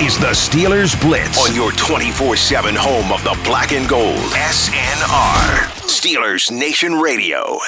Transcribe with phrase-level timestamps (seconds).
[0.00, 4.18] is the Steelers Blitz on your 24 7 home of the black and gold.
[4.32, 5.68] SNR.
[5.86, 7.58] Steelers Nation Radio.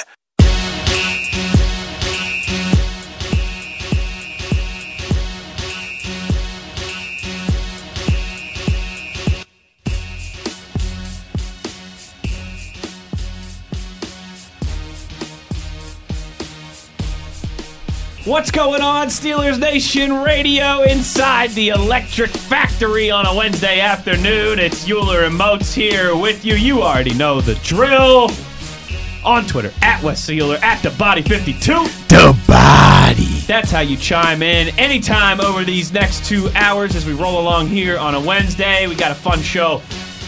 [18.29, 24.59] What's going on, Steelers Nation Radio inside the Electric Factory on a Wednesday afternoon?
[24.59, 26.55] It's Euler and Moats here with you.
[26.55, 28.31] You already know the drill.
[29.25, 31.55] On Twitter, at Wes Euler, at the Body 52.
[32.09, 33.41] The body.
[33.47, 37.69] That's how you chime in anytime over these next two hours as we roll along
[37.69, 38.87] here on a Wednesday.
[38.87, 39.81] We got a fun show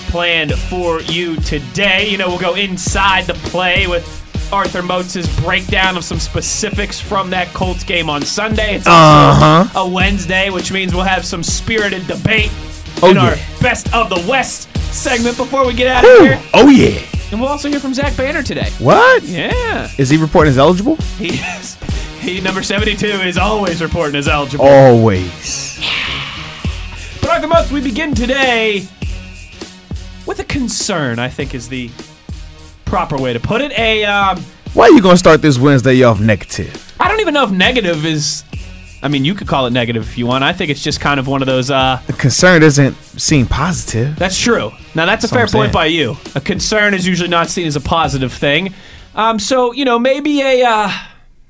[0.09, 2.09] planned for you today.
[2.09, 4.20] You know, we'll go inside the play with
[4.53, 8.77] Arthur Moats' breakdown of some specifics from that Colts game on Sunday.
[8.77, 9.81] It's also Uh-huh.
[9.81, 12.51] a Wednesday, which means we'll have some spirited debate
[13.03, 13.35] Oh, in our.
[13.61, 16.41] Best of the West segment before we get out of here.
[16.55, 17.01] Oh yeah.
[17.31, 18.71] And we'll also hear from Zach Banner today.
[18.81, 19.23] What?
[19.23, 19.89] Yeah.
[19.99, 20.97] Is he reporting as eligible?
[21.19, 21.77] He is.
[22.21, 24.67] He, number 72, is always reporting as eligible.
[24.67, 25.79] Always.
[27.21, 28.87] But Arthur Moats, we begin today
[30.27, 31.91] with a concern, I think is the
[32.91, 33.71] proper way to put it.
[33.79, 34.43] A, um,
[34.75, 36.93] Why are you gonna start this Wednesday off negative?
[36.99, 38.43] I don't even know if negative is.
[39.03, 40.45] I mean, you could call it negative if you want.
[40.45, 41.71] I think it's just kind of one of those.
[41.71, 44.17] Uh, The concern doesn't seem positive.
[44.17, 44.73] that's true.
[44.95, 46.17] Now that's a That's what fair point by you.
[46.35, 48.75] A concern is usually not seen as a positive thing.
[49.15, 50.65] Um, so you know, maybe a.
[50.65, 50.93] Uh,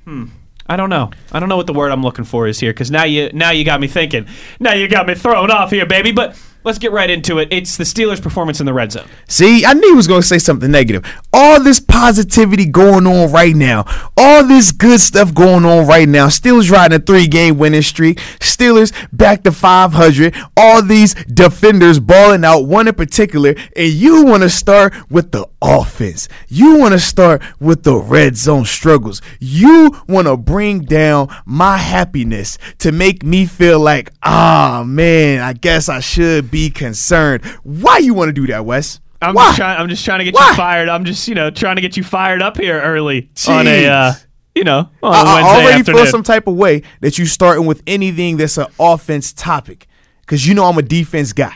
[0.05, 0.25] hmm.
[0.67, 1.09] I don't know.
[1.33, 3.49] I don't know what the word I'm looking for is here because now you now
[3.49, 4.27] you got me thinking.
[4.59, 6.11] Now you got me thrown off here, baby.
[6.13, 7.47] But let's get right into it.
[7.51, 9.07] It's the Steelers' performance in the red zone.
[9.27, 11.05] See, I knew he was going to say something negative.
[11.33, 13.85] All this positivity going on right now,
[14.17, 16.27] all this good stuff going on right now.
[16.27, 18.17] Steelers riding a three game winning streak.
[18.39, 20.35] Steelers back to 500.
[20.55, 23.55] All these defenders balling out, one in particular.
[23.75, 26.27] And you want to start with the offense.
[26.47, 29.21] You want to start with the red zone struggles.
[29.39, 35.53] You want to bring down my happiness to make me feel like, ah, man, I
[35.53, 37.43] guess I should be concerned.
[37.63, 38.99] Why you want to do that, Wes?
[39.21, 39.45] I'm Why?
[39.47, 39.79] just trying.
[39.79, 40.49] I'm just trying to get Why?
[40.49, 40.89] you fired.
[40.89, 44.13] I'm just you know trying to get you fired up here early on a uh,
[44.55, 46.03] you know on a I, I already afternoon.
[46.03, 49.87] feel some type of way that you starting with anything that's an offense topic,
[50.21, 51.55] because you know I'm a defense guy.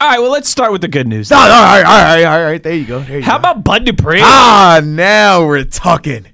[0.00, 1.30] All right, well let's start with the good news.
[1.30, 2.62] No, no, all right, all right, all right.
[2.62, 3.00] There you go.
[3.00, 3.40] There you How go.
[3.40, 4.80] about Bud Dupree, ah?
[4.82, 6.26] Now we're talking.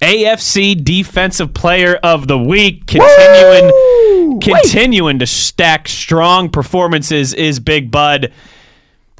[0.00, 4.40] AFC Defensive Player of the Week, continuing Woo!
[4.40, 8.32] continuing to stack strong performances is Big Bud,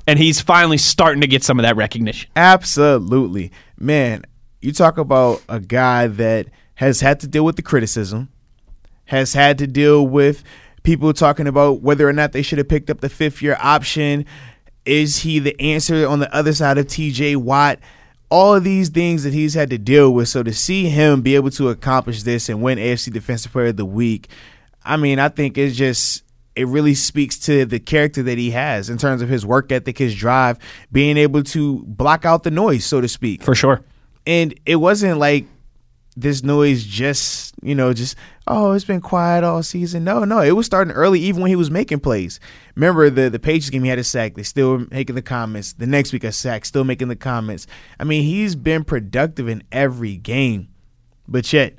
[0.06, 2.30] and he's finally starting to get some of that recognition.
[2.34, 3.52] Absolutely.
[3.78, 4.24] Man,
[4.62, 6.46] you talk about a guy that
[6.76, 8.30] has had to deal with the criticism,
[9.06, 10.42] has had to deal with
[10.82, 14.24] people talking about whether or not they should have picked up the fifth year option.
[14.86, 17.78] Is he the answer on the other side of TJ Watt?
[18.30, 20.28] All of these things that he's had to deal with.
[20.28, 23.76] So to see him be able to accomplish this and win AFC Defensive Player of
[23.76, 24.28] the Week,
[24.84, 26.22] I mean, I think it's just
[26.56, 29.98] it really speaks to the character that he has in terms of his work ethic,
[29.98, 30.58] his drive,
[30.92, 33.42] being able to block out the noise, so to speak.
[33.42, 33.82] For sure.
[34.26, 35.46] And it wasn't like
[36.16, 38.16] this noise just, you know, just,
[38.46, 40.04] oh, it's been quiet all season.
[40.04, 42.40] No, no, it was starting early even when he was making plays.
[42.74, 44.34] Remember the the pages game, he had a sack.
[44.34, 45.72] They still making the comments.
[45.72, 47.66] The next week, a sack, still making the comments.
[47.98, 50.68] I mean, he's been productive in every game,
[51.28, 51.76] but yet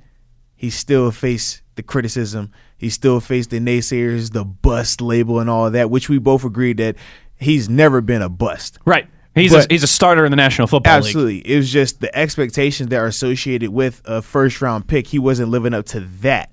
[0.55, 2.51] he still faced the criticism.
[2.77, 6.77] He still faced the naysayers, the bust label, and all that, which we both agreed
[6.77, 6.95] that
[7.39, 8.79] he's never been a bust.
[8.85, 9.07] Right.
[9.35, 11.05] He's a, he's a starter in the National Football League.
[11.05, 11.37] Absolutely.
[11.39, 15.07] It was just the expectations that are associated with a first round pick.
[15.07, 16.51] He wasn't living up to that.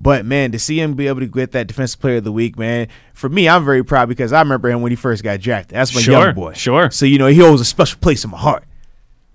[0.00, 2.58] But man, to see him be able to get that defensive player of the week,
[2.58, 5.76] man, for me, I'm very proud because I remember him when he first got drafted.
[5.76, 6.52] That's my Sure, young boy.
[6.54, 6.90] sure.
[6.90, 8.64] So you know he holds a special place in my heart.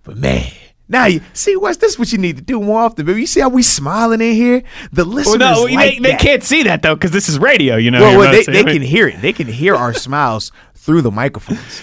[0.04, 0.50] But man,
[0.90, 1.98] now you see what's this?
[2.00, 3.22] What you need to do more often, baby.
[3.22, 4.64] You see how we smiling in here?
[4.94, 7.76] The Well, listeners no, like they, they can't see that though because this is radio.
[7.78, 9.22] You know, Well, well, they, they can hear it.
[9.22, 11.82] They can hear our smiles through the microphones.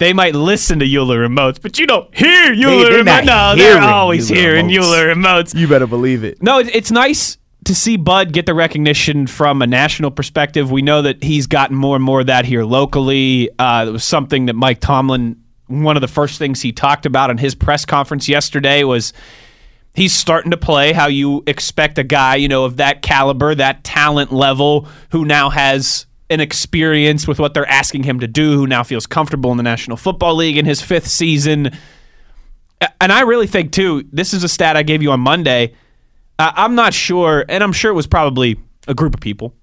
[0.00, 3.26] They might listen to Euler remotes, but you don't hear Euler they're remotes.
[3.26, 4.78] No, they're always Euler hearing remotes.
[4.82, 5.54] Euler remotes.
[5.54, 6.42] You better believe it.
[6.42, 7.36] No, it- it's nice
[7.66, 10.70] to see Bud get the recognition from a national perspective.
[10.70, 13.50] We know that he's gotten more and more of that here locally.
[13.58, 15.36] Uh, it was something that Mike Tomlin,
[15.66, 19.12] one of the first things he talked about in his press conference yesterday was
[19.94, 23.84] he's starting to play how you expect a guy, you know, of that caliber, that
[23.84, 28.66] talent level, who now has an experience with what they're asking him to do, who
[28.66, 31.70] now feels comfortable in the National Football League in his fifth season.
[33.00, 35.74] And I really think, too, this is a stat I gave you on Monday.
[36.38, 38.56] I'm not sure, and I'm sure it was probably
[38.88, 39.54] a group of people.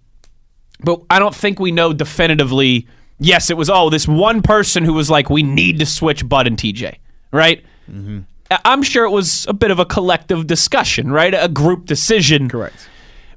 [0.79, 2.87] but I don't think we know definitively.
[3.19, 6.47] Yes, it was oh this one person who was like we need to switch Bud
[6.47, 6.95] and TJ,
[7.31, 7.63] right?
[7.89, 8.19] Mm-hmm.
[8.63, 11.33] I'm sure it was a bit of a collective discussion, right?
[11.33, 12.47] A group decision.
[12.47, 12.87] Correct.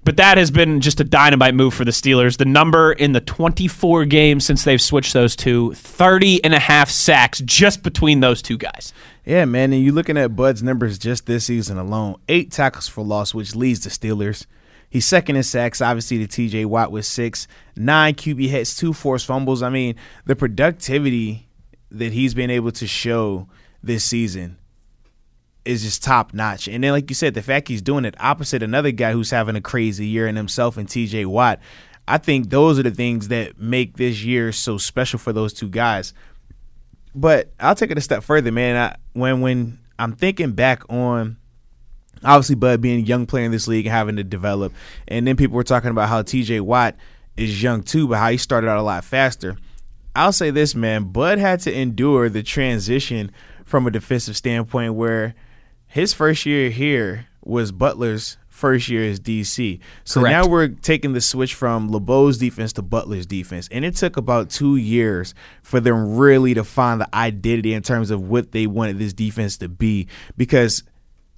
[0.02, 2.38] But that has been just a dynamite move for the Steelers.
[2.38, 6.88] The number in the 24 games since they've switched those two, 30 and a half
[6.88, 8.94] sacks just between those two guys.
[9.26, 9.72] Yeah, man.
[9.72, 13.54] And you're looking at Bud's numbers just this season alone eight tackles for loss, which
[13.54, 14.46] leads the Steelers.
[14.88, 19.26] He's second in sacks, obviously, to TJ Watt with six, nine QB hits, two forced
[19.26, 19.62] fumbles.
[19.62, 19.94] I mean,
[20.24, 21.48] the productivity
[21.90, 23.48] that he's been able to show
[23.82, 24.56] this season
[25.70, 26.68] is just top notch.
[26.68, 29.56] And then, like you said, the fact he's doing it opposite another guy who's having
[29.56, 31.60] a crazy year in himself and TJ Watt.
[32.08, 35.68] I think those are the things that make this year so special for those two
[35.68, 36.12] guys.
[37.14, 38.76] But I'll take it a step further, man.
[38.76, 41.36] I, when when I'm thinking back on
[42.24, 44.72] obviously Bud being a young player in this league and having to develop,
[45.06, 46.96] and then people were talking about how TJ Watt
[47.36, 49.56] is young too, but how he started out a lot faster.
[50.14, 51.04] I'll say this, man.
[51.04, 53.30] Bud had to endure the transition
[53.64, 55.34] from a defensive standpoint where
[55.90, 59.80] his first year here was Butler's first year as DC.
[60.04, 60.32] So Correct.
[60.32, 63.68] now we're taking the switch from LeBeau's defense to Butler's defense.
[63.72, 68.12] And it took about two years for them really to find the identity in terms
[68.12, 70.06] of what they wanted this defense to be.
[70.36, 70.84] Because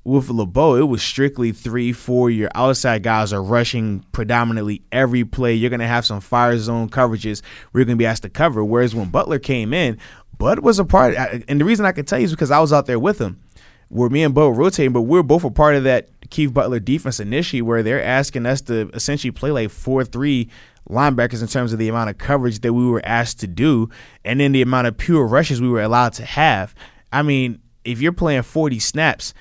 [0.04, 2.28] with LeBeau, it was strictly three, four.
[2.28, 5.54] Your outside guys are rushing predominantly every play.
[5.54, 7.40] You're going to have some fire zone coverages
[7.70, 8.62] where you're going to be asked to cover.
[8.62, 9.96] Whereas when Butler came in,
[10.36, 11.14] Bud was a part.
[11.14, 13.41] And the reason I can tell you is because I was out there with him
[13.92, 17.20] where me and Bo rotating, but we're both a part of that Keith Butler defense
[17.20, 20.48] initially, where they're asking us to essentially play like four three
[20.88, 23.90] linebackers in terms of the amount of coverage that we were asked to do,
[24.24, 26.74] and then the amount of pure rushes we were allowed to have.
[27.12, 29.34] I mean, if you're playing 40 snaps,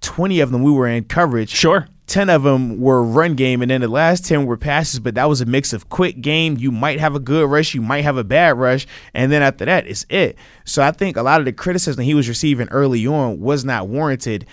[0.00, 1.50] 20 of them we were in coverage.
[1.50, 1.88] Sure.
[2.08, 5.28] 10 of them were run game, and then the last 10 were passes, but that
[5.28, 6.56] was a mix of quick game.
[6.58, 9.64] You might have a good rush, you might have a bad rush, and then after
[9.66, 10.36] that, it's it.
[10.64, 13.88] So I think a lot of the criticism he was receiving early on was not
[13.88, 14.46] warranted,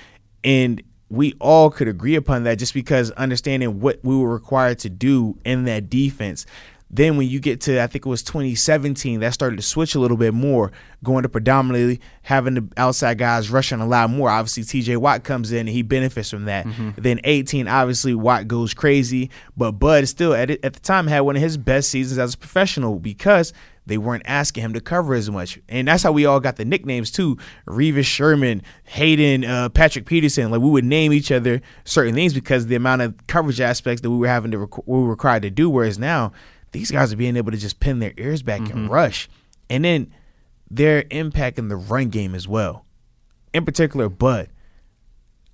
[0.43, 4.89] and we all could agree upon that just because understanding what we were required to
[4.89, 6.45] do in that defense.
[6.89, 9.99] Then when you get to I think it was 2017, that started to switch a
[9.99, 10.71] little bit more,
[11.03, 14.29] going to predominantly having the outside guys rushing a lot more.
[14.29, 16.65] Obviously, TJ Watt comes in and he benefits from that.
[16.97, 21.35] Then 18, obviously Watt goes crazy, but Bud still at at the time had one
[21.35, 23.51] of his best seasons as a professional because
[23.87, 25.59] they weren't asking him to cover as much.
[25.69, 27.37] And that's how we all got the nicknames too.
[27.67, 30.49] Revis Sherman, Hayden, uh, Patrick Peterson.
[30.49, 34.09] Like we would name each other certain things because the amount of coverage aspects that
[34.09, 35.69] we were having to rec- we were required to do.
[35.69, 36.31] Whereas now
[36.75, 38.91] these guys are being able to just pin their ears back and mm-hmm.
[38.91, 39.29] rush.
[39.69, 40.13] And then
[40.69, 42.85] their impact in the run game as well.
[43.53, 44.49] In particular, Bud.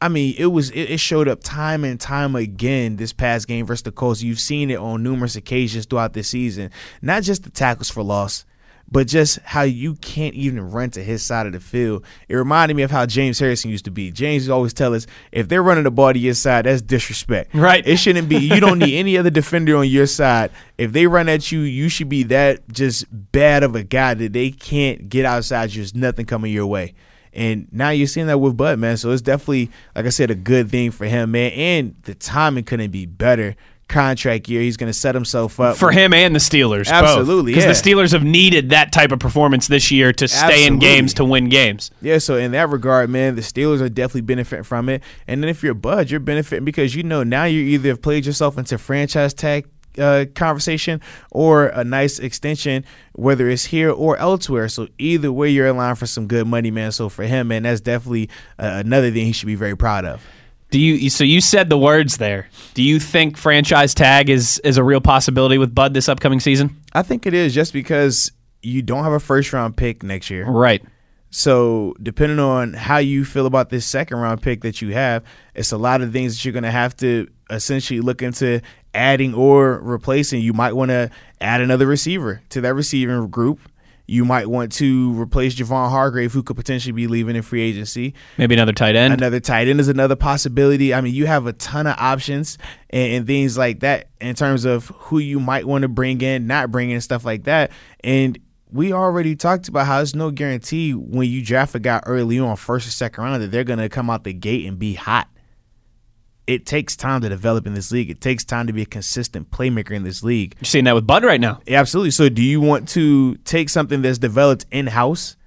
[0.01, 3.67] I mean, it was it, it showed up time and time again this past game
[3.67, 4.23] versus the Colts.
[4.23, 6.71] You've seen it on numerous occasions throughout the season.
[7.03, 8.43] Not just the tackles for loss,
[8.91, 12.03] but just how you can't even run to his side of the field.
[12.27, 14.11] It reminded me of how James Harrison used to be.
[14.11, 17.55] James would always tell us if they're running the ball to your side, that's disrespect.
[17.55, 17.85] Right.
[17.87, 18.37] It shouldn't be.
[18.37, 20.51] You don't need any other defender on your side.
[20.77, 24.33] If they run at you, you should be that just bad of a guy that
[24.33, 25.69] they can't get outside.
[25.69, 26.93] Just nothing coming your way.
[27.33, 28.97] And now you're seeing that with Bud, man.
[28.97, 31.51] So it's definitely, like I said, a good thing for him, man.
[31.53, 33.55] And the timing couldn't be better.
[33.91, 36.89] Contract year, he's going to set himself up For him and the Steelers.
[36.89, 37.73] Absolutely, Because yeah.
[37.73, 41.25] the Steelers have needed that type of performance this year to stay in games, to
[41.25, 41.91] win games.
[42.01, 45.03] Yeah, so in that regard, man, the Steelers are definitely benefiting from it.
[45.27, 48.25] And then if you're Bud, you're benefiting because you know now you either have played
[48.25, 49.67] yourself into franchise tag
[49.97, 54.69] uh, conversation or a nice extension, whether it's here or elsewhere.
[54.69, 56.91] So either way, you're in line for some good money, man.
[56.91, 60.25] So for him, man, that's definitely uh, another thing he should be very proud of.
[60.71, 61.09] Do you?
[61.09, 62.47] So you said the words there.
[62.73, 66.77] Do you think franchise tag is is a real possibility with Bud this upcoming season?
[66.93, 68.31] I think it is just because
[68.63, 70.45] you don't have a first round pick next year.
[70.45, 70.83] Right.
[71.29, 75.23] So depending on how you feel about this second round pick that you have,
[75.55, 78.61] it's a lot of things that you're going to have to essentially look into
[78.93, 80.41] adding or replacing.
[80.41, 81.09] You might want to
[81.39, 83.59] add another receiver to that receiving group.
[84.11, 88.13] You might want to replace Javon Hargrave, who could potentially be leaving in free agency.
[88.37, 89.13] Maybe another tight end.
[89.13, 90.93] Another tight end is another possibility.
[90.93, 92.57] I mean, you have a ton of options
[92.89, 96.45] and, and things like that in terms of who you might want to bring in,
[96.45, 97.71] not bring in, stuff like that.
[98.03, 98.37] And
[98.69, 102.57] we already talked about how it's no guarantee when you draft a guy early on,
[102.57, 105.29] first or second round, that they're going to come out the gate and be hot.
[106.51, 108.09] It takes time to develop in this league.
[108.09, 110.55] It takes time to be a consistent playmaker in this league.
[110.59, 111.61] You're seeing that with Bud right now.
[111.65, 112.11] Yeah, Absolutely.
[112.11, 115.37] So, do you want to take something that's developed in house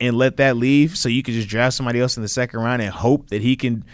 [0.00, 2.82] and let that leave so you can just draft somebody else in the second round
[2.82, 3.84] and hope that he can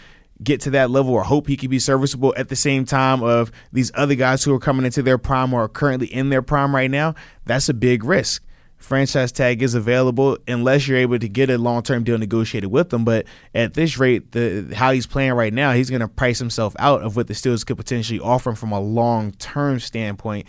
[0.41, 3.51] get to that level or hope he can be serviceable at the same time of
[3.71, 6.73] these other guys who are coming into their prime or are currently in their prime
[6.75, 7.13] right now,
[7.45, 8.43] that's a big risk.
[8.85, 12.91] Franchise tag is available unless you're able to get a long term deal negotiated with
[12.91, 13.03] them.
[13.03, 13.25] But
[13.55, 17.01] at this rate, the how he's playing right now, he's going to price himself out
[17.01, 20.45] of what the Steelers could potentially offer him from a long term standpoint,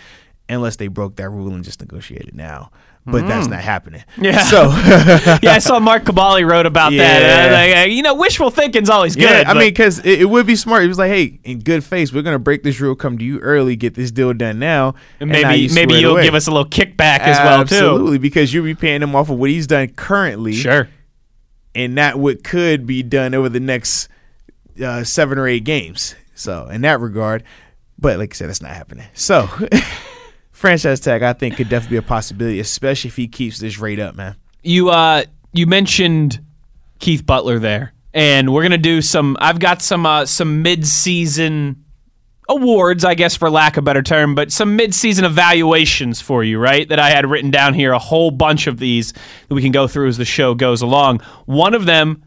[0.51, 2.71] unless they broke that rule and just negotiated now
[3.07, 3.29] but mm.
[3.29, 4.03] that's not happening.
[4.19, 4.43] Yeah.
[4.43, 4.63] So
[5.43, 7.21] yeah, I saw Mark Kaboly wrote about yeah.
[7.21, 7.77] that.
[7.77, 9.31] Like, you know, wishful thinking's always good.
[9.31, 10.83] Yeah, I mean, because it, it, would be smart.
[10.83, 13.39] He was like, "Hey, in good faith, we're gonna break this rule, come to you
[13.39, 16.25] early, get this deal done now, and maybe you maybe you'll away.
[16.25, 17.77] give us a little kickback as well too.
[17.77, 20.53] Absolutely, because you'll be paying him off of what he's done currently.
[20.53, 20.89] Sure.
[21.75, 24.09] And not what could be done over the next
[24.83, 26.15] uh, seven or eight games.
[26.35, 27.45] So in that regard,
[27.99, 29.07] but like I said, that's not happening.
[29.15, 29.49] So.
[30.67, 34.01] franchise tag, I think, could definitely be a possibility, especially if he keeps this rate
[34.01, 34.35] up, man.
[34.65, 36.41] You uh, you mentioned
[36.99, 39.37] Keith Butler there, and we're gonna do some.
[39.39, 41.85] I've got some uh, some mid season
[42.49, 46.43] awards, I guess, for lack of a better term, but some mid season evaluations for
[46.43, 46.89] you, right?
[46.89, 49.87] That I had written down here, a whole bunch of these that we can go
[49.87, 51.21] through as the show goes along.
[51.45, 52.25] One of them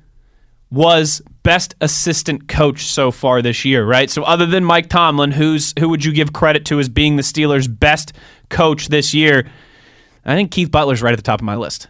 [0.71, 4.07] was best assistant coach so far this year, right?
[4.07, 7.23] So other than Mike Tomlin, who's who would you give credit to as being the
[7.23, 8.13] Steelers' best
[8.49, 9.49] coach this year?
[10.23, 11.87] I think Keith Butler's right at the top of my list.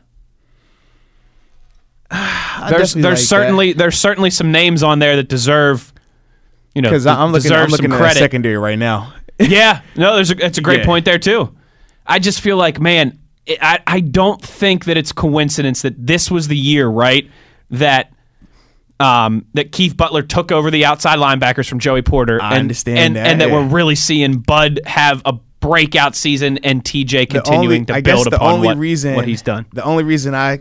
[2.69, 3.79] there's there's like certainly that.
[3.79, 5.91] there's certainly some names on there that deserve
[6.73, 9.13] you know because I'm looking I'm looking at secondary right now.
[9.39, 10.85] yeah, no, there's a, it's a great yeah.
[10.85, 11.53] point there too.
[12.07, 13.19] I just feel like man,
[13.61, 17.29] I I don't think that it's coincidence that this was the year right
[17.71, 18.13] that
[19.00, 22.41] um, that Keith Butler took over the outside linebackers from Joey Porter.
[22.41, 23.27] I and, understand and, that.
[23.27, 28.01] And that we're really seeing Bud have a breakout season and TJ continuing only, to
[28.01, 29.65] build upon what, reason, what he's done.
[29.74, 30.60] The only reason I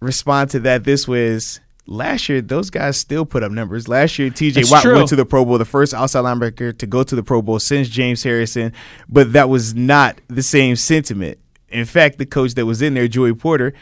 [0.00, 3.88] respond to that this was last year those guys still put up numbers.
[3.88, 4.96] Last year TJ Watt true.
[4.96, 7.58] went to the Pro Bowl, the first outside linebacker to go to the Pro Bowl
[7.58, 8.72] since James Harrison,
[9.08, 11.38] but that was not the same sentiment.
[11.68, 13.74] In fact, the coach that was in there, Joey Porter,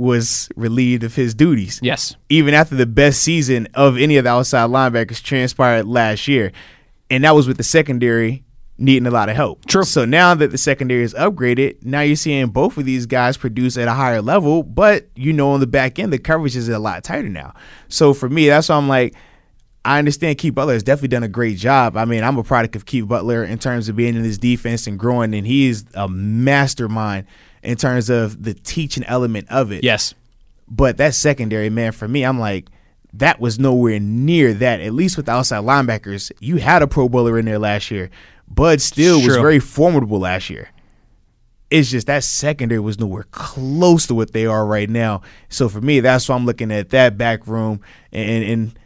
[0.00, 1.78] was relieved of his duties.
[1.82, 2.16] Yes.
[2.30, 6.52] Even after the best season of any of the outside linebackers transpired last year.
[7.10, 8.44] And that was with the secondary
[8.78, 9.66] needing a lot of help.
[9.66, 9.84] True.
[9.84, 13.76] So now that the secondary is upgraded, now you're seeing both of these guys produce
[13.76, 16.78] at a higher level, but you know on the back end the coverage is a
[16.78, 17.52] lot tighter now.
[17.88, 19.14] So for me, that's why I'm like
[19.84, 21.98] I understand Keith Butler has definitely done a great job.
[21.98, 24.86] I mean, I'm a product of Keith Butler in terms of being in his defense
[24.86, 27.26] and growing, and he is a mastermind
[27.62, 29.84] in terms of the teaching element of it.
[29.84, 30.14] Yes.
[30.68, 32.68] But that secondary, man, for me, I'm like,
[33.14, 34.80] that was nowhere near that.
[34.80, 38.10] At least with the outside linebackers, you had a Pro Bowler in there last year.
[38.48, 40.70] Bud still was very formidable last year.
[41.70, 45.22] It's just that secondary was nowhere close to what they are right now.
[45.48, 48.78] So for me, that's why I'm looking at that back room and and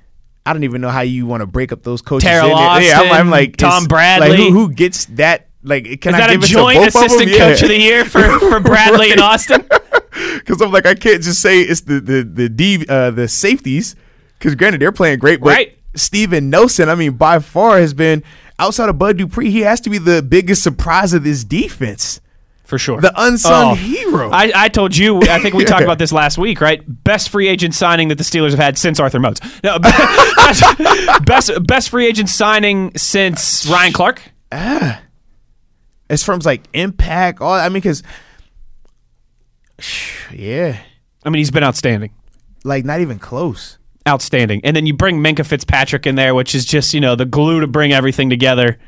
[0.45, 2.28] I don't even know how you want to break up those coaches.
[2.28, 4.28] Teryl Austin, yeah, I'm, I'm, like Tom Bradley.
[4.28, 7.38] Like who, who gets that like, can Is I that give a joint assistant yeah.
[7.38, 9.66] coach of the year for, for Bradley and Austin?
[10.14, 13.97] Because I'm like, I can't just say it's the the the D uh, the safeties.
[14.38, 15.76] Because granted, they're playing great, but right.
[15.97, 18.23] Steven Nelson, I mean, by far has been
[18.59, 22.21] outside of Bud Dupree, he has to be the biggest surprise of this defense.
[22.62, 23.00] For sure.
[23.00, 24.30] The unsung oh, hero.
[24.30, 26.83] I, I told you, I think we talked about this last week, right?
[27.04, 29.40] Best free agent signing that the Steelers have had since Arthur Moats.
[29.64, 30.62] No, best,
[31.25, 34.23] best, best free agent signing since Ryan Clark.
[34.52, 35.00] Ah
[36.14, 38.02] as from like impact, all I mean, because
[40.33, 40.80] yeah,
[41.25, 42.12] I mean he's been outstanding,
[42.64, 43.78] like not even close.
[44.06, 47.25] Outstanding, and then you bring Minkah Fitzpatrick in there, which is just you know the
[47.25, 48.78] glue to bring everything together.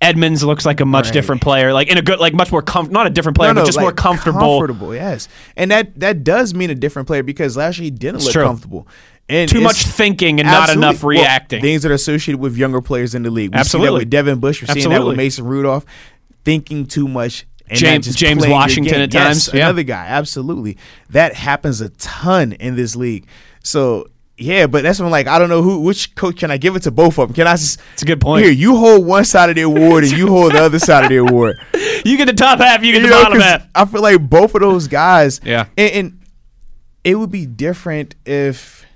[0.00, 1.12] Edmonds looks like a much right.
[1.12, 3.54] different player, like in a good, like much more com- not a different player, no,
[3.54, 4.58] no, but just like more comfortable.
[4.58, 8.16] Comfortable, yes, and that that does mean a different player because last year he didn't
[8.16, 8.44] it's look true.
[8.44, 8.86] comfortable.
[9.30, 11.58] And Too much thinking and not enough reacting.
[11.58, 13.52] Well, things that are associated with younger players in the league.
[13.52, 13.88] We absolutely.
[13.88, 14.62] See that with Devin Bush.
[14.62, 15.84] We're seeing that with Mason Rudolph
[16.44, 17.46] thinking too much.
[17.70, 19.64] James James Washington at times, yes, yeah.
[19.66, 20.78] another guy, absolutely.
[21.10, 23.26] That happens a ton in this league.
[23.62, 26.76] So yeah, but that's when like I don't know who which coach can I give
[26.76, 27.34] it to both of them?
[27.34, 27.80] Can I just?
[27.92, 28.44] It's a good point.
[28.44, 31.10] Here, you hold one side of the award and you hold the other side of
[31.10, 31.56] the award.
[32.04, 33.66] You get the top half, you get you the know, bottom half.
[33.74, 35.40] I feel like both of those guys.
[35.44, 36.20] Yeah, and, and
[37.02, 38.86] it would be different if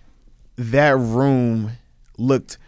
[0.57, 1.73] that room
[2.19, 2.59] looked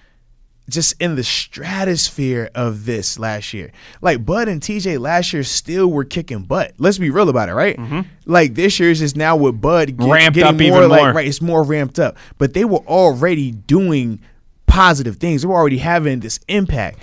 [0.68, 3.70] just in the stratosphere of this last year.
[4.00, 6.72] Like Bud and TJ last year still were kicking butt.
[6.78, 7.76] Let's be real about it, right?
[7.76, 8.00] Mm-hmm.
[8.26, 11.12] Like this year is just now with Bud get, ramped up more, even like, more.
[11.12, 12.16] Right, it's more ramped up.
[12.38, 14.20] But they were already doing
[14.66, 15.42] positive things.
[15.42, 16.98] They were already having this impact.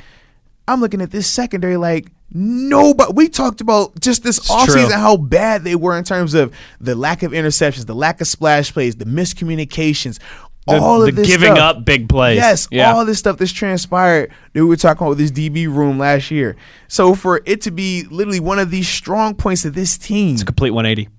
[0.68, 3.14] I'm looking at this secondary like nobody.
[3.14, 7.24] We talked about just this offseason how bad they were in terms of the lack
[7.24, 10.20] of interceptions, the lack of splash plays, the miscommunications,
[10.68, 11.78] The, all of the this giving stuff.
[11.78, 12.38] up big plays.
[12.38, 12.94] Yes, yeah.
[12.94, 16.30] all this stuff that's transpired that we were talking about with this DB room last
[16.30, 16.56] year.
[16.88, 20.44] So for it to be literally one of these strong points of this team, it's
[20.44, 21.10] a complete 180.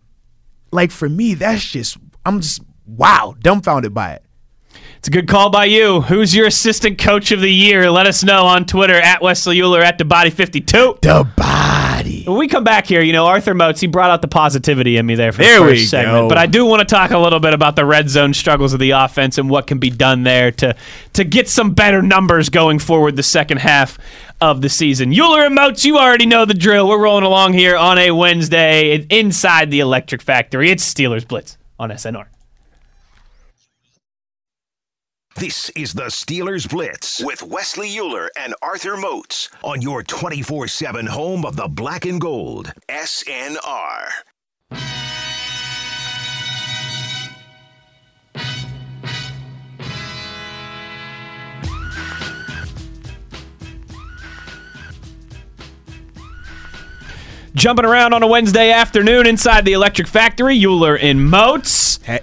[0.70, 4.25] like for me, that's just I'm just wow, dumbfounded by it.
[4.99, 6.02] It's a good call by you.
[6.02, 7.90] Who's your assistant coach of the year?
[7.90, 10.99] Let us know on Twitter at Wesley Euler at the body 52.
[11.02, 12.12] The body.
[12.26, 15.06] When we come back here, you know, Arthur Moats, he brought out the positivity in
[15.06, 16.14] me there for There the we first segment.
[16.24, 16.28] go.
[16.28, 18.80] But I do want to talk a little bit about the red zone struggles of
[18.80, 20.74] the offense and what can be done there to
[21.14, 23.98] to get some better numbers going forward the second half
[24.40, 25.12] of the season.
[25.12, 26.88] Euler and Moats, you already know the drill.
[26.88, 30.70] We're rolling along here on a Wednesday inside the Electric Factory.
[30.70, 32.26] It's Steelers Blitz on SNR.
[35.36, 41.06] This is the Steelers Blitz with Wesley Euler and Arthur Moats on your 24 7
[41.06, 42.72] home of the black and gold.
[42.88, 44.10] SNR.
[57.54, 61.98] Jumping around on a Wednesday afternoon inside the Electric Factory, Euler and Moats.
[62.02, 62.20] Hey,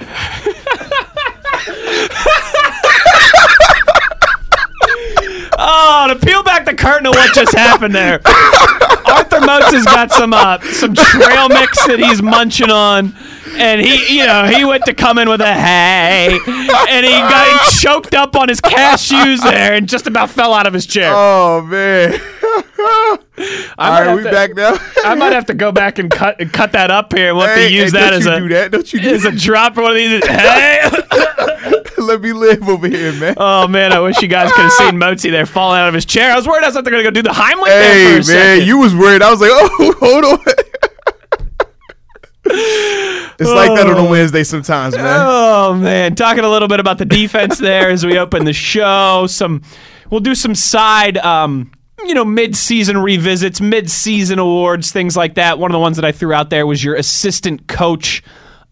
[5.56, 8.20] Oh, to peel back the curtain of what just happened there.
[9.06, 13.14] Arthur Moats has got some uh, some trail mix that he's munching on.
[13.56, 16.40] And he, you know, he went to come in with a hey,
[16.88, 20.72] and he got choked up on his cashews there, and just about fell out of
[20.74, 21.12] his chair.
[21.14, 22.18] oh man.
[22.56, 23.18] I
[23.78, 24.76] All right, we to- back now.
[25.04, 27.28] I might have to go back and cut cut that up here.
[27.28, 28.72] and We'll have Hey, to use hey, that as you a do that.
[28.72, 30.24] Don't you as a drop for one of these.
[30.26, 30.80] Hey.
[32.08, 33.34] Let me live over here, man.
[33.36, 36.04] Oh man, I wish you guys could have seen Mozi there falling out of his
[36.04, 36.32] chair.
[36.32, 38.66] I was worried I was not going to go do the Heimlich hey man, second.
[38.66, 39.22] you was worried.
[39.22, 40.38] I was like, oh, hold on.
[42.46, 45.04] it's like that on a Wednesday sometimes, man.
[45.06, 49.26] Oh man, talking a little bit about the defense there as we open the show.
[49.26, 49.62] Some,
[50.10, 51.72] we'll do some side, um,
[52.04, 55.58] you know, mid-season revisits, mid-season awards, things like that.
[55.58, 58.22] One of the ones that I threw out there was your assistant coach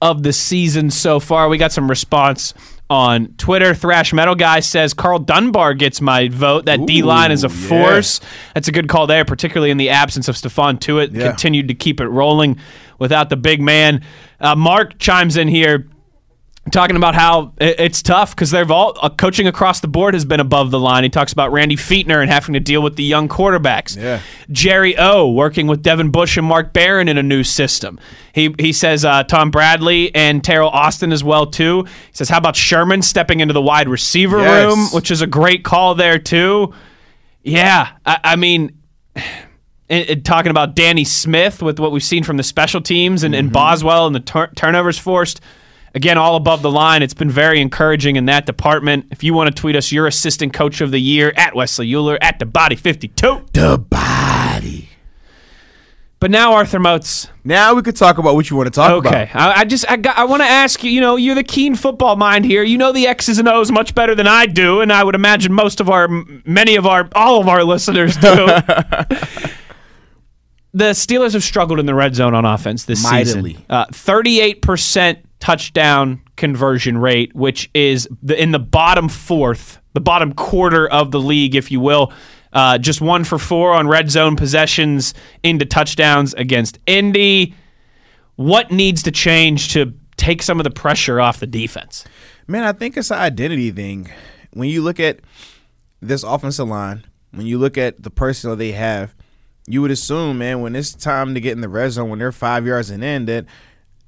[0.02, 1.48] of the season so far.
[1.48, 2.52] We got some response
[2.92, 3.74] on Twitter.
[3.74, 6.66] Thrash Metal Guy says Karl Dunbar gets my vote.
[6.66, 7.68] That D line is a yeah.
[7.68, 8.20] force.
[8.52, 11.14] That's a good call there, particularly in the absence of Stephon Tuitt.
[11.14, 11.28] Yeah.
[11.28, 12.58] Continued to keep it rolling
[12.98, 14.04] without the big man.
[14.38, 15.88] Uh, Mark chimes in here
[16.70, 20.38] talking about how it's tough because they've all uh, coaching across the board has been
[20.38, 21.02] above the line.
[21.02, 23.96] He talks about Randy Fichtner and having to deal with the young quarterbacks.
[24.00, 24.20] Yeah.
[24.50, 27.98] Jerry O working with Devin Bush and Mark Barron in a new system.
[28.32, 31.82] He he says uh, Tom Bradley and Teryl Austin as well too.
[31.82, 34.64] He says how about Sherman stepping into the wide receiver Yes.
[34.66, 36.72] room, which is a great call there too.
[37.42, 38.78] Yeah, I, I mean.
[39.90, 43.34] And, and talking about Danny Smith with what we've seen from the special teams and,
[43.34, 45.42] and Boswell and the tur- turnovers forced.
[45.94, 47.02] Again, all above the line.
[47.02, 49.06] It's been very encouraging in that department.
[49.10, 52.16] If you want to tweet us your assistant coach of the year at Wesley Euler
[52.22, 53.46] at the body 52.
[53.52, 54.88] The body.
[56.18, 57.28] But now, Arthur Moats.
[57.44, 59.22] Now we could talk about what you want to talk Okay, about.
[59.24, 60.90] Okay, I, I just I, got, I want to ask you.
[60.90, 62.62] You know, you're the keen football mind here.
[62.62, 65.52] You know the X's and O's much better than I do, and I would imagine
[65.52, 66.06] most of our,
[66.46, 68.20] many of our, all of our listeners do.
[70.74, 73.54] the Steelers have struggled in the red zone on offense this Mightily.
[73.54, 73.66] season.
[73.68, 80.32] Uh, Thirty-eight percent touchdown conversion rate, which is the, in the bottom fourth, the bottom
[80.32, 82.12] quarter of the league, if you will.
[82.52, 87.56] Uh, just one for four on red zone possessions into touchdowns against Indy.
[88.36, 92.04] What needs to change to take some of the pressure off the defense?
[92.46, 94.12] Man, I think it's an identity thing.
[94.52, 95.20] When you look at
[96.00, 99.12] this offensive line, when you look at the personnel they have,
[99.66, 102.30] you would assume, man, when it's time to get in the red zone, when they're
[102.30, 103.46] five yards and in, that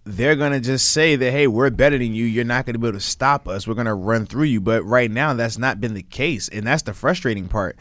[0.05, 2.25] they're gonna just say that, hey, we're better than you.
[2.25, 3.67] You're not gonna be able to stop us.
[3.67, 4.61] We're gonna run through you.
[4.61, 7.77] But right now, that's not been the case, and that's the frustrating part.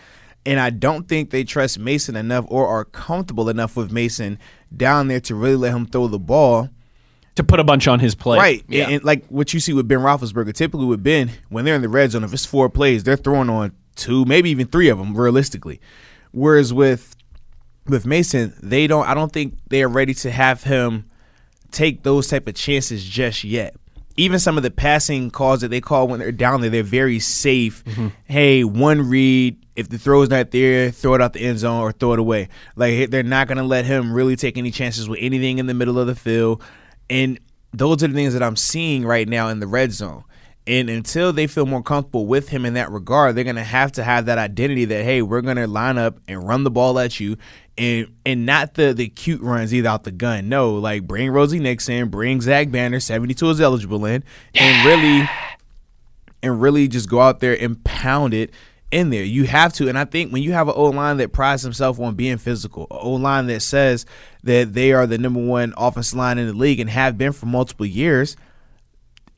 [0.45, 4.39] And I don't think they trust Mason enough or are comfortable enough with Mason
[4.75, 6.69] down there to really let him throw the ball.
[7.35, 8.37] To put a bunch on his plate.
[8.37, 8.63] Right.
[8.67, 8.83] Yeah.
[8.83, 11.81] And, and like what you see with Ben Roethlisberger, typically with Ben, when they're in
[11.81, 14.97] the red zone, if it's four plays, they're throwing on two, maybe even three of
[14.97, 15.81] them, realistically.
[16.31, 17.15] Whereas with
[17.87, 19.07] with Mason, they don't.
[19.07, 21.09] I don't think they are ready to have him
[21.73, 23.75] take those type of chances just yet.
[24.15, 27.19] Even some of the passing calls that they call when they're down there, they're very
[27.19, 27.83] safe.
[27.85, 28.07] Mm-hmm.
[28.25, 29.57] Hey, one read.
[29.75, 32.47] If the throw's not there, throw it out the end zone or throw it away.
[32.75, 35.97] Like they're not gonna let him really take any chances with anything in the middle
[35.97, 36.61] of the field.
[37.09, 37.39] And
[37.73, 40.23] those are the things that I'm seeing right now in the red zone.
[40.65, 43.91] And until they feel more comfortable with him in that regard, they're going to have
[43.93, 46.97] to have that identity that hey, we're going to line up and run the ball
[46.99, 47.37] at you,
[47.77, 50.47] and and not the the cute runs either out the gun.
[50.47, 54.23] No, like bring Rosie Nixon, bring Zach Banner, seventy two is eligible in,
[54.55, 55.29] and really,
[56.41, 58.51] and really just go out there and pound it
[58.93, 59.23] in there.
[59.23, 61.99] You have to, and I think when you have an O line that prides himself
[61.99, 64.05] on being physical, an O line that says
[64.43, 67.47] that they are the number one offensive line in the league and have been for
[67.47, 68.37] multiple years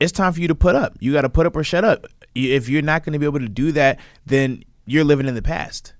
[0.00, 0.96] it's time for you to put up.
[1.00, 2.06] You got to put up or shut up.
[2.34, 5.42] If you're not going to be able to do that, then you're living in the
[5.42, 5.94] past.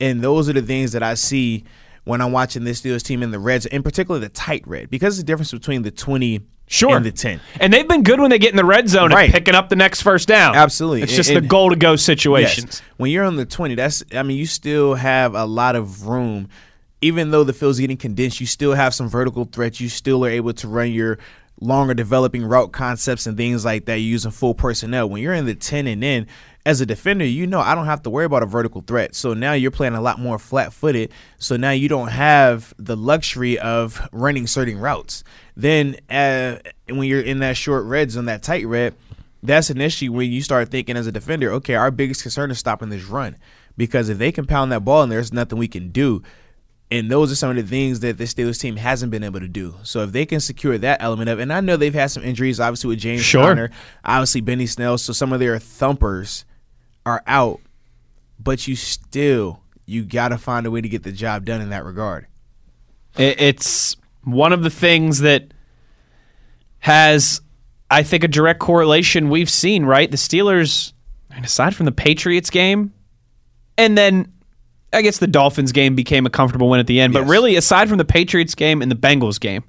[0.00, 1.64] And those are the things that I see
[2.04, 5.16] when I'm watching this Steelers team in the reds, in particular the tight red, because
[5.18, 6.96] the difference between the 20 Sure.
[6.96, 7.40] and the 10.
[7.60, 9.24] And they've been good when they get in the red zone Right.
[9.24, 10.54] and picking up the next first down.
[10.54, 11.02] Absolutely.
[11.02, 12.64] It's just And- the goal to go situations.
[12.66, 12.82] Yes.
[12.98, 16.48] When you're on the 20, that's I mean, you still have a lot of room.
[17.00, 19.80] Even though the field's getting condensed, you still have some vertical threats.
[19.80, 21.18] You still are able to run your
[21.60, 23.96] longer developing route concepts and things like that.
[23.96, 25.08] You're using full personnel.
[25.08, 26.26] When you're in the 10 and in,
[26.64, 29.14] as a defender, you know I don't have to worry about a vertical threat.
[29.14, 31.12] So now you're playing a lot more flat footed.
[31.38, 35.24] So now you don't have the luxury of running certain routes.
[35.56, 38.94] Then uh, when you're in that short red zone, that tight red,
[39.42, 42.58] that's an issue when you start thinking as a defender, okay, our biggest concern is
[42.58, 43.36] stopping this run.
[43.76, 46.22] Because if they can pound that ball and there's nothing we can do,
[46.90, 49.48] and those are some of the things that the Steelers team hasn't been able to
[49.48, 49.74] do.
[49.82, 52.60] So if they can secure that element of, and I know they've had some injuries,
[52.60, 53.42] obviously with James Sure.
[53.42, 53.70] Conner,
[54.04, 56.44] obviously Benny Snell, so some of their thumpers
[57.04, 57.60] are out,
[58.38, 61.70] but you still you got to find a way to get the job done in
[61.70, 62.26] that regard.
[63.16, 65.52] It's one of the things that
[66.80, 67.40] has,
[67.90, 70.10] I think, a direct correlation we've seen, right?
[70.10, 70.92] The Steelers,
[71.30, 72.92] and aside from the Patriots game,
[73.78, 74.32] and then
[74.92, 77.28] I guess the Dolphins game became a comfortable win at the end, but Yes.
[77.28, 79.64] really, aside from the Patriots game and the Bengals game,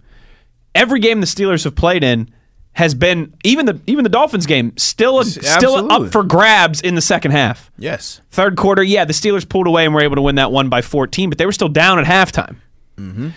[0.74, 2.30] every game the Steelers have played in
[2.74, 6.08] has been even the even the Dolphins game still still absolutely.
[6.08, 7.70] up for grabs in the second half.
[7.78, 8.22] Yes.
[8.32, 10.82] Third quarter, yeah, the Steelers pulled away and were able to win that one by
[10.82, 12.56] 14, but they were still down at halftime.
[12.98, 13.30] Mm-hmm.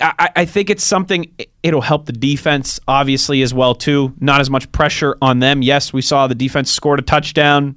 [0.00, 1.32] I, I think it's something.
[1.62, 4.14] It'll help the defense obviously as well too.
[4.20, 5.60] Not as much pressure on them.
[5.62, 7.76] Yes, we saw the defense scored a touchdown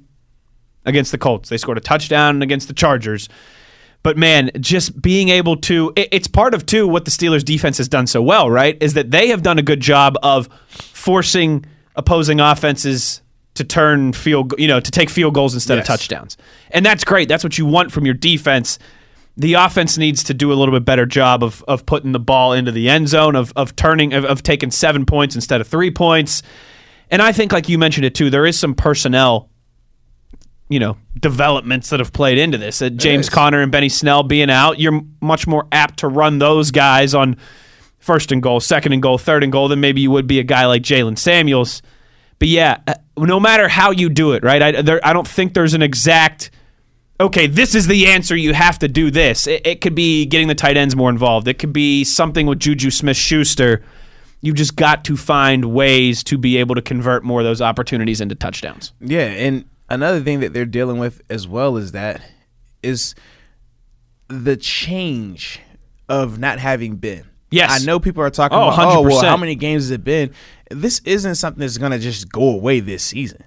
[0.86, 1.48] against the Colts.
[1.50, 3.28] They scored a touchdown against the Chargers.
[4.02, 7.76] But man, just being able to it- it's part of too what the Steelers defense
[7.78, 8.78] has done so well, right?
[8.80, 11.64] Is that they have done a good job of forcing
[11.96, 13.20] opposing offenses
[13.54, 15.84] to turn field, you know, to take field goals instead Yes.
[15.84, 16.36] of touchdowns.
[16.70, 17.26] And that's great.
[17.28, 18.78] That's what you want from your defense.
[19.38, 22.52] The offense needs to do a little bit better job of of putting the ball
[22.52, 25.90] into the end zone, of of turning of, of taking 7 points instead of 3
[25.90, 26.42] points.
[27.10, 29.48] And I think like you mentioned it too, there is some personnel
[30.68, 32.82] you know developments that have played into this.
[32.82, 33.28] Uh, James.
[33.28, 37.36] Conner and Benny Snell being out, you're much more apt to run those guys on
[37.98, 40.44] first and goal, second and goal, third and goal than maybe you would be a
[40.44, 41.82] guy like Jaylen Samuels.
[42.38, 44.62] But yeah, uh, no matter how you do it, right?
[44.62, 46.50] I, there, I don't think there's an exact.
[47.18, 48.36] Okay, this is the answer.
[48.36, 49.46] You have to do this.
[49.46, 51.48] It, it could be getting the tight ends more involved.
[51.48, 53.82] It could be something with Juju Smith Schuster.
[54.42, 58.20] You just got to find ways to be able to convert more of those opportunities
[58.20, 58.92] into touchdowns.
[59.00, 62.20] Yeah, and another thing that they're dealing with as well is that
[62.82, 63.14] is
[64.28, 65.60] the change
[66.08, 67.24] of not having Ben.
[67.50, 67.82] Yes.
[67.82, 69.28] I know people are talking Oh, about, oh, well, 100%.
[69.28, 70.32] how many games has it been?
[70.70, 73.44] This isn't something that's going to just go away this season.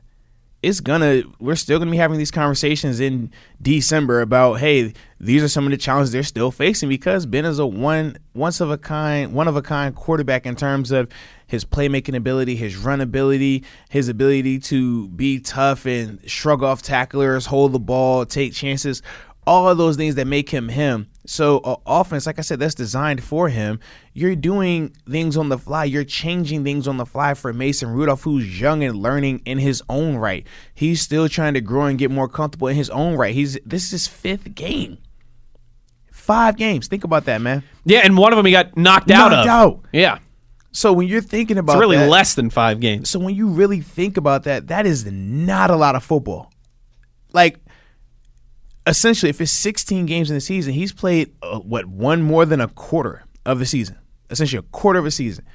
[0.62, 1.21] It's gonna.
[1.39, 5.71] We're still gonna be having these conversations in December about, hey, these are some of
[5.71, 9.47] the challenges they're still facing because Ben is a one, once of a kind, one
[9.47, 11.08] of a kind quarterback in terms of
[11.49, 17.47] his playmaking ability, his run ability, his ability to be tough and shrug off tacklers,
[17.47, 19.01] hold the ball, take chances
[19.49, 21.07] all of those things that make him him.
[21.25, 23.79] So uh, offense, like I said, that's designed for him.
[24.13, 25.85] You're doing things on the fly.
[25.85, 29.81] You're changing things on the fly for Mason Rudolph, who's young and learning in his
[29.89, 30.45] own right.
[30.75, 33.33] He's still trying to grow and get more comfortable in his own right.
[33.33, 34.99] He's this is his fifth game.
[36.12, 36.88] Five games.
[36.88, 37.63] Think about that, man.
[37.85, 39.51] Yeah, and one of them he got knocked out Knocked of.
[39.51, 39.79] out.
[39.91, 40.19] Yeah,
[40.71, 43.10] So when you're thinking about it's really that, less than five games.
[43.10, 46.51] so when you really think about that, that is not a lot of football.
[47.34, 47.58] Like
[48.86, 52.62] essentially, if it's 16 games in the season, he's played uh, what one more than
[52.62, 53.97] a quarter of the season.
[54.29, 55.45] Essentially, a quarter of a season.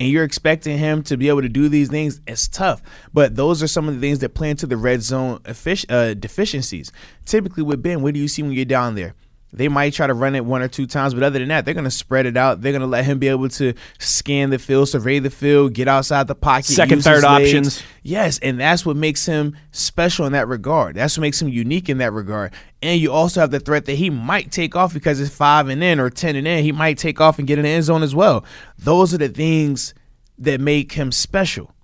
[0.00, 2.20] And you're expecting him to be able to do these things.
[2.26, 2.82] It's tough,
[3.12, 6.90] but those are some of the things that play into the red zone uh, deficiencies.
[7.24, 9.14] Typically, with Ben, what do you see when you're down there?
[9.54, 11.74] They might try to run it one or two times, but other than that, they're
[11.74, 12.62] going to spread it out.
[12.62, 15.88] They're going to let him be able to scan the field, survey the field, get
[15.88, 17.82] outside the pocket, Second, third options.
[18.02, 20.96] Yes, and that's what makes him special in that regard.
[20.96, 22.52] That's what makes him unique in that regard.
[22.80, 25.84] And you also have the threat that he might take off because it's five and
[25.84, 26.64] in or ten and in.
[26.64, 28.46] He might take off and get in the end zone as well.
[28.78, 29.92] Those are the things
[30.38, 31.74] that make him special.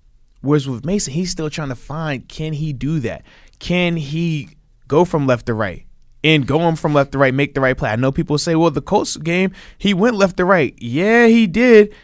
[0.41, 3.23] Whereas with Mason, he's still trying to find can he do that?
[3.59, 4.49] Can he
[4.87, 5.85] go from left to right?
[6.23, 7.91] And going from left to right, make the right play.
[7.91, 10.75] I know people say, well, the Colts game, he went left to right.
[10.77, 11.95] Yeah, he did.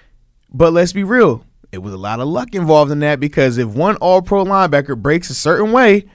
[0.50, 1.46] But let's be real.
[1.74, 4.98] It was a lot of luck involved in that because if one all pro linebacker
[4.98, 6.06] breaks a certain way,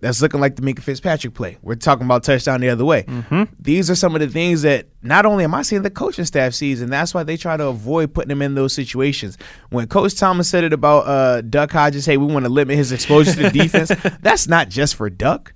[0.00, 1.58] that's looking like the Minkah Fitzpatrick play.
[1.60, 3.02] We're talking about touchdown the other way.
[3.02, 3.44] Mm-hmm.
[3.58, 6.54] These are some of the things that not only am I seeing the coaching staff
[6.54, 9.38] sees, and that's why they try to avoid putting him in those situations.
[9.70, 12.92] When Coach Thomas said it about uh, Duck Hodges, hey, we want to limit his
[12.92, 13.90] exposure to the defense.
[14.20, 15.52] That's not just for Duck.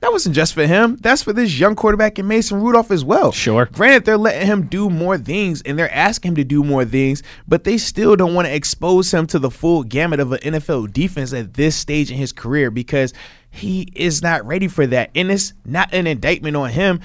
[0.00, 0.96] That wasn't just for him.
[0.96, 3.32] That's for this young quarterback in Mason Rudolph as well.
[3.32, 3.66] Sure.
[3.66, 7.22] Granted, they're letting him do more things and they're asking him to do more things,
[7.46, 10.94] but they still don't want to expose him to the full gamut of an NFL
[10.94, 13.12] defense at this stage in his career because
[13.50, 15.10] he is not ready for that.
[15.14, 17.00] And it's not an indictment on him.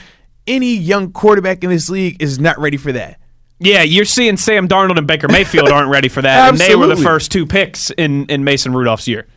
[0.47, 3.19] Any young quarterback in this league is not ready for that.
[3.59, 6.87] Yeah, you're seeing Sam Darnold and Baker Mayfield aren't ready for that, and they were
[6.87, 9.27] the first two picks in in Mason Rudolph's year.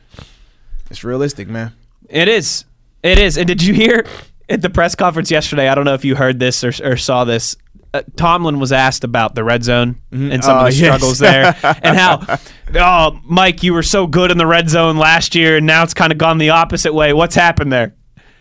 [0.91, 1.73] It's realistic, man.
[2.09, 2.65] It is.
[3.09, 3.37] It is.
[3.39, 4.07] And did you hear
[4.49, 5.69] at the press conference yesterday?
[5.69, 7.57] I don't know if you heard this or, or saw this.
[7.95, 10.95] Uh, Tomlin was asked about the red zone and some Oh, of the yes.
[10.97, 12.39] struggles there, and how,
[12.75, 15.95] oh, Mike, you were so good in the red zone last year, and now it's
[15.95, 17.15] kind of gone the opposite way.
[17.15, 17.95] What's happened there?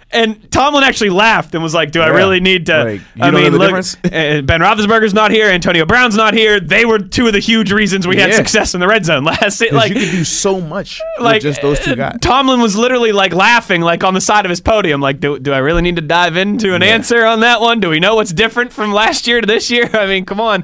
[0.09, 2.13] And Tomlin actually laughed and was like, "Do I Yeah.
[2.15, 3.95] really need to?" Like, you I don't know mean, the look, difference?
[4.05, 5.47] uh, Ben Roethlisberger's not here.
[5.49, 6.61] Antonio Brown's not here.
[6.61, 8.37] They were two of the huge reasons we had Yeah.
[8.37, 9.59] success in the red zone last.
[9.59, 12.17] Like, Like you could do so much like with just those two uh, guys.
[12.21, 15.01] Tomlin was literally like laughing, like on the side of his podium.
[15.01, 17.81] Like, do, do I really need to dive into an answer on that one?
[17.81, 19.89] Do we know what's different from last year to this year?
[19.93, 20.63] I mean, come on.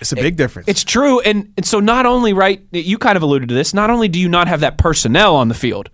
[0.00, 0.68] It's a big difference.
[0.68, 1.18] It's true.
[1.20, 4.20] And, and so, not only, right, you kind of alluded to this, not only do
[4.20, 5.88] you not have that personnel on the field,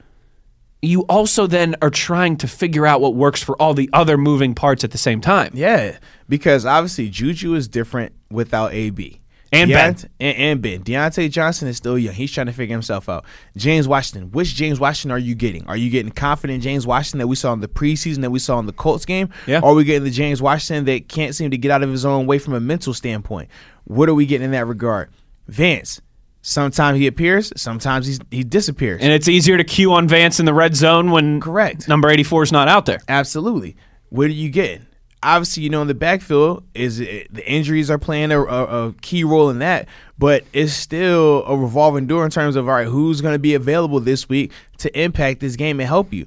[0.83, 4.55] you also then are trying to figure out what works for all the other moving
[4.55, 5.51] parts at the same time.
[5.55, 9.21] Yeah, because obviously Juju is different without AB.
[9.53, 9.95] And Ben.
[9.95, 10.85] Deont- And, and Ben.
[10.85, 12.14] Diontae Johnson is still young.
[12.14, 13.25] He's trying to figure himself out.
[13.57, 14.31] James Washington.
[14.31, 15.66] Which James Washington are you getting?
[15.66, 18.61] Are you getting confident James Washington that we saw in the preseason that we saw
[18.61, 19.29] in the Colts game?
[19.49, 19.59] Yeah.
[19.61, 22.05] Or are we getting the James Washington that can't seem to get out of his
[22.05, 23.51] own way from a mental standpoint?
[23.85, 25.11] What are we getting in that regard?
[25.49, 26.01] Vance.
[26.42, 29.03] Sometimes he appears, sometimes he's, he disappears.
[29.03, 31.87] And it's easier to cue on Vance in the red zone when Correct.
[31.87, 33.00] number 84 is not out there.
[33.09, 33.76] Absolutely.
[34.09, 34.87] What are you getting?
[35.22, 38.92] Obviously, you know, in the backfield, is it, the injuries are playing a, a, a
[39.03, 42.87] key role in that, but it's still a revolving door in terms of all right,
[42.87, 46.26] who's going to be available this week to impact this game and help you.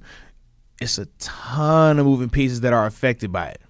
[0.79, 3.61] It's a ton of moving pieces that are affected by it.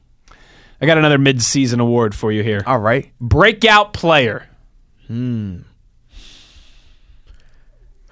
[0.81, 2.61] I got another mid-season award for you here.
[2.65, 4.49] All right, Breakout player.
[5.07, 5.59] Hmm.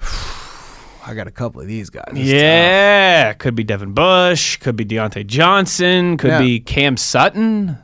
[1.06, 2.06] I got a couple of these guys.
[2.12, 6.40] It's Yeah, could be Devin Bush, could be Diontae Johnson, could Yeah.
[6.40, 7.78] be Cam Sutton.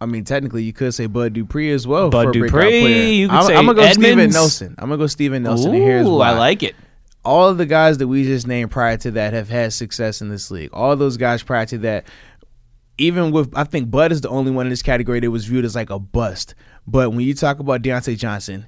[0.00, 2.10] I mean, technically, you could say Bud Dupree as well.
[2.10, 4.74] Bud Dupree, you could I'm, say I'm gonna go Steven Nelson.
[4.78, 5.74] I'm gonna go Steven Nelson.
[5.74, 6.28] Ooh, here's why.
[6.28, 6.76] I like it.
[7.24, 10.28] all of the guys that we just named prior to that have had success in
[10.28, 10.70] this league.
[10.72, 12.04] All those guys prior to that,
[12.96, 15.64] even with I think Bud is the only one in this category that was viewed
[15.64, 16.54] as like a bust.
[16.86, 18.66] But when you talk about Diontae Johnson,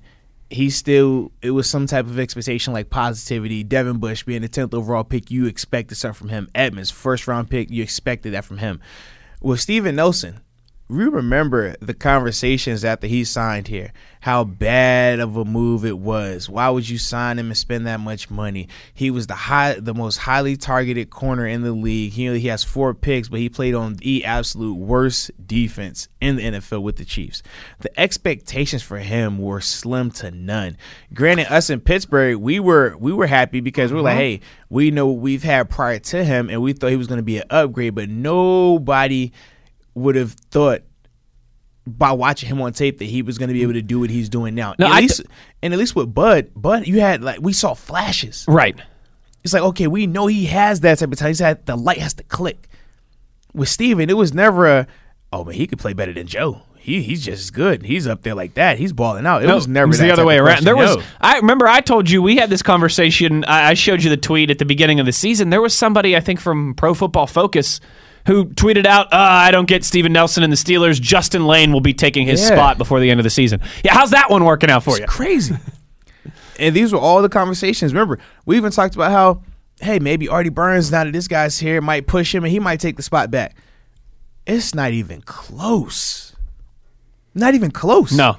[0.50, 3.62] he still it was some type of expectation like positivity.
[3.62, 6.48] Devin Bush being the tenth overall pick, you expected something from him.
[6.54, 8.80] Edmonds, first round pick, you expected that from him.
[9.40, 10.40] With Steven Nelson,
[10.90, 16.48] we remember the conversations after he signed here, how bad of a move it was.
[16.48, 18.68] Why would you sign him and spend that much money?
[18.92, 22.12] He was the high, the most highly targeted corner in the league.
[22.12, 26.42] He he has four picks, but he played on the absolute worst defense in the
[26.42, 27.42] NFL with the Chiefs.
[27.78, 30.76] The expectations for him were slim to none.
[31.14, 34.20] Granted, us in Pittsburgh, we were we were happy because we were like, mm-hmm.
[34.20, 37.18] hey, we know what we've had prior to him, and we thought he was going
[37.18, 39.32] to be an upgrade, but nobody
[40.00, 40.82] would have thought
[41.86, 44.10] by watching him on tape that he was going to be able to do what
[44.10, 44.74] he's doing now.
[44.78, 45.28] No, at I least, th-
[45.62, 48.44] and at least with Bud, Bud, you had like we saw flashes.
[48.48, 48.78] Right.
[49.42, 51.30] It's like okay, we know he has that type of talent.
[51.30, 52.68] He's had the light has to click.
[53.52, 54.86] With Steven, it was never a
[55.32, 56.62] oh man, he could play better than Joe.
[56.78, 57.82] He he's just good.
[57.82, 58.78] He's up there like that.
[58.78, 59.42] He's balling out.
[59.42, 60.64] It was never it was the other way around.
[60.64, 61.02] There was.
[61.20, 63.44] I remember I told you we had this conversation.
[63.44, 65.50] I, I showed you the tweet at the beginning of the season.
[65.50, 67.80] There was somebody I think from Pro Football Focus
[68.26, 71.00] who tweeted out, uh, "I don't get Steven Nelson and the Steelers.
[71.00, 72.48] Justin Layne will be taking his Yeah.
[72.56, 75.06] spot before the end of the season." Yeah, how's that one working out for you?
[75.06, 75.56] Crazy.
[76.58, 77.92] and these were all the conversations.
[77.92, 79.42] Remember, we even talked about how,
[79.80, 82.80] hey, maybe Artie Burns, now that this guy's here, might push him and he might
[82.80, 83.56] take the spot back.
[84.46, 86.34] It's not even close.
[87.34, 88.12] Not even close.
[88.12, 88.36] No.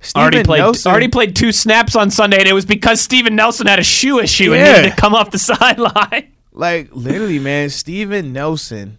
[0.00, 3.36] Steven already played Nelson- already played two snaps on Sunday, and it was because Steven
[3.36, 4.76] Nelson had a shoe issue and Yeah.
[4.76, 6.28] needed to come off the sideline.
[6.52, 8.96] Like literally, man, Steven Nelson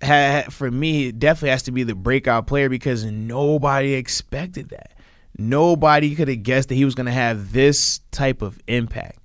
[0.00, 4.92] had for me it definitely has to be the breakout player because nobody expected that.
[5.36, 9.18] nobody could have guessed that he was going to have this type of impact.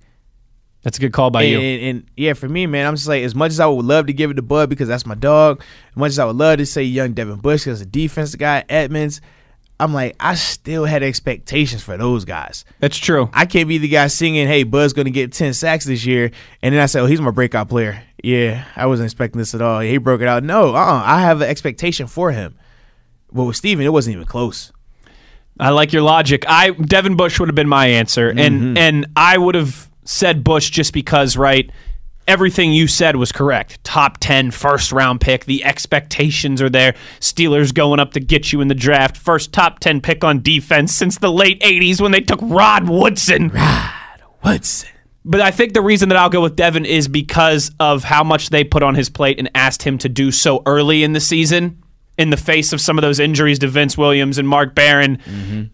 [0.82, 1.58] That's a good call by and, you.
[1.58, 4.06] And, and, yeah, for me, man, I'm just like as much as I would love
[4.06, 5.62] to give it to Bud because that's my dog.
[5.90, 8.64] As much as I would love to say young Devin Bush because a defensive guy,
[8.68, 9.20] Edmunds.
[9.80, 12.64] I'm like, I still had expectations for those guys.
[12.78, 13.28] That's true.
[13.32, 16.30] I can't be the guy singing, "Hey, Bud's going to get ten sacks this year,"
[16.62, 19.60] and then I say, "Oh, he's my breakout player." Yeah, I wasn't expecting this at
[19.60, 19.80] all.
[19.80, 20.44] He broke it out.
[20.44, 22.56] No, uh-uh, I have an expectation for him.
[23.32, 24.72] But with Steven, it wasn't even close.
[25.58, 26.44] I like your logic.
[26.48, 28.76] I Devin Bush would have been my answer, and Mm-hmm.
[28.78, 31.68] and I would have said Bush just because, right?
[32.26, 33.82] Everything you said was correct.
[33.84, 35.44] Top 10, first round pick.
[35.44, 36.94] The expectations are there.
[37.20, 39.16] Steelers going up to get you in the draft.
[39.16, 43.48] First top 10 pick on defense since the late 80s when they took Rod Woodson.
[43.48, 44.88] Rod Woodson.
[45.26, 48.50] But I think the reason that I'll go with Devin is because of how much
[48.50, 51.83] they put on his plate and asked him to do so early in the season
[52.16, 55.18] in the face of some of those injuries to Vince Williams and Mark Barron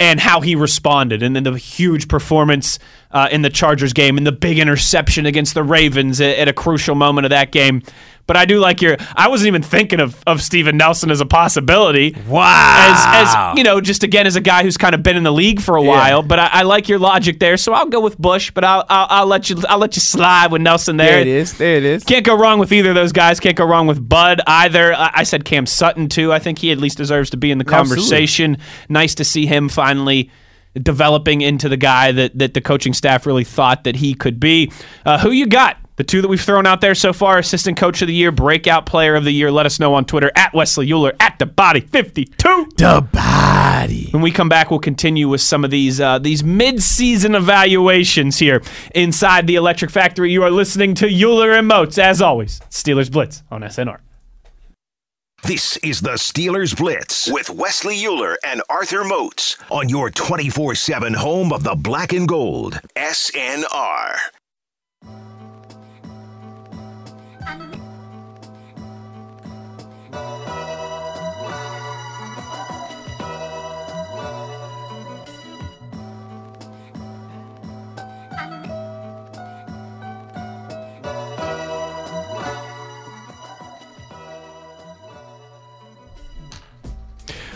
[0.01, 1.23] and how he responded.
[1.23, 2.79] And then the huge performance
[3.11, 6.53] uh, in the Chargers game and the big interception against the Ravens at, at a
[6.53, 7.83] crucial moment of that game.
[8.31, 8.97] But I do like your.
[9.17, 12.15] I wasn't even thinking of, of Steven Nelson as a possibility.
[12.29, 12.45] Wow.
[12.47, 15.33] As, as you know, just again as a guy who's kind of been in the
[15.33, 16.23] league for a while.
[16.23, 18.53] But I, I like your logic there, so I'll go with Bush.
[18.53, 21.11] But I'll, I'll I'll let you I'll let you slide with Nelson there.
[21.11, 21.59] There it is.
[21.59, 22.05] There it is.
[22.05, 23.41] Can't go wrong with either of those guys.
[23.41, 24.95] Can't go wrong with Bud either.
[24.95, 26.33] I, I said Cam Sutton too.
[26.33, 27.97] I think he at least deserves to be in the Absolutely.
[27.97, 28.59] conversation.
[28.89, 30.31] Nice to see him finally
[30.81, 34.71] developing into the guy that that the coaching staff really thought that he could be.
[35.05, 35.79] Uh, who you got?
[36.01, 38.87] The two that we've thrown out there so far: assistant coach of the year, breakout
[38.87, 39.51] player of the year.
[39.53, 42.67] Let us know on Twitter at Wesley Euler at the Body Fifty Two.
[42.79, 44.09] The body.
[44.11, 48.63] When we come back, we'll continue with some of these uh, these mid-season evaluations here
[48.95, 50.33] inside the Electric Factory.
[50.33, 52.61] You are listening to Euler and Moats, as always.
[52.71, 53.99] Steelers Blitz on SNR.
[55.45, 61.13] This is the Steelers Blitz with Wesley Euler and Arthur Moats on your 24 7
[61.13, 62.81] home of the black and gold.
[62.97, 64.17] SNR.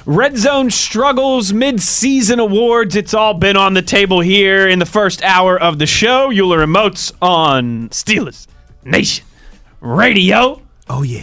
[0.07, 2.95] Red Zone struggles mid-season awards.
[2.95, 6.31] It's all been on the table here in the first hour of the show.
[6.31, 8.47] Euler Moats on Steelers
[8.85, 9.25] Nation
[9.81, 10.61] Radio.
[10.91, 11.23] Oh yeah.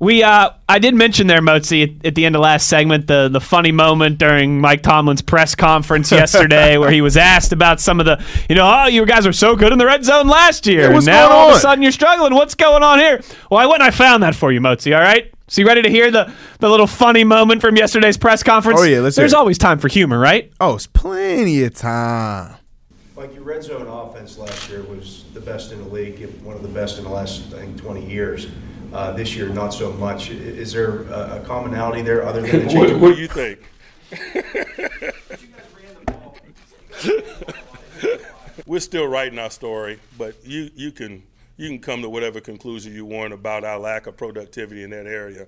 [0.00, 3.28] We uh I did mention there, Moatsy, at, at the end of last segment, the
[3.28, 8.00] the funny moment during Mike Tomlin's press conference yesterday where he was asked about some
[8.00, 10.66] of the you know, oh you guys were so good in the red zone last
[10.66, 10.90] year.
[10.90, 12.34] Yeah, and now all of a sudden you're struggling.
[12.34, 13.22] What's going on here?
[13.50, 15.32] Well I went and I found that for you, Moatsy, all right?
[15.50, 18.78] So you ready to hear the, the little funny moment from yesterday's press conference?
[18.80, 19.36] Oh, yeah, let's hear There's it.
[19.36, 20.52] always time for humor, right?
[20.60, 22.54] Oh, it's plenty of time.
[23.16, 26.62] Like your red zone offense last year was the best in the league, one of
[26.62, 28.46] the best in the last, I think, 20 years.
[28.92, 30.30] Uh, this year, not so much.
[30.30, 33.02] Is there a a commonality there other than the What, change?
[33.02, 33.58] what do you think?
[38.66, 41.24] We're still writing our story, but you, you can
[41.60, 45.06] you can come to whatever conclusion you want about our lack of productivity in that
[45.06, 45.46] area.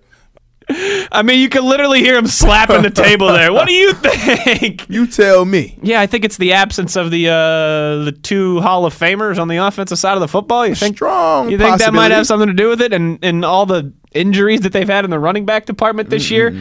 [0.69, 3.53] I mean, you can literally hear him slapping the table there.
[3.53, 4.89] What do you think?
[4.89, 5.77] You tell me.
[5.83, 9.49] Yeah, I think it's the absence of the uh, the two Hall of Famers on
[9.49, 10.67] the offensive side of the football.
[10.67, 13.45] You think Strong You think that might have something to do with it, and and
[13.45, 16.55] all the injuries that they've had in the running back department this year.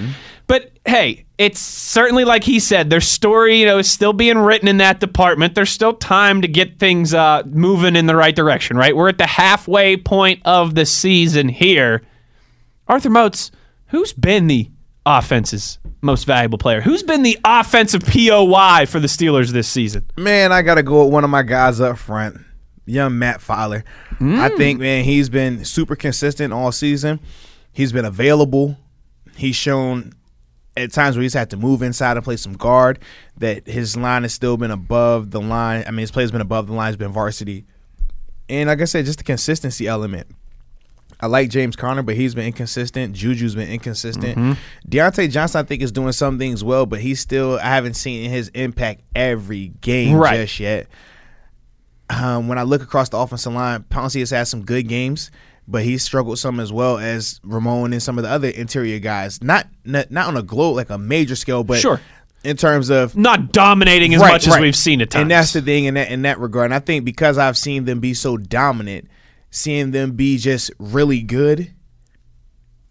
[0.48, 4.68] But hey, it's certainly like he said, their story, you know, is still being written
[4.68, 5.56] in that department.
[5.56, 8.96] There's still time to get things uh, moving in the right direction, right?
[8.96, 12.02] We're at the halfway point of the season here.
[12.88, 13.52] Arthur Moats,
[13.88, 14.70] who's been the
[15.06, 16.82] offense's most valuable player?
[16.82, 20.06] Who's been the offensive POY for the Steelers this season?
[20.18, 22.38] Man, I gotta go with one of my guys up front,
[22.86, 23.84] young Matt Feiler.
[24.20, 27.20] I think, man, he's been super consistent all season.
[27.74, 28.78] He's been available.
[29.36, 30.14] He's shown
[30.82, 32.99] at times where he's had to move inside and play some guard.
[33.38, 35.84] That his line has still been above the line.
[35.88, 36.89] I mean, his play's been above the line.
[36.91, 37.65] He's been varsity,
[38.49, 40.27] and like I said, just the consistency element.
[41.23, 43.15] I like James Conner, but he's been inconsistent.
[43.15, 44.57] Juju's been inconsistent.
[44.89, 47.59] Diontae Johnson, I think, is doing some things well, but he's still.
[47.59, 50.38] I haven't seen his impact every game Right.
[50.38, 50.88] just yet.
[52.09, 55.32] Um, when I look across the offensive line, Pouncey has had some good games,
[55.72, 59.41] but he struggled some as well as Ramon and some of the other interior guys.
[59.41, 61.99] Not not, not on a globe like a major scale, but Sure.
[62.43, 65.22] in terms of Not dominating as Right, much as we've seen at times.
[65.24, 66.65] and that's the thing in that in that regard.
[66.65, 69.07] And I think because I've seen them be so dominant,
[69.49, 71.72] seeing them be just really good,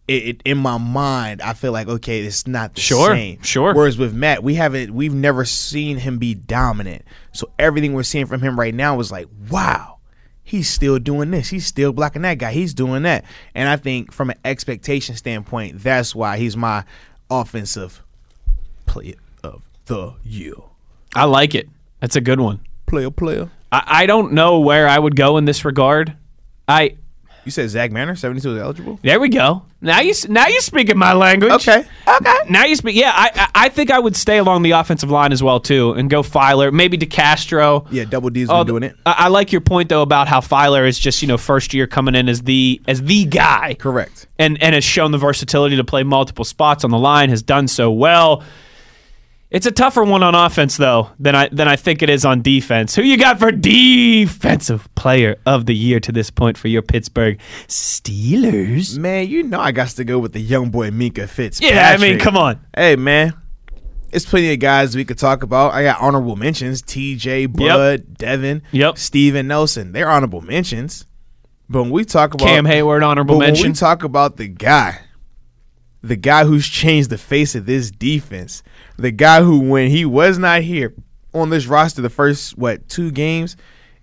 [0.08, 3.40] it, it, in my mind, I feel like okay, it's not the Sure, same.
[3.42, 3.74] sure.
[3.74, 7.02] Whereas with Matt, we haven't, we've never seen him be dominant.
[7.32, 9.98] So everything we're seeing from him right now is like, wow,
[10.50, 11.48] he's still doing this.
[11.50, 12.50] He's still blocking that guy.
[12.50, 13.24] He's doing that.
[13.54, 16.82] And I think from an expectation standpoint, that's why he's my
[17.30, 18.02] offensive
[18.84, 20.54] player of the year.
[21.14, 21.68] I like it.
[22.00, 22.58] That's a good one.
[22.86, 23.48] Player, player.
[23.70, 26.16] I, I don't know where I would go in this regard.
[26.66, 26.96] I
[27.50, 29.00] You said Zach Banner, seventy-two is eligible.
[29.02, 29.62] there we go.
[29.80, 31.50] Now you now you speaking my language.
[31.50, 32.36] Okay, okay.
[32.48, 32.94] Now you speak.
[32.94, 35.90] Yeah, I I I think I would stay along the offensive line as well too,
[35.94, 37.88] and go Feiler, maybe DeCastro.
[37.90, 38.94] Yeah, Double D's Oh, doing it.
[39.04, 41.88] I, I like your point though about how Feiler is just you know first year
[41.88, 43.74] coming in as the as the guy.
[43.74, 44.28] Correct.
[44.38, 47.28] and and has shown the versatility to play multiple spots on the line.
[47.30, 48.44] Has done so well.
[49.50, 52.40] It's a tougher one on offense though than I than I think it is on
[52.40, 52.94] defense.
[52.94, 57.40] Who you got for defensive player of the year to this point for your Pittsburgh
[57.66, 58.96] Steelers?
[58.96, 61.60] Man, you know I got to go with the young boy Minkah Fitz.
[61.60, 62.64] Yeah, I mean, come on.
[62.76, 63.34] Hey, man.
[64.12, 65.72] It's plenty of guys we could talk about.
[65.72, 67.46] I got honorable mentions: T.J.
[67.46, 68.98] Bud, Devin, Yep.
[68.98, 69.92] Steven Nelson.
[69.92, 71.06] They're honorable mentions.
[71.68, 75.00] But when we talk about Cam Heyward honorable but when we talk about the guy,
[76.02, 78.62] the guy who's changed the face of this defense,
[78.96, 80.94] the guy who, when he was not here
[81.34, 83.56] on this roster, the first what two games,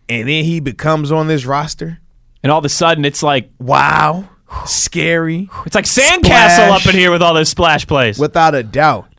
[0.09, 1.99] and then he becomes on this roster.
[2.43, 4.29] and all of a sudden, it's like Wow,
[4.65, 5.49] scary.
[5.65, 6.87] it's like sandcastle Splash.
[6.87, 8.17] up in here with all those splash plays.
[8.19, 9.09] without a doubt.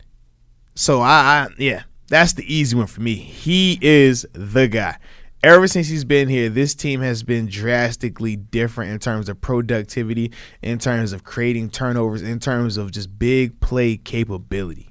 [0.75, 3.17] So I, I yeah, that's the easy one for me.
[3.17, 4.97] He is the guy.
[5.43, 10.33] Ever since he's been here, this team has been drastically different in terms of productivity,
[10.63, 14.91] in terms of creating turnovers, in terms of just big play capability.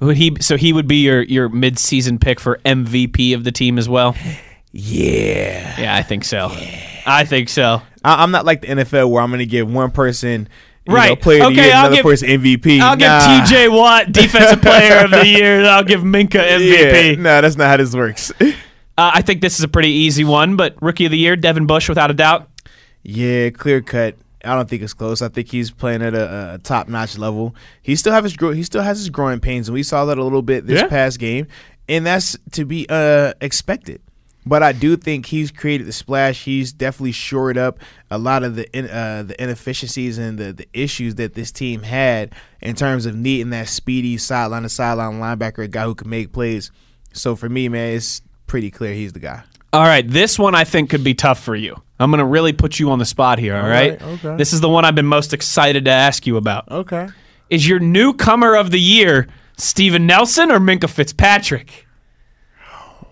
[0.00, 0.36] Would he?
[0.40, 3.88] So he would be your your mid season pick for MVP of the team as
[3.88, 4.16] well.
[4.72, 5.80] Yeah.
[5.80, 6.50] Yeah, I think so.
[7.06, 7.80] I think so.
[8.02, 10.48] I, I'm not like the NFL where I'm going to give one person
[10.86, 11.20] you know, Right.
[11.20, 12.80] player of the year, I'll another give- person MVP.
[12.80, 13.38] I'll Nah.
[13.38, 13.68] give T.J.
[13.68, 15.58] Watt defensive player of the year.
[15.58, 17.10] and I'll give Minkah MVP.
[17.16, 18.32] Yeah, no, that's not how this works.
[18.96, 21.66] Uh, I think this is a pretty easy one, but rookie of the year, Devin
[21.66, 22.48] Bush, without a doubt.
[23.02, 24.16] Yeah, clear cut.
[24.44, 25.22] I don't think it's close.
[25.22, 27.54] I think he's playing at a, a top notch level.
[27.82, 28.34] He still have his.
[28.34, 30.88] He still has his growing pains, and we saw that a little bit this Yeah.
[30.88, 31.46] past game,
[31.88, 34.00] and that's to be uh, expected.
[34.46, 36.44] But I do think he's created the splash.
[36.44, 37.78] He's definitely shored up
[38.10, 41.82] a lot of the in, uh, the inefficiencies and the, the issues that this team
[41.82, 46.10] had in terms of needing that speedy sideline to sideline linebacker, a guy who can
[46.10, 46.70] make plays.
[47.14, 49.42] So for me, man, it's pretty clear he's the guy.
[49.72, 51.80] All right, this one I think could be tough for you.
[51.98, 54.00] I'm going to really put you on the spot here, all right?
[54.00, 54.36] right, okay.
[54.36, 56.70] This is the one I've been most excited to ask you about.
[56.70, 57.08] Okay.
[57.50, 61.86] Is your newcomer of the year Steven Nelson or Minkah Fitzpatrick?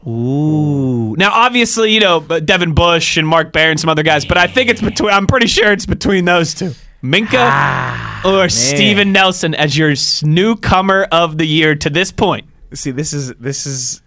[0.06, 1.14] Ooh.
[1.16, 4.48] Now, obviously, you know, Devin Bush and Mark Barron and some other guys, but I
[4.48, 6.74] think it's between, I'm pretty sure it's between those two.
[7.02, 12.46] Minkah ah, or Steven Nelson as your newcomer of the year to this point.
[12.74, 14.01] See, this is this is.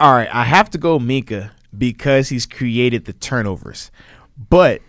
[0.00, 3.90] All right, I have to go Minkah because he's created the turnovers,
[4.48, 4.80] but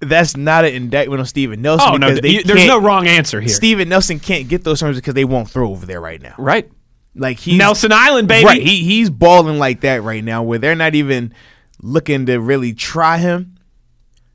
[0.00, 1.88] that's not an indictment on Steven Nelson.
[1.92, 3.48] Oh, no, they you- there's no wrong answer here.
[3.48, 6.34] Steven Nelson can't get those turnovers because they won't throw over there right now.
[6.38, 6.70] Right.
[7.14, 8.44] Like he's Nelson Island, baby.
[8.46, 11.32] Right, he he's balling like that right now, where they're not even
[11.80, 13.56] looking to really try him.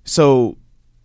[0.03, 0.57] So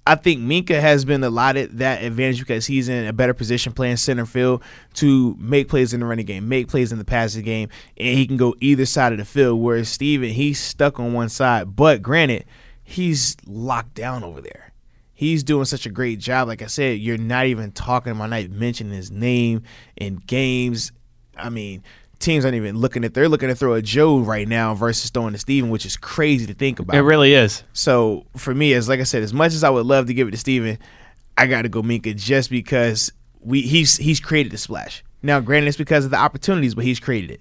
[0.07, 3.97] I think Minkah has been allotted that advantage because he's in a better position playing
[3.97, 4.63] center field
[4.95, 8.25] to make plays in the running game, make plays in the passing game, and he
[8.25, 9.61] can go either side of the field.
[9.61, 11.75] Whereas Steven, he's stuck on one side.
[11.75, 12.45] But granted,
[12.85, 14.73] he's locked down over there.
[15.13, 16.47] He's doing such a great job.
[16.47, 19.65] Like I said, you're not even talking about not mentioning his name
[19.97, 20.93] in games.
[21.37, 21.83] I mean,
[22.19, 25.33] teams aren't even looking at they're looking to throw a Joe right now versus throwing
[25.33, 26.97] to Steven, which is crazy to think about.
[26.97, 27.63] It really is.
[27.73, 30.29] So for me, as like I said, as much as I would love to give
[30.29, 30.79] it to Steven,
[31.37, 35.05] I got to go Minkah just because we he's he's created the splash.
[35.23, 37.41] Now, granted, it's because of the opportunities, but he's created it.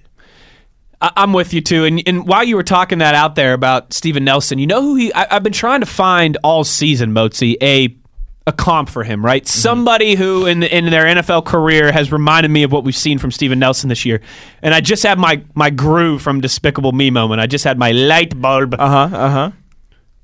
[1.01, 1.83] I'm with you too.
[1.83, 4.95] And, and while you were talking that out there about Steven Nelson, you know who
[4.95, 5.13] he?
[5.13, 7.95] I, I've been trying to find all season, Moatsy, a
[8.47, 9.47] a comp for him, right?
[9.47, 13.31] Somebody who in in their NFL career has reminded me of what we've seen from
[13.31, 14.21] Steven Nelson this year.
[14.61, 17.41] And I just had my my Gru from Despicable Me moment.
[17.41, 18.75] I just had my light bulb.
[18.75, 19.17] Uh huh.
[19.17, 19.51] Uh huh.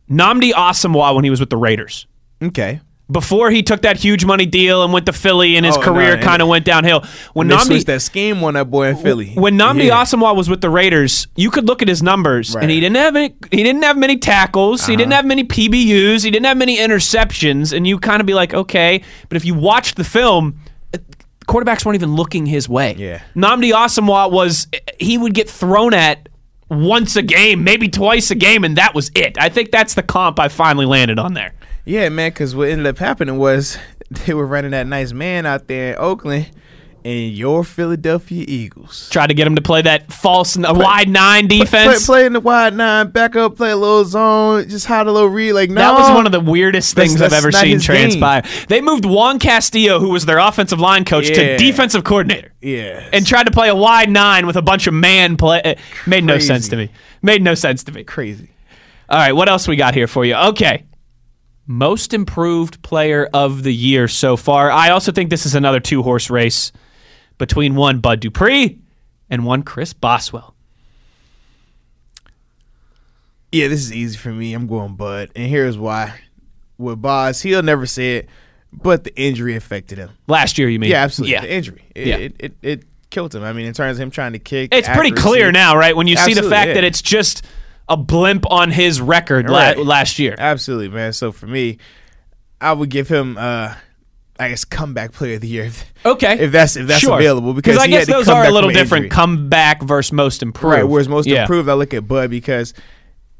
[0.10, 2.06] Nnamdi Asomugha when he was with the Raiders.
[2.44, 2.82] Okay.
[3.12, 6.14] Before he took that huge money deal and went to Philly and his Oh, career
[6.14, 7.04] and- kind of went downhill.
[7.34, 9.32] When They Nnamdi that scheme on that boy in Philly.
[9.36, 10.02] when Nnamdi Yeah.
[10.02, 12.62] Asomugha was with the Raiders, you could look at his numbers, Right.
[12.64, 14.98] and he didn't have any, he didn't have many tackles, he Uh-huh.
[15.00, 18.54] didn't have many PBUs, he didn't have many interceptions, and you kind of be like,
[18.54, 20.56] okay, but if you watched the film.
[20.94, 20.98] uh,
[21.48, 22.96] Quarterbacks weren't even looking his way.
[22.98, 23.20] Yeah.
[23.36, 24.68] Nnamdi Asomugha was
[25.00, 26.30] he would get thrown at
[26.70, 29.36] once a game, maybe twice a game, and that was it.
[29.38, 31.52] I think that's the comp I finally landed on there.
[31.86, 32.30] Yeah, man.
[32.32, 33.78] Because what ended up happening was
[34.26, 36.50] they were running that nice man out there in Oakland,
[37.04, 39.10] and your Philadelphia Eagles.
[39.10, 42.06] Tried to get him to play that false n- wide nine Play, defense.
[42.06, 45.28] play in the wide nine, back up, play a little zone, just hide a little
[45.28, 45.54] read.
[45.54, 47.88] Like no, That was one of the weirdest That's- things I've that's ever seen his
[47.88, 48.12] game.
[48.12, 48.44] transpire.
[48.68, 52.52] They moved Juan Castillo, who was their offensive line coach, to defensive coordinator.
[52.62, 55.62] yeah, and tried to play a wide nine with a bunch of man play.
[55.66, 56.90] It made no sense to me.
[57.24, 58.04] Made no sense to me.
[58.04, 58.50] crazy.
[59.10, 60.36] All right, what else we got here for you?
[60.36, 60.84] Okay.
[61.68, 64.72] Most improved player of the year so far.
[64.72, 66.72] I also think this is another two horse race
[67.38, 68.80] between one Bud Dupree
[69.30, 70.56] and one Chris Boswell.
[73.52, 74.54] Yeah, this is easy for me.
[74.54, 76.20] I'm going Bud, and here's why.
[76.78, 78.30] With Boz, he'll never say it,
[78.72, 80.12] but the injury affected him.
[80.28, 80.90] Last year, you mean?
[80.90, 81.34] Yeah, absolutely.
[81.34, 81.42] Yeah.
[81.42, 81.84] The injury.
[81.94, 82.16] It, Yeah.
[82.18, 83.44] it, it, it killed him.
[83.44, 84.74] I mean, in terms of him trying to kick.
[84.74, 85.96] It's pretty clear now, right?
[85.96, 86.74] When you see the fact yeah.
[86.76, 87.46] that it's just
[87.92, 90.36] a blimp on his record la- last year.
[90.38, 91.14] Absolutely, man.
[91.14, 91.78] So for me,
[92.60, 93.74] I would give him, uh,
[94.40, 95.66] I guess, comeback player of the year.
[95.66, 96.38] if- Okay.
[96.40, 97.16] If that's if that's Sure.
[97.16, 99.06] available, because I guess those are a little different.
[99.06, 99.16] injury.
[99.16, 100.74] Comeback versus most improved.
[100.76, 100.88] Right.
[100.88, 101.42] Whereas most Yeah.
[101.42, 102.74] improved, I look at Bud because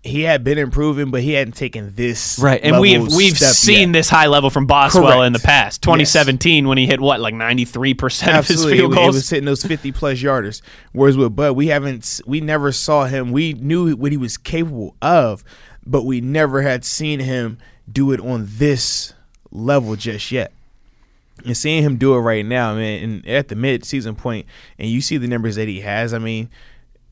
[0.04, 3.94] he had been improving, but he hadn't taken this Right, and we've we've seen yet.
[3.94, 5.26] this high level from Boswell Correct.
[5.28, 5.84] in the past.
[5.84, 9.16] 2017 when he hit what like 93 percent of his field goals.
[9.16, 10.62] was hitting those fifty plus yarders.
[10.92, 13.32] Whereas with Bud, we haven't, we never saw him.
[13.32, 15.44] We knew what he was capable of,
[15.86, 17.60] but we never had seen him
[17.92, 19.14] do it on this
[19.52, 20.52] level just yet.
[21.46, 24.46] And seeing him do it right now, man, and at the mid season point,
[24.80, 26.14] and you see the numbers that he has.
[26.14, 26.50] I mean,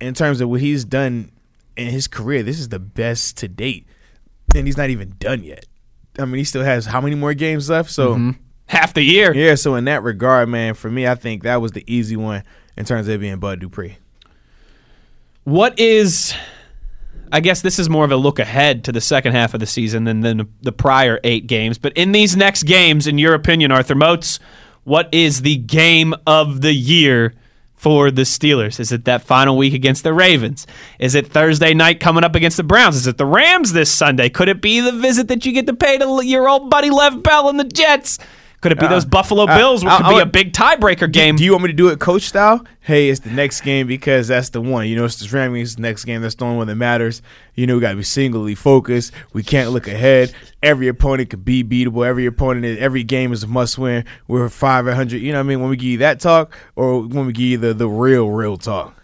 [0.01, 1.31] in terms of what he's done
[1.79, 3.87] in his career, this is the best to date,
[4.55, 5.65] and he's not even done yet.
[6.17, 7.91] I mean, he still has how many more games left?
[7.91, 8.13] So.
[8.13, 8.31] Mm-hmm.
[8.65, 9.33] Half the year.
[9.33, 12.43] Yeah, so in that regard, man, for me, I think that was the easy one
[12.77, 13.97] in terms of it being Bud Dupree.
[15.43, 16.35] What is
[17.31, 19.65] I guess this is more of a look ahead to the second half of the
[19.65, 21.77] season than, than the prior eight games.
[21.77, 24.39] But in these next games, in your opinion, Arthur Moats,
[24.83, 27.33] what is the game of the year
[27.79, 28.77] for the Steelers?
[28.77, 30.67] Is it that final week against the Ravens?
[30.99, 32.97] Is it Thursday night coming up against the Browns?
[32.97, 34.27] Is it the Rams this Sunday?
[34.27, 37.23] Could it be the visit that you get to pay to your old buddy Lev
[37.23, 38.19] Bell and the Jets?
[38.61, 40.25] Could it be those uh, Buffalo uh, Bills, which uh, could I be a uh,
[40.25, 41.37] big tiebreaker game?
[41.37, 42.65] Do you want me to do it coach style?
[42.81, 44.87] Hey, it's the next game because that's the one.
[44.87, 45.79] You know, it's the Rams.
[45.79, 46.21] Next game.
[46.21, 47.21] That's the only one that matters.
[47.55, 49.13] You know, we got to be singly focused.
[49.31, 50.33] We can't look ahead.
[50.61, 52.05] Every opponent could be beatable.
[52.05, 54.03] Every opponent, is, every game is a must win.
[54.27, 55.21] We're five hundred.
[55.21, 55.61] You know what I mean?
[55.61, 58.57] When we give you that talk, or when we give you the the real real
[58.57, 58.98] talk.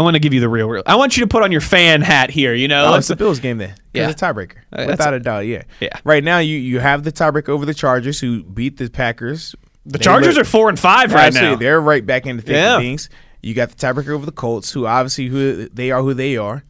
[0.00, 0.82] I want to give you the real, real.
[0.86, 2.54] I want you to put on your fan hat here.
[2.54, 3.74] You know, Oh, it's the Bills game then.
[3.92, 4.08] Yeah.
[4.08, 5.40] A tiebreaker Uh, without a doubt.
[5.46, 5.90] Yeah, Yeah.
[6.04, 9.54] Right now, you you have the tiebreaker over the Chargers, who beat the Packers.
[9.84, 11.56] the Chargers are four and five right now.
[11.56, 12.78] they're right back into the thick Yeah.
[12.78, 13.08] things.
[13.42, 16.64] You got the tiebreaker over the Colts, who obviously who they are, who they are.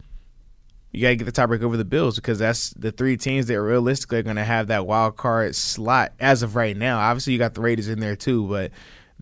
[0.93, 3.61] You got to get the tiebreaker over the Bills because that's the three teams that
[3.63, 6.99] realistically are going to have that wild card slot as of right now.
[6.99, 8.73] Obviously, you got the Raiders in there too, but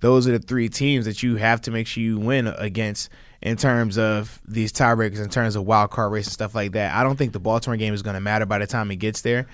[0.00, 3.10] those are the three teams that you have to make sure you win against
[3.40, 6.94] in terms of these tiebreakers, in terms of wild card race and stuff like that.
[6.94, 9.20] I don't think the Baltimore game is going to matter by the time it gets
[9.22, 9.46] there.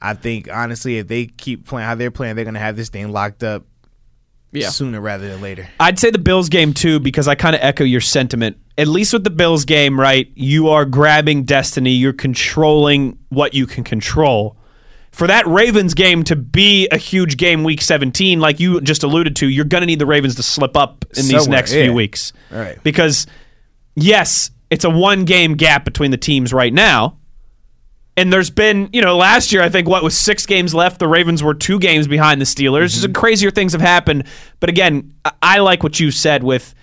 [0.00, 2.90] I think honestly, if they keep playing how they're playing, they're going to have this
[2.90, 3.64] thing locked up
[4.52, 4.68] Yeah.
[4.68, 5.68] sooner rather than later.
[5.80, 8.56] I'd say the Bills game too because I kind of echo your sentiment.
[8.76, 10.30] At least with the Bills game, right?
[10.34, 11.90] You are grabbing destiny.
[11.92, 14.56] You're controlling what you can control.
[15.14, 19.36] For that Ravens game to be a huge game week 17, like you just alluded
[19.36, 21.84] to, you're going to need the Ravens to slip up in these next yeah.
[21.84, 22.32] few weeks.
[22.50, 22.82] Right.
[22.82, 23.28] Because,
[23.94, 27.18] yes, it's a one game gap between the teams right now.
[28.16, 30.98] And there's been, you know, last year, I think, what was six games left?
[30.98, 32.86] The Ravens were two games behind the Steelers.
[32.86, 33.02] Mm-hmm.
[33.02, 34.26] Some crazier things have happened.
[34.58, 36.74] But again, I like what you said with,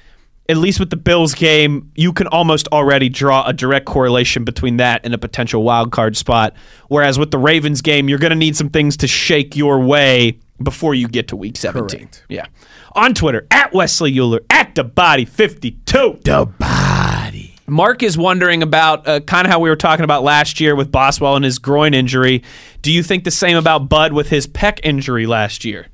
[0.50, 4.78] at least with the Bills game, you can almost already draw a direct correlation between
[4.78, 6.54] that and a potential wild card spot.
[6.88, 10.40] Whereas with the Ravens game, you're going to need some things to shake your way
[10.62, 12.00] before you get to week 17.
[12.00, 12.26] Correct.
[12.28, 12.46] Yeah.
[12.94, 16.20] On Twitter, at Wesley Euler, at the body 52.
[16.24, 17.56] The body.
[17.68, 20.92] Mark is wondering about uh, kind of how we were talking about last year with
[20.92, 22.44] Boswell and his groin injury.
[22.82, 25.88] Do you think the same about Bud with his pec injury last year?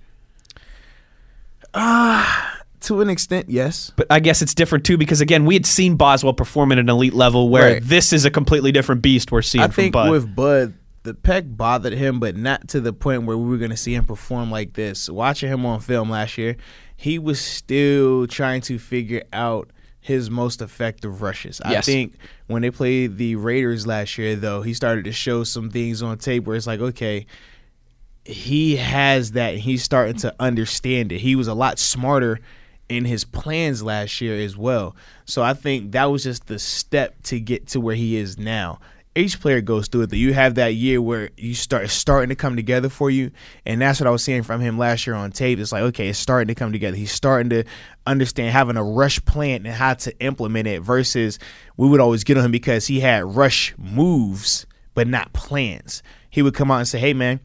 [2.87, 3.91] To an extent, yes.
[3.97, 6.87] But I guess it's different too because again, we had seen Boswell perform at an
[6.87, 7.83] elite level where Right.
[7.83, 10.09] this is a completely different beast we're seeing I from think Bud.
[10.09, 10.73] with Bud,
[11.03, 13.93] the pec bothered him, but not to the point where we were going to see
[13.93, 15.09] him perform like this.
[15.09, 16.55] Watching him on film last year,
[16.95, 19.69] he was still trying to figure out
[19.99, 21.59] his most effective rushes.
[21.65, 22.15] I think
[22.45, 26.17] when they played the Raiders last year, though, he started to show some things on
[26.19, 27.25] tape where it's like, okay,
[28.23, 31.19] he has that and he's starting to understand it.
[31.19, 32.39] He was a lot smarter
[32.89, 34.95] in his plans last year as well.
[35.25, 38.79] So I think that was just the step to get to where he is now.
[39.15, 40.09] each player goes through it.
[40.11, 43.31] That you have that year where you start starting to come together for you,
[43.65, 45.59] and that's what I was seeing from him last year on tape.
[45.59, 46.95] It's like okay, it's starting to come together.
[46.95, 47.63] He's starting to
[48.05, 50.81] understand having a rush plan and how to implement it.
[50.81, 51.39] Versus
[51.77, 56.01] we would always get on him because he had rush moves but not plans.
[56.29, 57.39] He would come out and say, "Hey, man."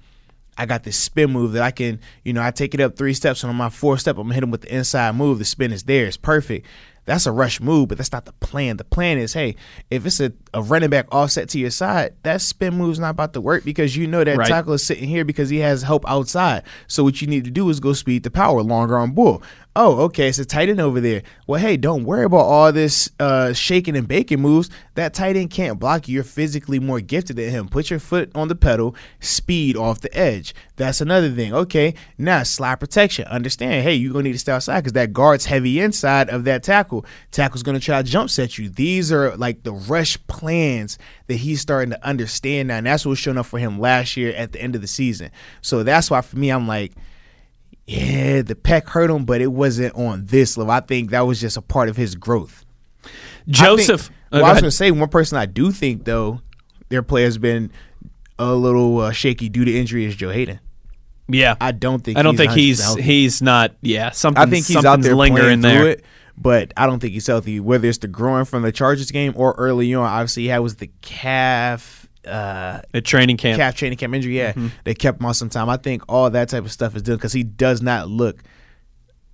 [0.58, 3.14] I got this spin move that I can, you know, I take it up three
[3.14, 5.38] steps, and on my fourth step, I'm gonna hit him with the inside move.
[5.38, 6.66] The spin is there, it's perfect.
[7.04, 8.76] That's a rush move, but that's not the plan.
[8.76, 9.56] The plan is, hey,
[9.90, 13.32] if it's a, a running back offset to your side, that spin move's not about
[13.32, 14.46] to work because you know that Right.
[14.46, 16.62] tackle is sitting here because he has help outside.
[16.86, 19.42] So what you need to do is go speed the power, longer on bull.
[19.74, 21.22] Oh, okay, it's a tight end over there.
[21.46, 24.68] Well, hey, don't worry about all this uh, shaking and baking moves.
[24.96, 26.16] That tight end can't block you.
[26.16, 27.68] You're physically more gifted than him.
[27.68, 30.54] Put your foot on the pedal, speed off the edge.
[30.76, 31.54] That's another thing.
[31.54, 33.24] Okay, now slide protection.
[33.28, 36.44] Understand, hey, you're going to need to stay outside because that guard's heavy inside of
[36.44, 37.06] that tackle.
[37.30, 38.68] Tackle's going to try to jump set you.
[38.68, 40.98] These are like the rush plans
[41.28, 42.76] that he's starting to understand now.
[42.76, 44.86] And that's what was showing up for him last year at the end of the
[44.86, 45.30] season.
[45.62, 46.92] So that's why for me, I'm like,
[47.86, 50.70] yeah, the pec hurt him, but it wasn't on this level.
[50.72, 52.64] I think that was just a part of his growth.
[53.04, 54.10] I think- Joseph.
[54.32, 56.40] oh, well, I was going to say one person I do think though
[56.88, 57.70] their play has been
[58.38, 60.60] a little uh, shaky due to injury is Joe Haden.
[61.28, 61.56] yeah.
[61.60, 63.02] I don't think I don't he's think he's healthy.
[63.02, 63.72] he's not.
[63.80, 64.42] Yeah, something.
[64.42, 65.78] I think he's out there lingering there.
[65.78, 66.04] through it,
[66.36, 67.60] but I don't think he's healthy.
[67.60, 70.90] Whether it's the growing from the Chargers game or early on, obviously he was the
[71.02, 72.01] calf.
[72.26, 73.58] Uh, At training camp.
[73.58, 74.36] calf training camp injury.
[74.38, 74.68] Yeah, Mm-hmm.
[74.84, 75.68] they kept him on some time.
[75.68, 78.42] I think all that type of stuff is done because he does not look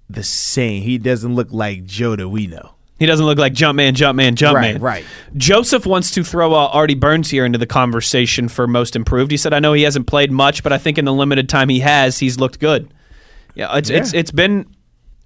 [0.09, 0.83] the same.
[0.83, 2.73] He doesn't look like Joe that we know.
[2.99, 4.55] He doesn't look like Jumpman, Jumpman, Jumpman.
[4.55, 5.05] Right, right.
[5.37, 9.31] Joseph wants to throw uh, Artie Burns here into the conversation for most improved.
[9.31, 11.69] He said, "I know he hasn't played much, but I think in the limited time
[11.69, 12.93] he has, he's looked good."
[13.55, 14.67] Yeah, it's it's it's been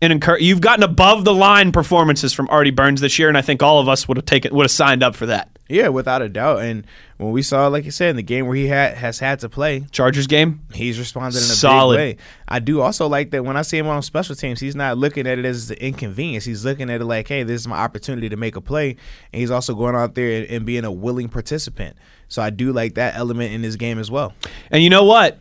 [0.02, 3.42] an incur- You've gotten above the line performances from Artie Burns this year, and I
[3.42, 5.51] think all of us would have taken would have signed up for that.
[5.68, 6.60] Yeah, without a doubt.
[6.62, 6.86] And
[7.16, 9.48] when we saw, like you said, in the game where he had has had to
[9.48, 10.60] play, Chargers game.
[10.74, 11.96] he's responded in a Solid.
[11.96, 12.24] big way.
[12.46, 15.26] I do also like that when I see him on special teams, he's not looking
[15.26, 16.44] at it as an inconvenience.
[16.44, 18.90] He's looking at it like, hey, this is my opportunity to make a play.
[19.32, 21.96] And he's also going out there and, and being a willing participant.
[22.28, 24.34] So I do like that element in his game as well.
[24.70, 25.38] And you know what?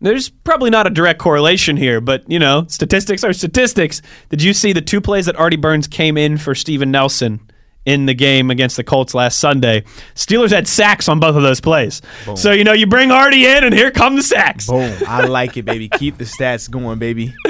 [0.00, 4.02] There's probably not a direct correlation here, but you know, statistics are statistics.
[4.28, 7.40] Did you see the two plays that Artie Burns came in for Steven Nelson
[7.84, 9.82] in the game against the Colts last Sunday?
[10.14, 12.02] Steelers had sacks on both of those plays.
[12.36, 14.66] So you know, you bring Artie in, and here come the sacks.
[14.66, 14.96] Boom.
[15.06, 15.88] I like it, baby.
[15.88, 17.34] Keep the stats going, baby.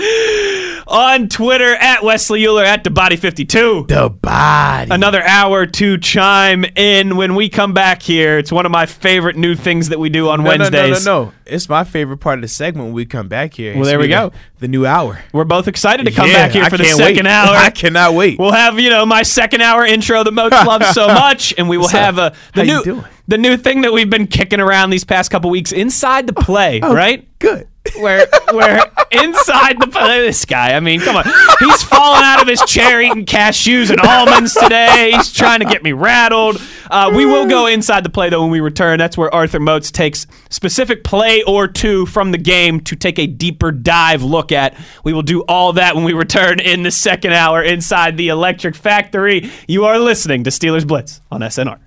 [0.86, 3.86] On Twitter at Wesley Euler at the Body 52.
[3.88, 4.90] The body.
[4.90, 8.38] Another hour to chime in when we come back here.
[8.38, 11.04] It's one of my favorite new things that we do on no, no, Wednesdays.
[11.06, 11.32] no, no, no.
[11.46, 13.74] It's my favorite part of the segment when we come back here.
[13.74, 14.36] Well, there we uh, go.
[14.58, 15.22] The new hour.
[15.32, 17.26] We're both excited to come Yeah, back here I for the second wait.
[17.32, 17.54] hour.
[17.56, 18.38] I cannot wait.
[18.38, 21.76] We'll have you know my second hour intro that Moats loves so much, and we
[21.76, 22.00] will What's up?
[22.00, 25.30] have a the How new the new thing that we've been kicking around these past
[25.30, 26.94] couple weeks inside the oh, play, Oh.
[26.94, 27.26] right?
[27.38, 27.68] Good.
[27.98, 30.74] Where where inside the play, this guy.
[30.74, 31.24] I mean, come on,
[31.58, 35.12] he's falling out of his chair eating cashews and almonds today.
[35.14, 36.60] He's trying to get me rattled.
[36.90, 38.98] Uh, we will go inside the play though when we return.
[38.98, 43.26] That's where Arthur Moats takes specific play or two from the game to take a
[43.26, 44.76] deeper dive look at.
[45.04, 48.74] We will do all that when we return in the second hour inside the Electric
[48.74, 49.50] Factory.
[49.68, 51.78] You are listening to Steelers Blitz on SNR.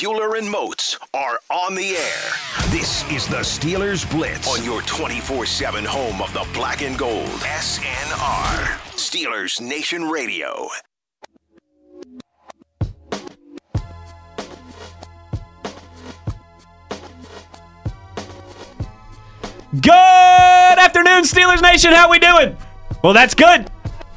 [0.00, 2.32] Euler and Moats are on the air.
[2.70, 7.24] This is the Steelers Blitz on your 24 7 home of the black and gold.
[7.24, 8.78] SNR.
[8.94, 10.68] Steelers Nation Radio.
[19.80, 21.92] Good afternoon, Steelers Nation.
[21.92, 22.56] How we doing?
[23.02, 23.68] Well, that's good.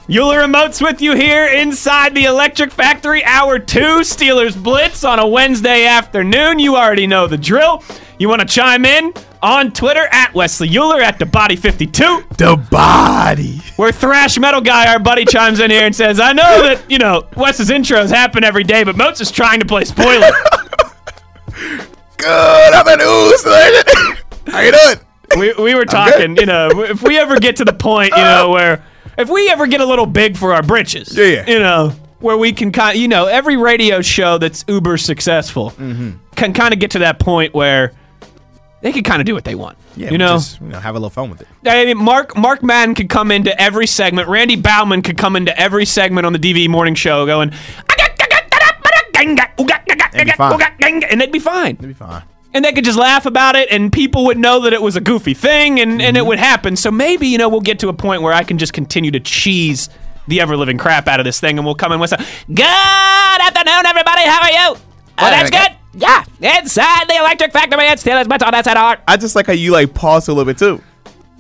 [0.10, 5.20] Euler and Moats with you here inside the Electric Factory, Hour 2, Steelers Blitz on
[5.20, 6.60] a Wednesday afternoon.
[6.60, 7.84] You already know the drill.
[8.18, 12.56] You want to chime in on Twitter at Wesley Euler at the Body 52 The
[12.70, 13.62] body.
[13.78, 16.98] where Thrash Metal Guy, our buddy, chimes in here and says, I know that, you
[16.98, 20.30] know, Wes's intros happen every day, but Moats is trying to play spoiler.
[22.18, 23.02] Good.
[23.02, 23.44] Ooze.
[24.48, 25.00] How you doing?
[25.38, 28.50] we, we were talking, you know, if we ever get to the point, you know,
[28.54, 28.84] where
[29.18, 31.48] if we ever get a little big for our britches, Yeah, yeah.
[31.48, 36.12] you know, where we can kind, you know, every radio show that's uber successful Mm-hmm.
[36.36, 37.94] can kind of get to that point where
[38.82, 39.78] they can kind of do what they want.
[39.96, 41.48] Yeah, you know, just, you know, have a little fun with it.
[41.66, 44.28] I mean, Mark Mark Madden could come into every segment.
[44.30, 47.52] Randy Bauman could come into every segment on the DV morning show, going,
[49.14, 51.04] and be fine.
[51.10, 52.24] and they'd be fine It'll be fine.
[52.54, 55.02] And they could just laugh about it and people would know that it was a
[55.02, 56.18] goofy thing and, and Mm-hmm.
[56.18, 58.58] it would happen so maybe you know we'll get to a point where i can
[58.58, 59.90] just continue to cheese
[60.28, 62.62] the ever living crap out of this thing, and we'll come in with some Good
[62.64, 64.22] afternoon, everybody.
[64.24, 64.80] How are you?
[65.18, 65.72] Oh, that's good.
[65.94, 66.24] Yeah,
[66.60, 69.00] inside the electric factory at Steelers Butts on art.
[69.08, 70.82] I just like how you like pause a little bit too.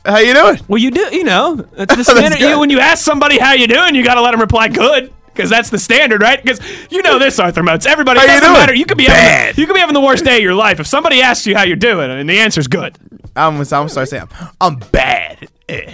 [0.03, 0.59] How you doing?
[0.67, 2.39] Well, you do, you know, it's the standard.
[2.39, 5.13] you, when you ask somebody how you doing, you got to let them reply good.
[5.41, 6.39] Because that's the standard, right?
[6.41, 6.59] Because
[6.91, 7.87] you know this, Arthur Moats.
[7.87, 8.53] Everybody How you doesn't doing?
[8.59, 8.73] matter.
[8.75, 9.47] You could be Bad.
[9.47, 10.79] having, you could be having the worst day of your life.
[10.79, 12.95] If somebody asks you how you're doing, and the answer's good,
[13.35, 14.27] I'm gonna I'm start saying
[14.61, 15.47] I'm bad.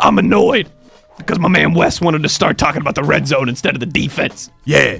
[0.00, 0.68] I'm annoyed
[1.18, 3.86] because my man Wes wanted to start talking about the red zone instead of the
[3.86, 4.50] defense.
[4.64, 4.98] Yeah.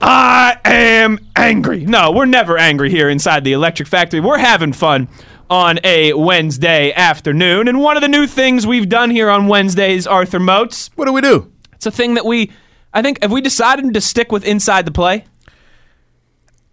[0.00, 1.84] I am angry.
[1.86, 4.20] No, we're never angry here inside the Electric Factory.
[4.20, 5.08] We're having fun
[5.48, 7.66] on a Wednesday afternoon.
[7.68, 11.12] And one of the new things we've done here on Wednesdays, Arthur Moats, What do
[11.12, 11.50] we do?
[11.76, 12.50] It's a thing that we,
[12.92, 15.24] I think, have we decided to stick with inside the play?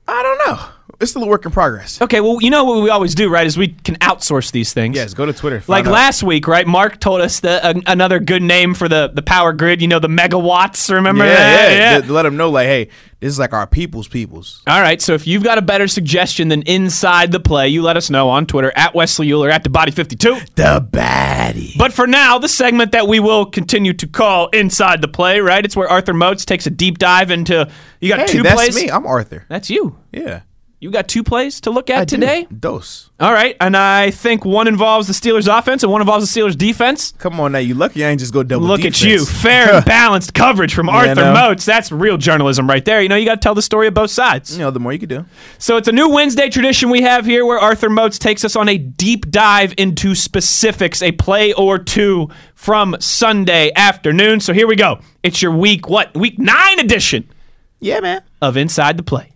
[0.07, 0.65] I don't know.
[1.03, 2.01] It's still a work in progress.
[2.01, 3.45] Okay, well, you know what we always do, right?
[3.45, 4.95] Is we can outsource these things.
[4.95, 5.61] Yes, go to Twitter.
[5.67, 5.91] Like out.
[5.91, 6.65] last week, right?
[6.65, 9.81] Mark told us the, uh, another good name for the, the power grid.
[9.81, 10.91] You know, the megawatts.
[10.91, 11.71] Remember Yeah, that?
[12.01, 12.01] yeah.
[12.07, 12.85] To let them know, like, hey,
[13.19, 14.63] this is like our people's peoples.
[14.67, 17.95] All right, so if you've got a better suggestion than inside the play, you let
[17.97, 20.35] us know on Twitter at Wesley Euler at the Body 52.
[20.55, 21.77] The baddie.
[21.77, 25.63] But for now, the segment that we will continue to call inside the play, right?
[25.63, 27.69] It's where Arthur Moats takes a deep dive into.
[27.99, 28.75] You got Hey, two that's plays.
[28.75, 28.89] me.
[28.89, 29.45] I'm Arthur.
[29.49, 29.97] That's you.
[30.11, 30.41] Yeah.
[30.83, 32.17] You got two plays to look at I do.
[32.17, 32.45] today.
[32.59, 33.09] Dose.
[33.17, 36.57] All right, and I think one involves the Steelers' offense and one involves the Steelers'
[36.57, 37.13] defense.
[37.19, 38.67] Come on now, you lucky I ain't just go double.
[38.67, 41.33] Look at you, fair and balanced coverage from Arthur no.
[41.33, 41.63] Moats.
[41.63, 43.01] That's real journalism right there.
[43.01, 44.51] You know, you got to tell the story of both sides.
[44.57, 45.25] You know, the more you can do.
[45.57, 48.67] So it's a new Wednesday tradition we have here where Arthur Moats takes us on
[48.67, 54.41] a deep dive into specifics, a play or two from Sunday afternoon.
[54.41, 54.99] So here we go.
[55.23, 56.13] It's your week, what?
[56.13, 57.31] Week nine edition
[57.79, 58.21] Yeah, man.
[58.41, 59.29] of Inside the Play.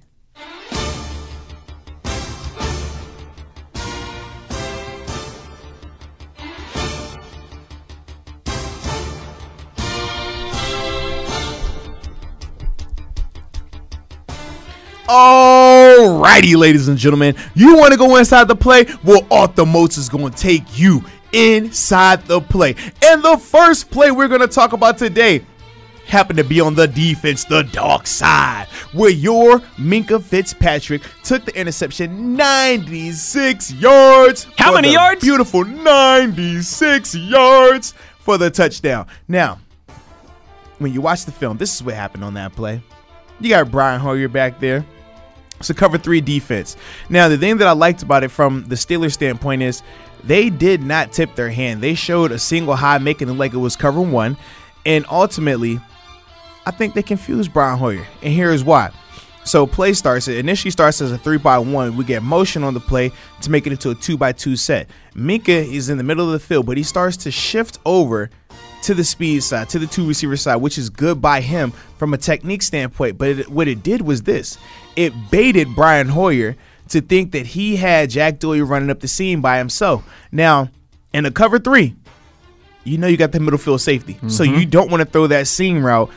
[15.07, 17.33] Alrighty, ladies and gentlemen.
[17.55, 18.85] You want to go inside the play?
[19.05, 21.01] Well, Arthur Moats is going to take you
[21.31, 22.75] inside the play.
[23.05, 25.45] And the first play we're going to talk about today
[26.07, 31.57] happened to be on the defense, the dark side, where your Minkah Fitzpatrick took the
[31.57, 34.45] interception 96 yards.
[34.57, 35.21] How many yards?
[35.21, 39.07] Beautiful 96 yards for the touchdown.
[39.29, 39.59] Now,
[40.79, 42.81] when you watch the film, this is what happened on that play.
[43.39, 44.85] You got Brian Hoyer back there.
[45.59, 46.77] It's a cover three defense.
[47.09, 49.81] Now, the thing that I liked about it from the Steelers' standpoint is
[50.23, 51.81] they did not tip their hand.
[51.81, 54.37] They showed a single high, making it like it was cover one.
[54.85, 55.79] And ultimately,
[56.65, 58.05] I think they confused Brian Hoyer.
[58.21, 58.91] And here's why.
[59.45, 60.27] So play starts.
[60.27, 61.95] It initially starts as a three by one.
[61.95, 64.89] We get motion on the play to make it into a two by two set.
[65.15, 68.29] Minkah is in the middle of the field, but he starts to shift over
[68.83, 72.13] to the speed side, to the two receiver side, which is good by him from
[72.13, 73.17] a technique standpoint.
[73.17, 74.57] But it, what it did was this:
[74.97, 76.57] it baited Brian Hoyer
[76.89, 80.03] to think that he had Jack Doyle running up the seam by himself.
[80.31, 80.69] Now,
[81.13, 81.95] in a cover three,
[82.83, 84.17] you know you got the middle field safety.
[84.27, 84.69] So you mm-hmm.
[84.69, 86.09] don't want to throw that seam route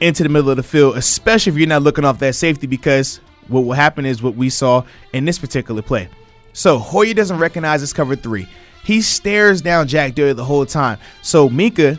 [0.00, 3.20] into the middle of the field, especially if you're not looking off that safety, because
[3.48, 6.08] what will happen is what we saw in this particular play.
[6.52, 8.48] So Hoyer doesn't recognize this cover three.
[8.84, 10.98] He stares down Jack Doyle the whole time.
[11.22, 11.98] So Minkah,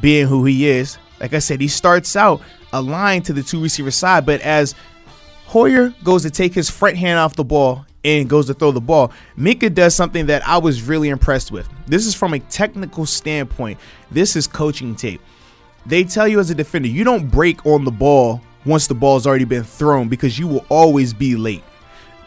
[0.00, 2.42] being who he is, like I said, he starts out
[2.72, 4.74] aligned to the two receiver side, but as
[5.48, 8.82] Hoyer goes to take his front hand off the ball and goes to throw the
[8.82, 9.10] ball.
[9.38, 11.66] Minkah does something that I was really impressed with.
[11.86, 13.80] This is from a technical standpoint.
[14.10, 15.22] This is coaching tape.
[15.86, 19.26] They tell you as a defender, you don't break on the ball once the ball's
[19.26, 21.64] already been thrown because you will always be late.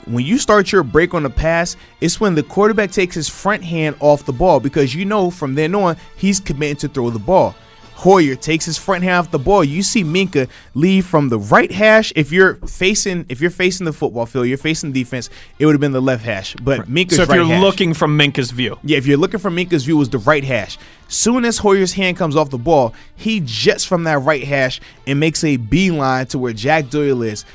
[0.05, 3.63] When you start your break on the pass, it's when the quarterback takes his front
[3.63, 7.19] hand off the ball because you know from then on he's committed to throw the
[7.19, 7.55] ball.
[8.01, 9.63] Hoyer takes his front off the ball.
[9.63, 12.11] You see Minkah leave from the right hash.
[12.15, 15.29] If you're facing, if you're facing the football field, you're facing defense.
[15.59, 16.55] It would have been the left hash.
[16.55, 17.61] But Minkah's So if right you're hash.
[17.61, 20.43] looking from Minkah's view, Yeah, if you're looking for Minkah's view, it was the right
[20.43, 20.79] hash.
[21.09, 25.19] Soon as Hoyer's hand comes off the ball, he jets from that right hash and
[25.19, 27.45] makes a beeline to where Jack Doyle is.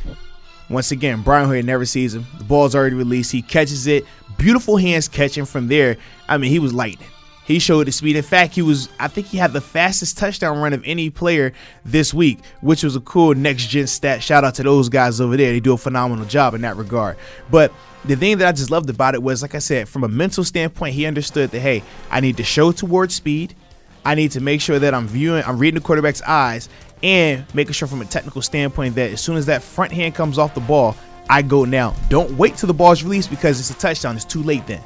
[0.70, 2.24] Once again, Brian Hoyer never sees him.
[2.38, 3.32] The ball's already released.
[3.32, 4.04] He catches it.
[4.38, 5.96] Beautiful hands catching from there.
[6.28, 7.08] I mean, he was lightning.
[7.46, 8.16] He showed the speed.
[8.16, 11.52] In fact, he was, I think he had the fastest touchdown run of any player
[11.84, 14.20] this week, which was a cool next gen stat.
[14.20, 15.52] Shout out to those guys over there.
[15.52, 17.16] They do a phenomenal job in that regard.
[17.48, 17.72] But
[18.04, 20.42] the thing that I just loved about it was, like I said, from a mental
[20.42, 23.54] standpoint, he understood that, hey, I need to show towards speed.
[24.04, 26.68] I need to make sure that I'm viewing, I'm reading the quarterback's eyes,
[27.02, 30.36] and making sure from a technical standpoint that as soon as that front hand comes
[30.36, 30.96] off the ball,
[31.30, 31.94] I go now.
[32.08, 34.16] Don't wait till the ball's released because it's a touchdown.
[34.16, 34.82] It's too late then.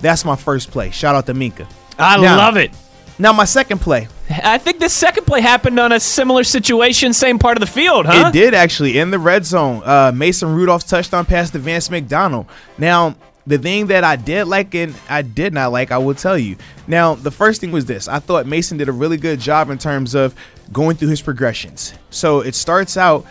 [0.00, 0.90] That's my first play.
[0.90, 1.68] Shout out to Minkah.
[1.98, 2.70] I Now, love it.
[3.18, 7.38] Now my second play, I think this second play happened on a similar situation, same
[7.38, 8.28] part of the field, huh?
[8.28, 9.82] it did actually in the red zone.
[9.84, 12.46] Uh, Mason Rudolph's touchdown pass to Vance McDonald.
[12.78, 16.38] Now the thing that I did like and I did not like, I will tell
[16.38, 16.56] you.
[16.86, 19.78] Now the first thing was this: I thought Mason did a really good job in
[19.78, 20.34] terms of
[20.72, 21.94] going through his progressions.
[22.10, 23.26] So it starts out,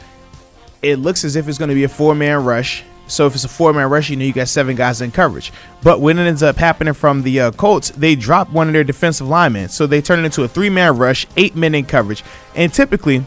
[0.82, 2.84] it looks as if it's going to be a four man rush.
[3.08, 5.52] So if it's a four man rush, you know you got seven guys in coverage.
[5.82, 8.84] But when it ends up happening from the uh, Colts, they drop one of their
[8.84, 12.24] defensive linemen, so they turn it into a three man rush, eight men in coverage,
[12.56, 13.24] and typically.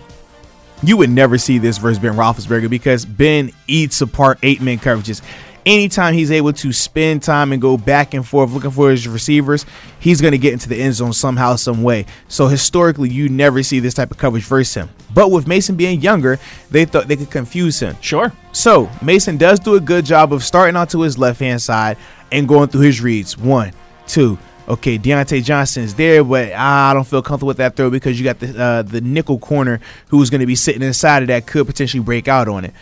[0.83, 5.21] You would never see this versus Ben Roethlisberger because Ben eats apart eight man coverages.
[5.67, 9.67] Anytime he's able to spend time and go back and forth looking for his receivers,
[9.99, 12.07] he's going to get into the end zone somehow, some way.
[12.29, 14.89] So historically, you never see this type of coverage versus him.
[15.15, 16.39] But with Mason being younger,
[16.71, 17.97] they thought they could confuse him.
[18.01, 18.33] Sure.
[18.53, 21.97] So Mason does do a good job of starting onto his left hand side
[22.33, 23.37] and going through his reads.
[23.37, 23.73] One,
[24.07, 24.39] two.
[24.69, 28.25] Okay, Diontae Johnson is there, but I don't feel comfortable with that throw because you
[28.25, 31.67] got the uh, the nickel corner who's going to be sitting inside of that could
[31.67, 32.73] potentially break out on it.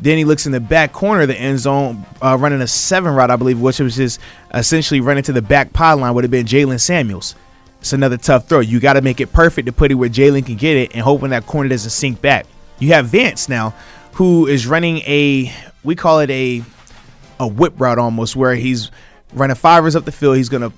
[0.00, 3.14] Then he looks in the back corner of the end zone, uh, running a seven
[3.14, 4.20] route, I believe, which was just
[4.52, 7.34] essentially running to the back pylon would have been Jaylen Samuels.
[7.80, 8.60] It's another tough throw.
[8.60, 11.02] You got to make it perfect to put it where Jaylen can get it and
[11.02, 12.46] hoping that corner doesn't sink back.
[12.78, 13.74] You have Vance now,
[14.14, 15.52] who is running a
[15.84, 16.62] we call it a
[17.40, 18.90] a whip route almost, where he's
[19.32, 20.36] running fivers up the field.
[20.36, 20.72] He's gonna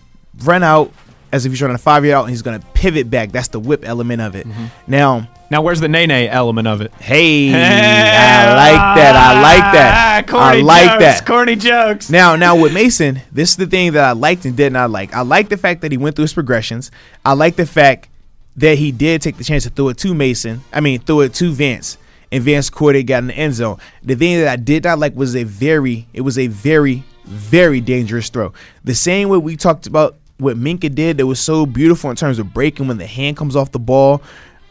[0.45, 0.93] run out
[1.33, 3.33] as if he's running a five yard out, and he's gonna pivot back.
[3.33, 4.47] That's the whip element of it.
[4.87, 6.93] Now, Now, where's the Nene element of it?
[7.01, 7.53] hey, I
[8.55, 9.17] like that.
[9.17, 10.25] I like that.
[10.25, 11.27] Ah, corny I like jokes, that.
[11.27, 12.11] Corny jokes.
[12.11, 15.13] Now, now with Mason, this is the thing that I liked and did not like.
[15.15, 16.91] I like the fact that he went through his progressions.
[17.25, 18.09] I like the fact
[18.57, 20.61] that he did take the chance to throw it to Mason.
[20.73, 21.99] I mean, throw it to Vance,
[22.31, 23.79] and Vance it, got in the end zone.
[24.03, 27.81] The thing that I did not like was a very, it was a very, very
[27.81, 28.53] dangerous throw.
[28.85, 32.39] The same way we talked about what Minkah did that was so beautiful in terms
[32.39, 34.23] of breaking when the hand comes off the ball,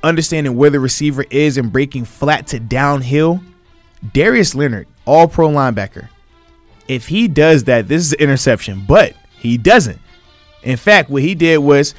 [0.04, 3.42] understanding where the receiver is and breaking flat to downhill.
[4.14, 6.10] Darius Leonard, all pro linebacker.
[6.88, 10.00] If he does that, this is an interception, but he doesn't.
[10.64, 11.94] In fact, what he did was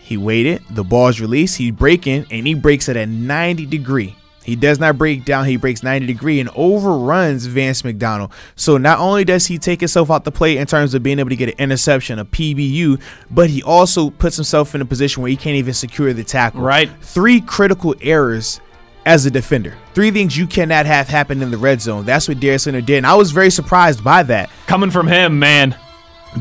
[0.00, 4.16] he waited, the ball's released, he breaking, and he breaks at a 90 degree.
[4.42, 8.32] He does not break down, he breaks 90 degree and overruns Vance McDonald.
[8.56, 11.30] So not only does he take himself out the play in terms of being able
[11.30, 15.30] to get an interception, a PBU, but he also puts himself in a position where
[15.30, 16.62] he can't even secure the tackle.
[16.62, 16.90] Right.
[17.02, 18.60] Three critical errors
[19.06, 19.76] as a defender.
[19.94, 22.04] Three things you cannot have happen in the red zone.
[22.04, 22.98] That's what Darius Leonard did.
[22.98, 24.50] And I was very surprised by that.
[24.66, 25.76] Coming from him, man.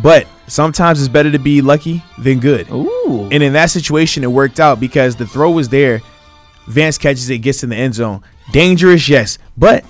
[0.01, 2.69] But sometimes it's better to be lucky than good.
[2.69, 3.27] Ooh.
[3.31, 6.01] And in that situation, it worked out because the throw was there.
[6.69, 8.23] Vance catches it, gets in the end zone.
[8.51, 9.83] Dangerous, yes, but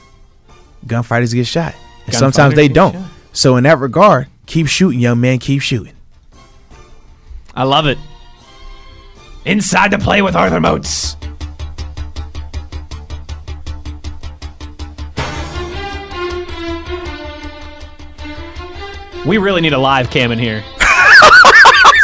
[0.88, 1.76] gunfighters get shot.
[2.06, 2.94] And sometimes they don't.
[2.94, 3.10] shot.
[3.34, 5.40] So in that regard, keep shooting, young man.
[5.40, 5.94] Keep shooting.
[7.54, 7.98] I love it.
[9.46, 11.18] Inside the play with Arthur Moats.
[19.26, 20.64] We really need a live cam in here.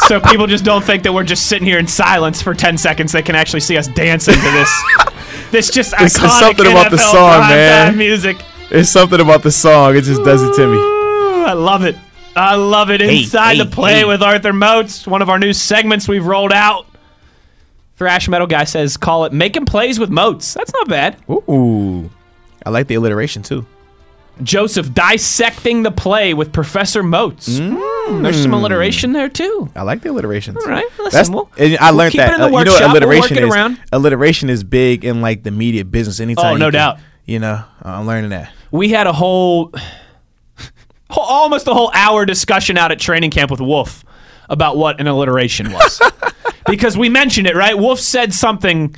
[0.08, 3.12] So people just don't think that we're just sitting here in silence for 10 seconds.
[3.12, 4.84] They can actually see us dancing to this.
[5.52, 7.98] this just It's- it's iconic something about the song, man.
[7.98, 8.38] music.
[8.70, 9.96] It's something about the song.
[9.96, 10.78] It just does it to me.
[11.48, 11.96] I love it.
[12.36, 13.02] I love it.
[13.02, 14.06] Inside hey, the play hey.
[14.06, 16.86] with Arthur Moats, one of our new segments we've rolled out.
[17.98, 20.54] Thrash Metal Guy says, call it Making Plays with Moats.
[20.54, 21.18] That's not bad.
[21.30, 22.10] Ooh.
[22.66, 23.66] I like the alliteration too.
[24.44, 27.48] Joseph, dissecting the play with Professor Moats.
[27.48, 29.70] Mm, there's some alliteration there, too.
[29.76, 30.58] I like the alliterations.
[30.58, 32.32] All right, listen, That's, we'll- and I we'll learned keep that.
[32.32, 33.54] it in the uh, you know what We'll alliteration work it is?
[33.54, 33.80] around.
[33.92, 36.20] Alliteration is big in like the media business.
[36.20, 36.46] Anytime.
[36.46, 37.00] Oh, you no can- doubt.
[37.26, 38.52] You know, I'm learning that.
[38.72, 39.72] We had a whole,
[41.10, 44.04] whole- almost a whole hour discussion out at training camp with Wolf
[44.50, 46.02] about what an alliteration was.
[46.68, 47.78] because we mentioned it, right?
[47.78, 48.96] Wolf said something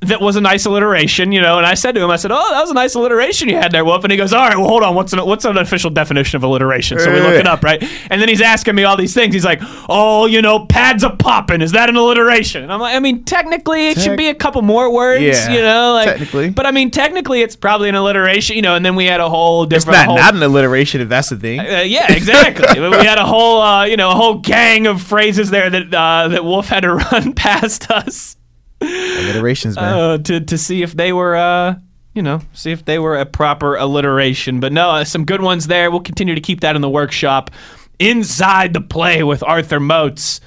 [0.00, 2.50] that was a nice alliteration, you know, and I said to him, I said, "Oh,
[2.52, 4.66] that was a nice alliteration you had there, Wolf." And he goes, "All right, well,
[4.68, 7.62] hold on, what's an what's an official definition of alliteration?" So we look it up,
[7.62, 7.82] right?
[8.10, 9.34] And then he's asking me all these things.
[9.34, 11.62] He's like, "Oh, you know, pads a popping.
[11.62, 14.62] is that an alliteration?" And I'm like, "I mean, technically, it should be a couple
[14.62, 16.50] more words, Yeah, you know, like technically.
[16.50, 19.28] But I mean, technically, it's probably an alliteration, you know." And then we had a
[19.28, 21.60] whole It's different, not whole, not an alliteration if that's the thing.
[21.60, 22.80] uh, yeah, exactly.
[22.88, 26.28] we had a whole, uh, you know, a whole gang of phrases there that uh,
[26.28, 28.37] that Wolf had to run past us
[28.80, 29.84] Alliterations, man.
[29.84, 31.74] uh, to to see if they were, uh,
[32.14, 34.60] you know, see if they were a proper alliteration.
[34.60, 35.90] But no, uh, some good ones there.
[35.90, 37.50] We'll continue to keep that in the workshop.
[37.98, 40.40] Inside the play with Arthur Moats,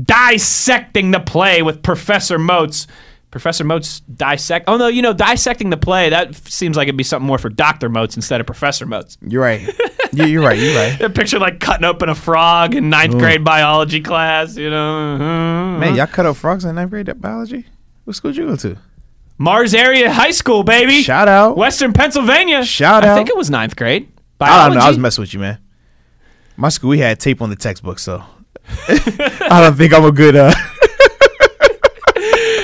[0.00, 2.86] dissecting the play with Professor Moats.
[3.30, 4.64] Professor Moats dissect.
[4.68, 6.10] Oh no, you know, dissecting the play.
[6.10, 9.16] That seems like it'd be something more for Doctor Moats instead of Professor Moats.
[9.22, 9.60] You're right.
[10.12, 10.58] Yeah, you're right.
[10.58, 11.00] You're right.
[11.00, 14.56] A picture like cutting open a frog in ninth grade biology class.
[14.56, 15.16] You know.
[15.16, 17.66] Man, y'all cut up frogs in ninth grade biology.
[18.04, 18.76] What school did you go to?
[19.38, 21.02] Mars Area High School, baby.
[21.02, 21.56] Shout out.
[21.56, 22.64] Western Pennsylvania.
[22.64, 23.10] Shout out.
[23.10, 24.08] I think it was ninth grade.
[24.38, 24.58] Biology?
[24.60, 24.84] I don't know.
[24.84, 25.58] I was messing with you, man.
[26.56, 28.24] My school, we had tape on the textbook, so
[28.88, 30.34] I don't think I'm a good.
[30.34, 30.52] uh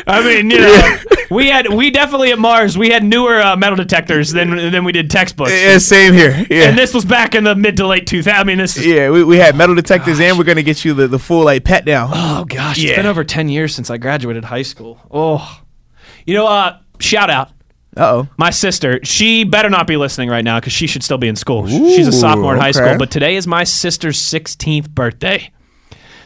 [0.06, 0.98] I mean, you know,
[1.30, 4.92] we had we definitely at Mars we had newer uh, metal detectors than than we
[4.92, 5.50] did textbooks.
[5.52, 6.46] Yeah, same here.
[6.48, 6.68] Yeah.
[6.68, 8.32] And this was back in the mid to late 2000s.
[8.32, 10.94] I mean, this is yeah, we, we had metal detectors, and we're gonna get you
[10.94, 12.10] the, the full like pat down.
[12.12, 12.90] Oh gosh, Yeah.
[12.90, 15.00] it's been over 10 years since I graduated high school.
[15.10, 15.60] Oh.
[16.24, 17.48] You know, uh shout out
[17.96, 18.28] Uh oh.
[18.36, 19.00] my sister.
[19.02, 21.66] She better not be listening right now cuz she should still be in school.
[21.66, 22.78] She's a sophomore in high okay.
[22.78, 25.50] school, but today is my sister's 16th birthday.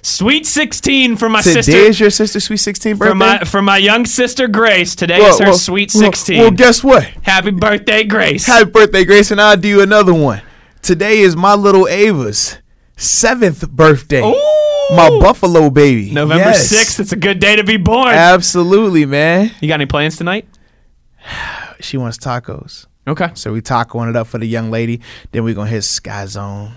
[0.03, 1.73] Sweet 16 for my Today sister.
[1.73, 3.11] Today is your sister's sweet 16 birthday.
[3.11, 4.95] for my for my young sister Grace.
[4.95, 6.39] Today Well, is her well, sweet well, 16.
[6.39, 7.05] Well, guess what?
[7.23, 8.47] Happy birthday, Grace.
[8.47, 10.41] Happy birthday, Grace, and I'll do you another one.
[10.83, 12.59] Today is my little Ava's
[12.97, 14.23] seventh birthday.
[14.23, 14.57] Ooh.
[14.97, 16.11] My Buffalo baby.
[16.11, 16.73] November Yes.
[16.73, 16.99] 6th.
[16.99, 18.09] It's a good day to be born.
[18.09, 19.53] Absolutely, man.
[19.61, 20.49] you got any plans tonight?
[21.83, 22.87] She wants tacos.
[23.09, 23.31] Okay.
[23.33, 25.01] So we tacoing it up for the young lady.
[25.33, 26.73] Then we're gonna hit Sky Zone,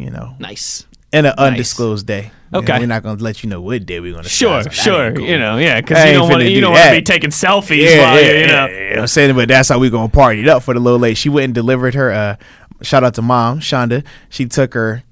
[0.00, 0.84] you know, Nice.
[1.12, 2.30] In an undisclosed day.
[2.52, 2.78] Okay.
[2.78, 4.28] we're not gonna let you know what day we're gonna.
[4.28, 4.72] Sure, Zone.
[4.72, 5.12] Sure.
[5.12, 5.26] cool.
[5.26, 7.30] You know, yeah, because you don't want finna you do don't want to be taking
[7.30, 8.66] selfies Yeah, while yeah, you, know.
[8.66, 9.34] yeah, you know what I'm saying?
[9.34, 11.14] But that's how we gonna party it up for the little lady.
[11.14, 12.10] She went and delivered her.
[12.10, 12.36] Uh,
[12.82, 14.02] shout out to mom, Shonda.
[14.30, 15.02] She took her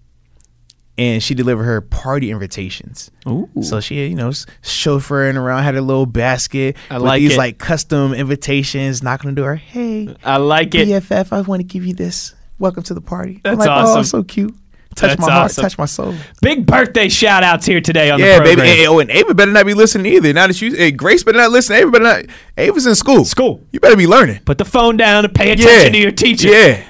[0.99, 3.11] and she delivered her party invitations.
[3.29, 3.49] Ooh.
[3.61, 7.39] So she, you know, chauffeuring around, had a little basket I with like these it.
[7.39, 9.57] like custom invitations, knocking on the door.
[9.57, 10.89] Hey, I like it.
[10.89, 12.35] BFF, I want to give you this.
[12.59, 13.43] Welcome to the party.
[13.45, 14.01] I'm That's like, awesome.
[14.01, 14.55] Oh, so cute.
[14.97, 15.63] Touch That's my heart, awesome.
[15.63, 16.15] touch my soul.
[16.41, 18.55] Big birthday shout outs here today on Yeah, the baby.
[18.57, 18.77] program.
[18.77, 20.33] Hey, oh, and Ava better not be listening either.
[20.33, 21.77] Now that you, hey, Grace better not listen.
[21.77, 22.23] Ava better not.
[22.57, 23.25] Ava's in school.
[23.27, 23.61] School.
[23.73, 24.41] You better be learning.
[24.47, 26.49] Put the phone down and pay attention to your teacher.
[26.49, 26.83] Yeah.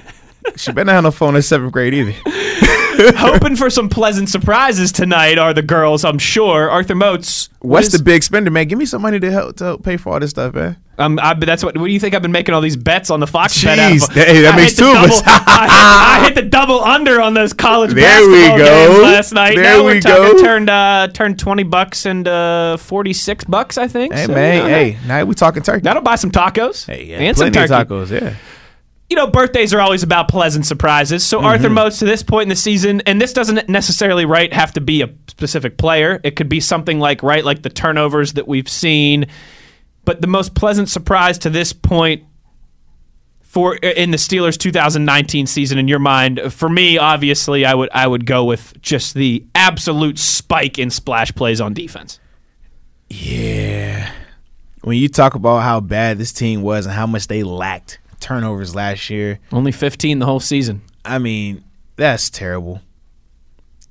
[0.55, 2.13] She better not have no phone in seventh grade either.
[3.17, 6.67] Hoping for some pleasant surprises tonight are the girls, I'm sure.
[6.69, 7.49] Arthur Moats.
[7.59, 8.67] what What's the big spender, man?
[8.67, 10.77] Give me some money to help to help pay for all this stuff, man.
[10.97, 11.77] Um, I, but that's what.
[11.77, 13.77] What do you think I've been making all these bets on the Fox bet?
[13.77, 13.97] out of?
[13.97, 15.21] Jeez, hey, that I makes two of us.
[15.27, 18.65] I, hit, I hit the double under on those college There we basketball go.
[18.65, 19.55] games last night.
[19.57, 20.41] There now we're we talking go.
[20.41, 24.11] turned uh, turned twenty bucks into forty six bucks, I think.
[24.11, 24.55] Hey, So, man.
[24.55, 25.81] you know, Hey, now we talking turkey.
[25.83, 27.71] That'll buy some tacos Hey, yeah, and some turkey.
[27.71, 28.09] of tacos.
[28.19, 28.33] Yeah.
[29.09, 31.25] You know, birthdays are always about pleasant surprises.
[31.25, 31.47] So Mm-hmm.
[31.47, 34.81] Arthur Moats to this point in the season, and this doesn't necessarily right have to
[34.81, 36.19] be a specific player.
[36.23, 39.27] It could be something like right like the turnovers that we've seen.
[40.03, 42.23] But the most pleasant surprise to this point
[43.41, 48.07] for in the Steelers 2019 season in your mind, for me, obviously, I would I
[48.07, 52.19] would go with just the absolute spike in splash plays on defense.
[53.09, 54.11] Yeah.
[54.81, 58.75] When you talk about how bad this team was and how much they lacked turnovers
[58.75, 60.81] last year, Only 15 the whole season.
[61.05, 61.63] I mean,
[61.95, 62.81] that's terrible.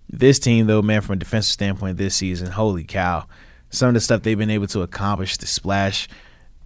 [0.08, 3.26] This team, though, man, from a defensive standpoint this season, holy cow.
[3.70, 6.08] Some of the stuff they've been able to accomplish, the splash,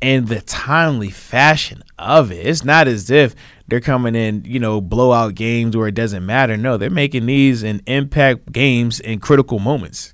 [0.02, 2.46] and the timely fashion of it.
[2.46, 3.34] It's not as if
[3.68, 6.56] they're coming in, you know, blowout games where it doesn't matter.
[6.56, 10.12] No, they're making these in impact games in critical moments.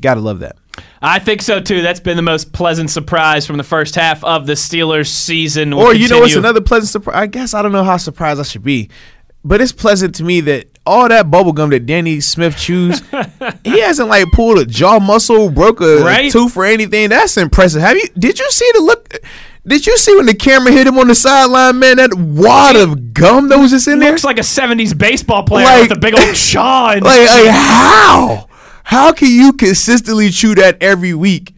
[0.00, 0.56] Gotta love that.
[1.02, 1.82] I think so too.
[1.82, 5.76] That's been the most pleasant surprise from the first half of the Steelers season.
[5.76, 7.16] We'll or you know it's another pleasant surprise?
[7.16, 8.90] I guess I don't know how surprised I should be,
[9.44, 13.02] but it's pleasant to me that all that bubble gum that Danny Smith chews,
[13.64, 16.32] he hasn't like pulled a jaw muscle, broke a, Right?
[16.32, 17.10] tooth or anything.
[17.10, 17.80] That's impressive.
[17.82, 18.08] Have you?
[18.18, 19.18] Did you see the look?
[19.66, 21.98] Did you see when the camera hit him on the sideline, man?
[21.98, 24.12] That wad of gum that was just in there.
[24.12, 26.94] looks like a '70s baseball player Like- with a big old jaw.
[26.94, 28.47] Like, like how?
[28.88, 31.54] How can you consistently chew that every week?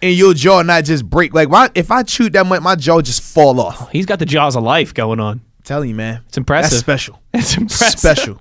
[0.00, 3.00] And your jaw not just break like my if I chewed that much, my jaw
[3.00, 3.90] just fall off.
[3.90, 5.38] he's got the jaws of life going on.
[5.38, 6.22] I'm telling you, man.
[6.28, 6.70] It's impressive.
[6.70, 7.20] That's special.
[7.34, 7.98] It's impressive.
[7.98, 8.40] Special.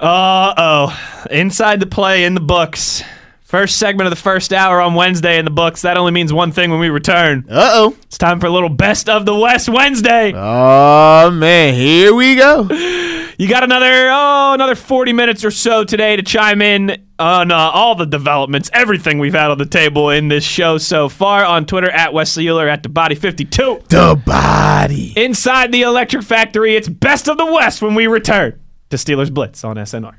[0.00, 1.26] Uh oh.
[1.30, 3.02] Inside the play in the books.
[3.42, 5.82] First segment of the first hour on Wednesday in the books.
[5.82, 7.44] That only means one thing when we return.
[7.50, 7.96] Uh oh.
[8.04, 10.32] It's time for a little best of the West Wednesday.
[10.34, 12.68] Oh man, here we go.
[13.40, 17.56] You got another oh another 40 minutes or so today to chime in on uh,
[17.56, 21.64] all the developments, everything we've had on the table in this show so far on
[21.64, 23.84] Twitter at Wesley Euler at the Body 52.
[23.88, 25.14] The body.
[25.16, 28.60] Inside the Electric Factory, it's best of the West when we return
[28.90, 30.16] to Steelers Blitz on SNR.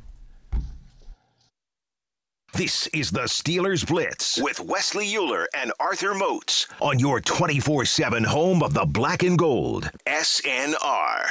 [2.56, 8.24] This is the Steelers Blitz with Wesley Euler and Arthur Moats on your 24 7
[8.24, 9.92] home of the black and gold.
[10.08, 11.28] SNR.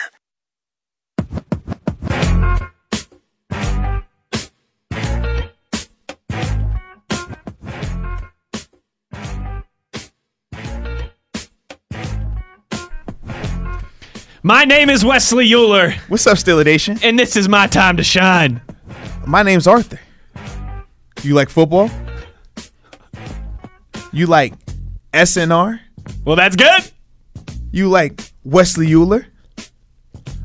[14.43, 16.99] My name is Wesley Euler, What's up, Steeler Nation?
[17.03, 18.61] and this is my time to shine.
[19.27, 20.01] My name's Arthur.
[21.23, 21.91] You like football?
[24.13, 24.55] You like
[25.13, 25.81] SNR?
[26.25, 26.91] Well, that's good.
[27.71, 29.27] You like Wesley Euler?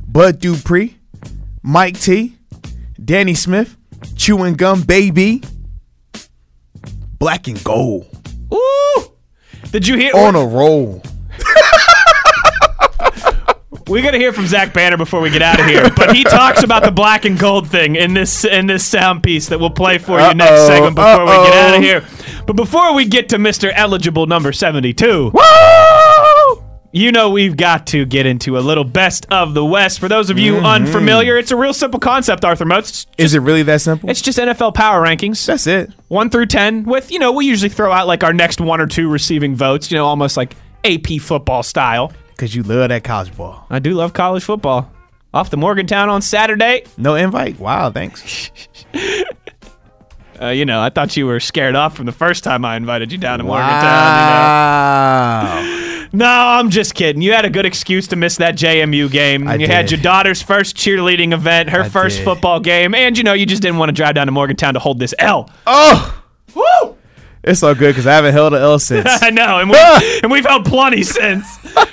[0.07, 0.97] Bud Dupree?
[1.63, 2.35] Mike T?
[3.03, 3.77] Danny Smith?
[4.15, 5.41] Chewing Gum Baby?
[7.17, 8.07] Black and Gold.
[8.53, 9.03] Ooh.
[9.71, 10.11] Did you hear?
[10.15, 11.01] On a roll.
[13.87, 15.91] We got to hear from Zach Banner before we get out of here.
[15.95, 19.47] But he talks about the black and gold thing in this in this sound piece
[19.49, 22.03] that we'll play for you next Uh-oh, segment before we get out of here.
[22.47, 23.71] But before we get to Mr.
[23.75, 26.63] Eligible number 72, Woo!
[26.91, 29.99] you know we've got to get into a little best of the West.
[29.99, 30.65] For those of you mm-hmm.
[30.65, 33.05] unfamiliar, it's a real simple concept, Arthur Moats.
[33.19, 34.09] Is it really that simple?
[34.09, 35.45] It's just NFL power rankings.
[35.45, 35.91] That's it.
[36.07, 38.87] 1 through 10 with, you know, we usually throw out like our next one or
[38.87, 42.11] two receiving votes, you know, almost like AP football style.
[42.35, 43.65] Because you love that college ball.
[43.69, 44.91] I do love college football.
[45.33, 46.83] Off to Morgantown on Saturday.
[46.97, 47.59] No invite?
[47.59, 48.51] Wow, thanks.
[50.41, 53.09] Uh, you know, I thought you were scared off from the first time I invited
[53.09, 53.81] you down to Morgantown.
[55.65, 55.81] You know?
[56.13, 57.21] No, I'm just kidding.
[57.21, 59.49] You had a good excuse to miss that JMU game.
[59.49, 62.23] I you had your daughter's first cheerleading event, her I first did.
[62.23, 64.79] football game, and you know, you just didn't want to drive down to Morgantown to
[64.79, 65.49] hold this L.
[65.67, 66.23] Oh,
[66.53, 66.95] Woo!
[67.45, 69.07] It's all good because I haven't held an L since.
[69.21, 69.77] I know, and, we,
[70.23, 71.45] and we've held plenty since.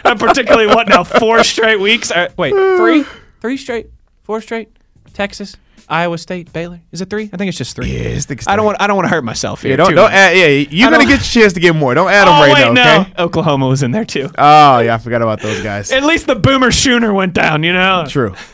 [0.04, 1.04] Uh, particularly, what now?
[1.04, 2.10] Four straight weeks?
[2.10, 3.04] Uh, wait, three?
[3.40, 3.88] Three straight?
[4.22, 4.70] Four straight?
[5.12, 5.56] Texas,
[5.88, 6.80] Iowa State, Baylor.
[6.90, 7.28] Is it three?
[7.32, 7.88] I think it's just three.
[7.92, 8.80] Yeah, it's the- I don't want.
[8.80, 9.72] I don't want to hurt myself here.
[9.72, 10.36] yeah, don't don't add.
[10.36, 11.92] Yeah, you're gonna get your chance to get more.
[11.94, 12.94] Don't add them Oh right wait, now.
[12.94, 13.00] no.
[13.02, 13.22] Okay.
[13.22, 14.30] Oklahoma was in there too.
[14.38, 15.92] Oh yeah, I forgot about those guys.
[15.92, 17.62] At least the Boomer Schooner went down.
[17.62, 18.04] You know.
[18.08, 18.34] True.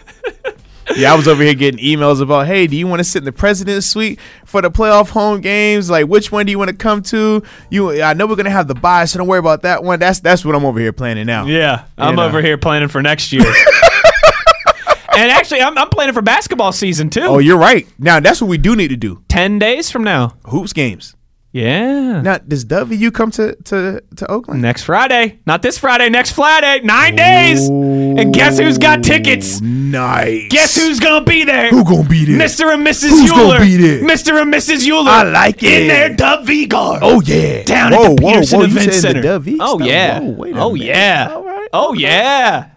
[0.97, 3.25] Yeah, I was over here getting emails about, hey, do you want to sit in
[3.25, 5.91] the president's suite for the playoff home games?
[5.91, 7.43] Like, which one do you want to come to?
[7.71, 9.99] You, I know we're gonna have the buy, so don't worry about that one.
[9.99, 11.47] That's that's what I'm over here planning now.
[11.47, 12.25] Yeah, I'm know.
[12.25, 13.43] over here planning for next year.
[15.17, 17.23] and actually, I'm, I'm planning for basketball season too.
[17.23, 17.87] Oh, you're right.
[17.99, 19.23] Now that's what we do need to do.
[19.29, 20.37] Ten days from now.
[20.47, 21.15] Hoops games.
[21.59, 22.21] Yeah.
[22.23, 24.63] Now, does WU come to to to Oakland?
[24.63, 25.41] Next Friday.
[25.47, 26.85] Not this Friday, next Friday.
[26.85, 27.69] Nine days.
[27.69, 29.61] And guess who's got tickets?
[29.61, 30.49] Nice.
[30.51, 31.71] Guess who's gonna be there?
[31.71, 32.39] Who gonna be there?
[32.39, 32.73] Mr.
[32.73, 33.11] and Mrs.
[33.11, 34.01] Who's gonna be there?
[34.03, 34.41] Mr.
[34.41, 34.87] and Mrs.
[34.89, 35.11] Euler.
[35.11, 35.83] I like it.
[35.83, 37.01] In their Dub V guard.
[37.03, 37.63] Oh yeah.
[37.65, 39.21] Down whoa, at the Petersen whoa, you Event Center.
[39.23, 39.61] The Dove East?
[39.63, 40.21] oh yeah.
[40.21, 40.87] Whoa, oh minute.
[40.87, 41.29] yeah.
[41.35, 41.69] All right.
[41.73, 42.71] Oh yeah.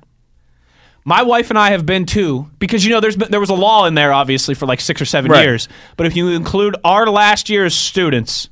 [1.04, 3.56] My wife and I have been too because you know there's been, there was a
[3.56, 5.44] law in there obviously for like six or seven Right.
[5.44, 5.68] years,
[5.98, 8.50] but if you include our last year's students,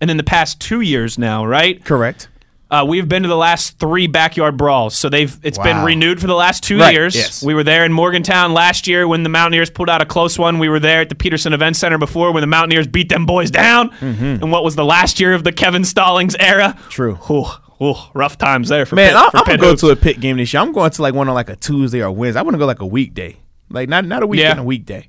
[0.00, 1.84] and in the past two years now, right?
[1.84, 2.28] Correct.
[2.70, 6.28] Uh, we've been to the last three backyard brawls, so they've it's been renewed for
[6.28, 7.16] the last two Right, years.
[7.16, 7.42] yes.
[7.42, 10.60] We were there in Morgantown last year when the Mountaineers pulled out a close one.
[10.60, 13.50] We were there at the Petersen Event Center before when the Mountaineers beat them boys
[13.50, 13.90] down.
[14.00, 16.76] And what was the last year of the Kevin Stallings era?
[16.78, 16.88] Mm-hmm.
[16.90, 17.18] True.
[17.28, 19.88] Ooh, ooh, rough times there for Man, Pitt, I, for I'm gonna Pitt go to
[19.88, 20.62] a Pitt game this year.
[20.62, 22.38] I'm going to like one on like a Tuesday or Wednesday.
[22.38, 23.36] I want to go like a weekday,
[23.68, 24.62] like not not a weekend, Yeah.
[24.62, 25.08] a weekday.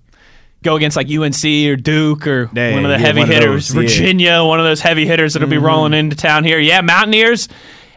[0.64, 3.76] Go against like UNC or Duke or Yeah, one of the yeah, heavy hitters, those,
[3.76, 3.82] yeah.
[3.82, 3.88] Mm-hmm.
[4.02, 6.60] Virginia, one of those heavy hitters that'll be rolling into town here.
[6.60, 7.48] Yeah, Mountaineers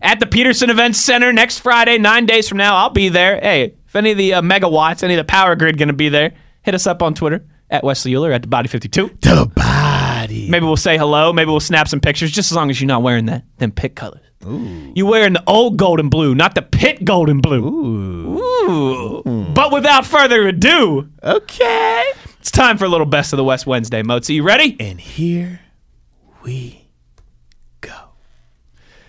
[0.01, 2.77] at the Petersen Events Center next Friday, nine days from now.
[2.77, 3.39] I'll be there.
[3.39, 6.09] Hey, if any of the uh, megawatts, any of the power grid going to be
[6.09, 6.33] there,
[6.63, 9.19] hit us up on Twitter at Wesley Euler at the Body 52.
[9.21, 10.49] The body.
[10.49, 11.33] Maybe we'll say hello.
[11.35, 13.95] Maybe we'll snap some pictures, just as long as you're not wearing that them Pitt
[13.95, 14.21] colors.
[14.47, 14.93] Ooh.
[14.95, 17.63] You wearing the old gold and blue, not the Pitt gold and blue.
[17.67, 19.53] Ooh.
[19.55, 22.13] But without further ado, Okay.
[22.45, 24.03] It's time for a little Best of the West Wednesday.
[24.03, 24.77] Moatsy, you ready?
[24.79, 25.61] And here
[26.43, 26.89] we
[27.81, 27.95] go.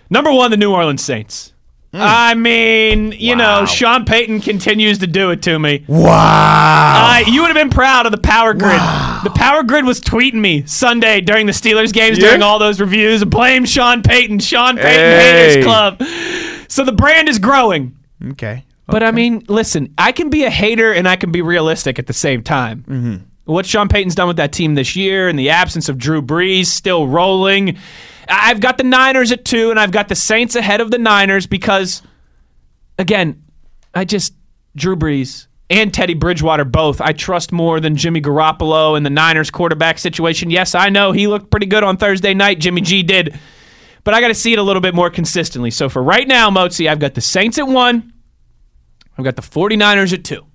[0.10, 1.52] Number one, the New Orleans Saints.
[1.92, 5.84] I mean, you know, Sean Payton continues to do it to me.
[5.86, 7.18] Wow.
[7.26, 8.80] Uh, you would have been proud of the power grid.
[9.26, 12.28] The power grid was tweeting me Sunday during the Steelers games Yeah?
[12.28, 13.26] during all those reviews.
[13.26, 14.40] Blame Sean Payton.
[14.40, 15.50] Sean Payton Hey.
[15.50, 16.02] Haters Club.
[16.70, 17.98] So the brand is growing.
[18.32, 18.65] okay.
[18.88, 22.08] But I mean, listen, I can be a hater and I can be realistic at
[22.08, 22.86] the same time.
[22.88, 23.16] Mm-hmm.
[23.46, 26.66] What Sean Payton's done with that team this year in the absence of Drew Brees
[26.66, 27.78] still rolling.
[28.28, 31.46] I've got the Niners at two and I've got the Saints ahead of the Niners
[31.46, 32.02] because,
[32.98, 33.44] again,
[33.94, 34.34] I just,
[34.76, 39.50] Drew Brees and Teddy Bridgewater both, I trust more than Jimmy Garoppolo in the Niners
[39.50, 40.50] quarterback situation.
[40.50, 42.60] Yes, I know he looked pretty good on Thursday night.
[42.60, 43.38] Jimmy G did.
[44.04, 45.72] But I got to see it a little bit more consistently.
[45.72, 48.14] So for right now, Moatsy, I've got the Saints at one.
[49.18, 50.46] I've got the 49ers at two.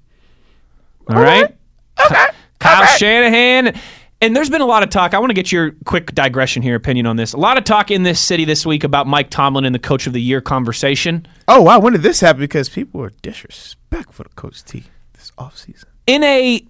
[1.08, 1.56] All right?
[2.04, 2.26] Okay.
[2.58, 3.80] Kyle Shanahan.
[4.22, 5.14] And there's been a lot of talk.
[5.14, 7.32] I want to get your quick digression here, opinion on this.
[7.32, 10.06] A lot of talk in this city this week about Mike Tomlin and the Coach
[10.06, 11.26] of the Year conversation.
[11.48, 12.40] Oh wow, when did this happen?
[12.40, 14.84] Because people were disrespectful to Coach T
[15.14, 15.84] this offseason.
[16.06, 16.62] In a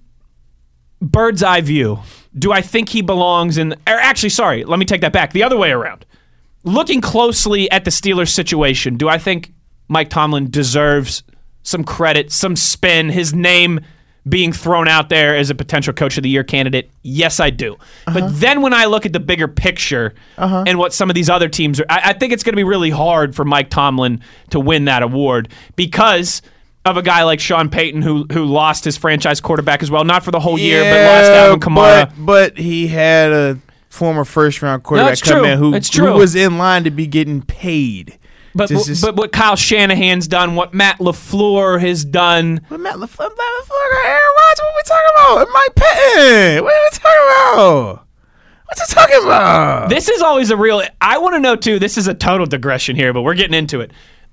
[1.02, 1.98] bird's eye view,
[2.38, 3.72] do I think he belongs in?
[3.72, 5.32] Or actually, sorry, let me take that back.
[5.32, 6.06] The other way around.
[6.62, 9.52] Looking closely at the Steelers situation, do I think
[9.88, 11.24] Mike Tomlin deserves
[11.62, 13.80] some credit, some spin, his name
[14.28, 16.90] being thrown out there as a potential coach of the year candidate?
[17.02, 17.76] Yes, I do.
[18.06, 18.28] But uh-huh.
[18.32, 20.64] then when I look at the bigger picture uh-huh.
[20.66, 22.64] and what some of these other teams are, I, I think it's going to be
[22.64, 24.20] really hard for Mike Tomlin
[24.50, 26.42] to win that award because
[26.84, 30.24] of a guy like Sean Payton who who lost his franchise quarterback as well, not
[30.24, 32.12] for the whole year, but lost Alvin Kamara.
[32.16, 33.58] But, but he had a
[33.90, 35.44] former first round quarterback it's come true.
[35.44, 38.18] in who, who was in line to be getting paid.
[38.54, 43.18] But just- but what Kyle Shanahan's done, what Matt LaFleur has done, But Matt LaFleur,
[43.18, 45.40] Matt LaFleur, Aaron Rodgers, what we talking about?
[45.42, 48.06] And Mike Patton, what are we talking about?
[48.66, 49.88] What you talking about?
[49.88, 50.82] this is always a real.
[51.00, 51.78] I want to know too.
[51.80, 53.90] This is a total digression here, but we're getting into it.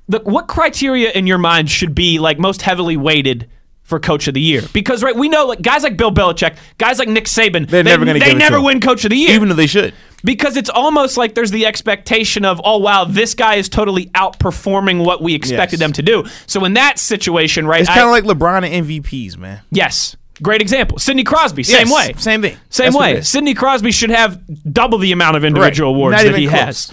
[0.10, 3.50] The, what criteria in your mind should be like most heavily weighted
[3.88, 4.62] for Coach of the Year?
[4.74, 7.90] Because right, we know like guys like Bill Belichick, guys like Nick Saban, They're they,
[7.90, 9.94] never they it to never win Coach of the Year, Even though they should.
[10.24, 15.04] because it's almost like there's the expectation of oh wow this guy is totally outperforming
[15.06, 15.88] what we expected Yes.
[15.88, 16.26] them to do.
[16.46, 17.82] So in that situation, right?
[17.82, 19.62] It's kind of like LeBron and MVPs, man.
[19.72, 21.00] yes, great example.
[21.00, 22.58] Sidney Crosby, same Yes, way, Same thing.
[22.70, 23.22] Same That's way.
[23.22, 24.40] Sidney Crosby should have
[24.72, 25.96] double the amount of individual Right.
[25.98, 26.60] awards that he close.
[26.60, 26.92] has.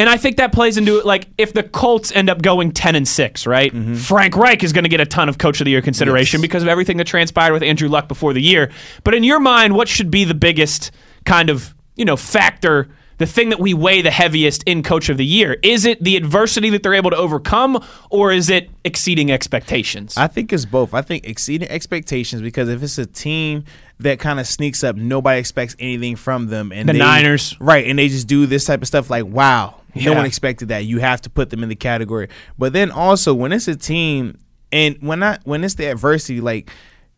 [0.00, 1.04] And I think that plays into it.
[1.04, 3.70] Like, if the Colts end up going ten and six, right?
[3.98, 6.42] Frank Reich is going to get a ton of Coach of the Year consideration Mm-hmm.
[6.44, 6.48] Yes.
[6.48, 8.70] because of everything that transpired with Andrew Luck before the year.
[9.04, 10.90] But in your mind, what should be the biggest
[11.26, 12.88] kind of you know factor?
[13.20, 16.16] The thing that we weigh the heaviest in Coach of the Year is it the
[16.16, 20.16] adversity that they're able to overcome, or is it exceeding expectations?
[20.16, 20.94] I think it's both.
[20.94, 23.64] I think exceeding expectations because if it's a team
[23.98, 27.58] that kind of sneaks up, nobody expects anything from them, and The they- Niners.
[27.60, 27.86] right?
[27.86, 30.86] And they just do this type of stuff like, wow, no one expected that.
[30.86, 32.28] You have to put them in the category.
[32.58, 34.38] But then also when it's a team,
[34.72, 36.70] and when I when it's the adversity, like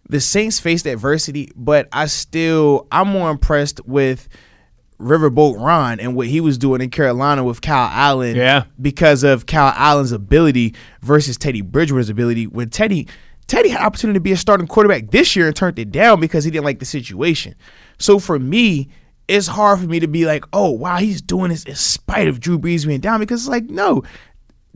[0.08, 4.28] the Saints faced adversity, but I still I'm more impressed with.
[5.02, 8.64] Riverboat Ron and what he was doing in Carolina with Kyle Allen Yeah.
[8.80, 12.46] because of Kyle Allen's ability versus Teddy Bridgewater's ability.
[12.46, 13.08] When Teddy
[13.48, 16.44] Teddy had opportunity to be a starting quarterback this year and turned it down because
[16.44, 17.54] he didn't like the situation.
[17.98, 18.88] So for me,
[19.28, 22.40] it's hard for me to be like, oh wow, he's doing this in spite of
[22.40, 24.02] Drew Brees being down because it's like, no,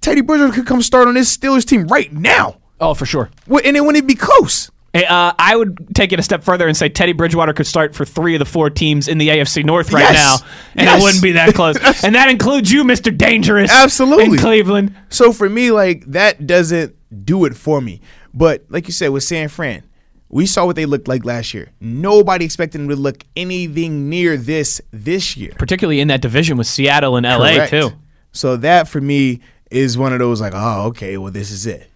[0.02, 2.58] Teddy Bridgewater could come start on this Steelers team right now.
[2.80, 3.30] oh, for sure.
[3.48, 4.70] And it wouldn't be close.
[5.04, 8.04] Uh, I would take it a step further and say Teddy Bridgewater could start for
[8.04, 10.14] three of the four teams in the AFC North right Yes.
[10.42, 11.00] now, and Yes.
[11.00, 11.76] it wouldn't be that close.
[12.04, 14.24] and that includes you, Mister Dangerous, Absolutely.
[14.24, 14.94] in Cleveland.
[15.08, 16.94] So for me, like that doesn't
[17.24, 18.00] do it for me.
[18.34, 19.82] But like you said with San Fran,
[20.28, 21.70] we saw what they looked like last year.
[21.80, 25.52] Nobody expected them to look anything near this this year.
[25.58, 27.70] Particularly in that division with Seattle and LA Correct.
[27.70, 27.90] too.
[28.32, 29.40] So that for me
[29.70, 31.88] is one of those like, oh, okay, well this is it.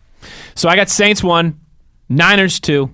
[0.54, 1.58] So I got Saints one,
[2.10, 2.90] Niners two.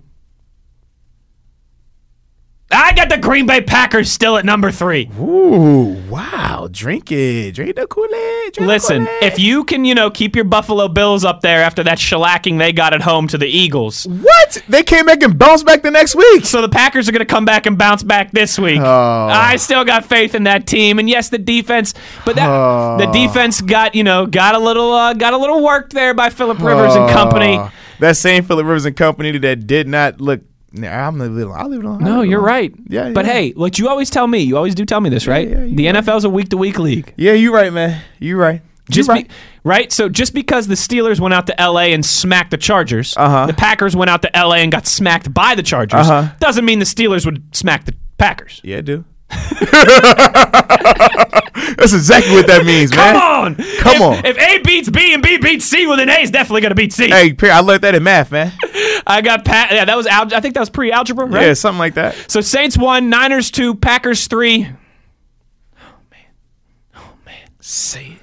[2.68, 5.08] I got the Green Bay Packers still at number three.
[5.20, 8.60] Ooh, wow, drink it, drink the Kool Aid.
[8.60, 12.58] Listen, if you can, you know, keep your Buffalo Bills up there after that shellacking
[12.58, 15.92] they got at home to the Eagles, what they came back and bounced back the
[15.92, 16.44] next week.
[16.44, 18.80] So the Packers are going to come back and bounce back this week.
[18.80, 18.84] Oh.
[19.30, 21.94] I still got faith in that team, and yes, the defense,
[22.24, 22.96] but that Oh.
[22.98, 26.30] the defense got you know got a little uh, got a little work there by
[26.30, 27.60] Philip Rivers and company.
[28.00, 30.40] That same Philip Rivers and company that did not look.
[30.72, 31.58] Nah, I'm leaving it alone.
[31.58, 32.04] I'll leave it alone.
[32.04, 32.74] No, you're right.
[32.88, 33.32] Yeah, but yeah.
[33.32, 35.48] hey, like you always tell me, you always do tell me this, right?
[35.48, 36.04] yeah, you're the right.
[36.04, 37.14] NFL's a week to week league.
[37.16, 38.02] Yeah, you're right, man.
[38.18, 38.60] You're right.
[38.90, 39.26] Just you're right.
[39.28, 39.90] be, right.
[39.92, 43.46] So just because the Steelers went out to LA and smacked the Chargers, Uh-huh.
[43.46, 46.32] the Packers went out to LA and got smacked by the Chargers, Uh-huh.
[46.40, 48.60] doesn't mean the Steelers would smack the Packers.
[48.62, 49.04] Yeah, I do.
[51.76, 53.14] That's exactly what that means, man.
[53.14, 54.24] Come on, Come If- on.
[54.26, 56.74] If A beats B and B beats C, well then A is definitely going to
[56.76, 57.08] beat C.
[57.08, 58.52] Hey, Perry, I learned that in math, man.
[59.06, 59.72] I got Pat.
[59.72, 61.42] Yeah, that was al- I think that was pre-algebra, right?
[61.46, 62.14] Yeah, something like that.
[62.30, 64.68] So Saints one, Niners two, Packers three.
[65.80, 66.20] Oh man!
[66.96, 67.10] Oh
[67.60, 68.18] Say it.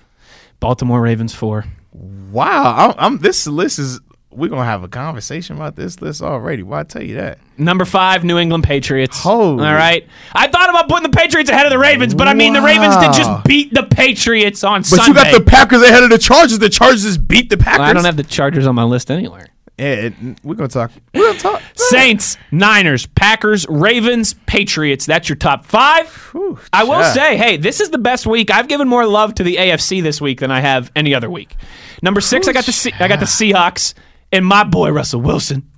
[0.59, 1.65] Baltimore Ravens four.
[1.91, 3.17] Wow, I'm, I'm.
[3.19, 3.99] This list is.
[4.35, 6.63] We're gonna have a conversation about this list already.
[6.63, 7.39] Why I tell you that?
[7.57, 9.19] Number five, New England Patriots.
[9.19, 9.65] Holy.
[9.65, 10.07] All right.
[10.33, 12.95] I thought about putting the Patriots ahead of the Ravens, but I mean the Ravens
[12.97, 15.13] did just beat the Patriots on But Sunday.
[15.13, 16.59] But you got the Packers ahead of the Chargers.
[16.59, 17.81] The Chargers beat the Packers.
[17.81, 19.47] I don't have the Chargers on my list anywhere.
[19.77, 20.91] Yeah, it, we're gonna talk.
[21.15, 21.61] We're gonna talk.
[21.75, 25.07] Saints, Niners, Packers, Ravens, Patriots.
[25.07, 26.07] That's your top five.
[26.31, 28.51] Whew, I will say, hey, this is the best week.
[28.51, 31.55] I've given more love to the AFC this week than I have any other week.
[32.03, 33.95] Number six, I got the I got the Seahawks
[34.33, 35.69] and my boy Russell Wilson.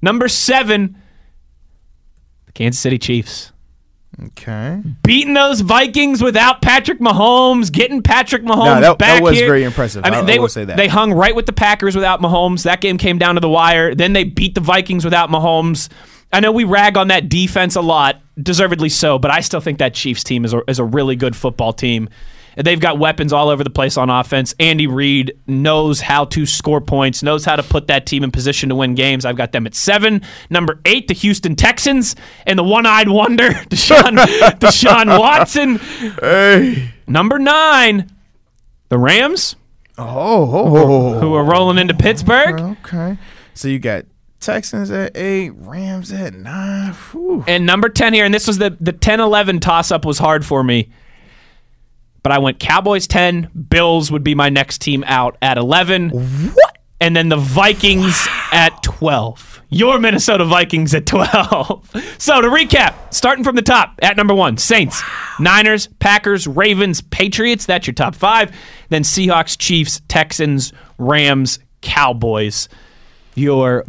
[0.00, 0.96] Number seven,
[2.46, 3.52] the Kansas City Chiefs.
[4.20, 4.80] Okay.
[5.04, 9.46] Beating those Vikings without Patrick Mahomes, getting Patrick Mahomes No, that- that was here.
[9.46, 10.04] very impressive.
[10.04, 10.76] I mean, I- I they will say that.
[10.76, 12.64] they hung right with the Packers without Mahomes.
[12.64, 13.94] That game came down to the wire.
[13.94, 15.88] Then they beat the Vikings without Mahomes.
[16.32, 19.78] I know we rag on that defense a lot, deservedly so, but I still think
[19.78, 22.08] that Chiefs team is a, is a really good football team.
[22.62, 24.54] They've got weapons all over the place on offense.
[24.58, 28.68] Andy Reid knows how to score points, knows how to put that team in position
[28.70, 29.24] to win games.
[29.24, 30.22] I've got them at seven.
[30.50, 32.16] Number eight, the Houston Texans,
[32.46, 34.16] and the one-eyed wonder, Deshaun,
[34.58, 35.76] Deshaun Watson.
[36.20, 36.92] Hey.
[37.06, 38.10] Number nine,
[38.88, 39.56] the Rams,
[39.98, 42.60] Oh, oh, who are oh, rolling into Pittsburgh.
[42.60, 43.18] Oh, okay.
[43.54, 44.04] So you got
[44.38, 46.92] Texans at eight, Rams at nine.
[46.92, 47.44] Whew.
[47.48, 50.46] And number 10 here, and this was the, the 10 11 toss up was hard
[50.46, 50.88] for me.
[52.28, 56.10] But I went Cowboys 10, Bills would be my next team out at 11.
[56.10, 56.76] What?
[57.00, 59.62] And then the Vikings at 12.
[59.70, 61.90] Your Minnesota Vikings at 12.
[62.18, 65.02] so to recap, starting from the top at number one Saints,
[65.40, 67.64] Niners, Packers, Ravens, Patriots.
[67.64, 68.54] That's your top five.
[68.90, 72.68] Then Seahawks, Chiefs, Texans, Rams, Cowboys.
[73.36, 73.86] Your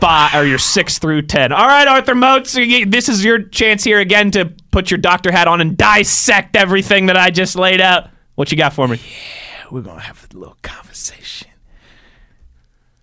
[0.00, 1.52] five or your six through ten.
[1.52, 5.46] All right, Arthur Moats, this is your chance here again to put your doctor hat
[5.46, 8.08] on and dissect everything that I just laid out.
[8.34, 8.96] What you got for me?
[8.96, 11.48] Yeah, We're gonna have a little conversation.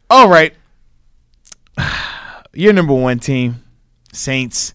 [0.09, 0.53] All right.
[2.53, 3.63] Your number one team,
[4.11, 4.73] Saints.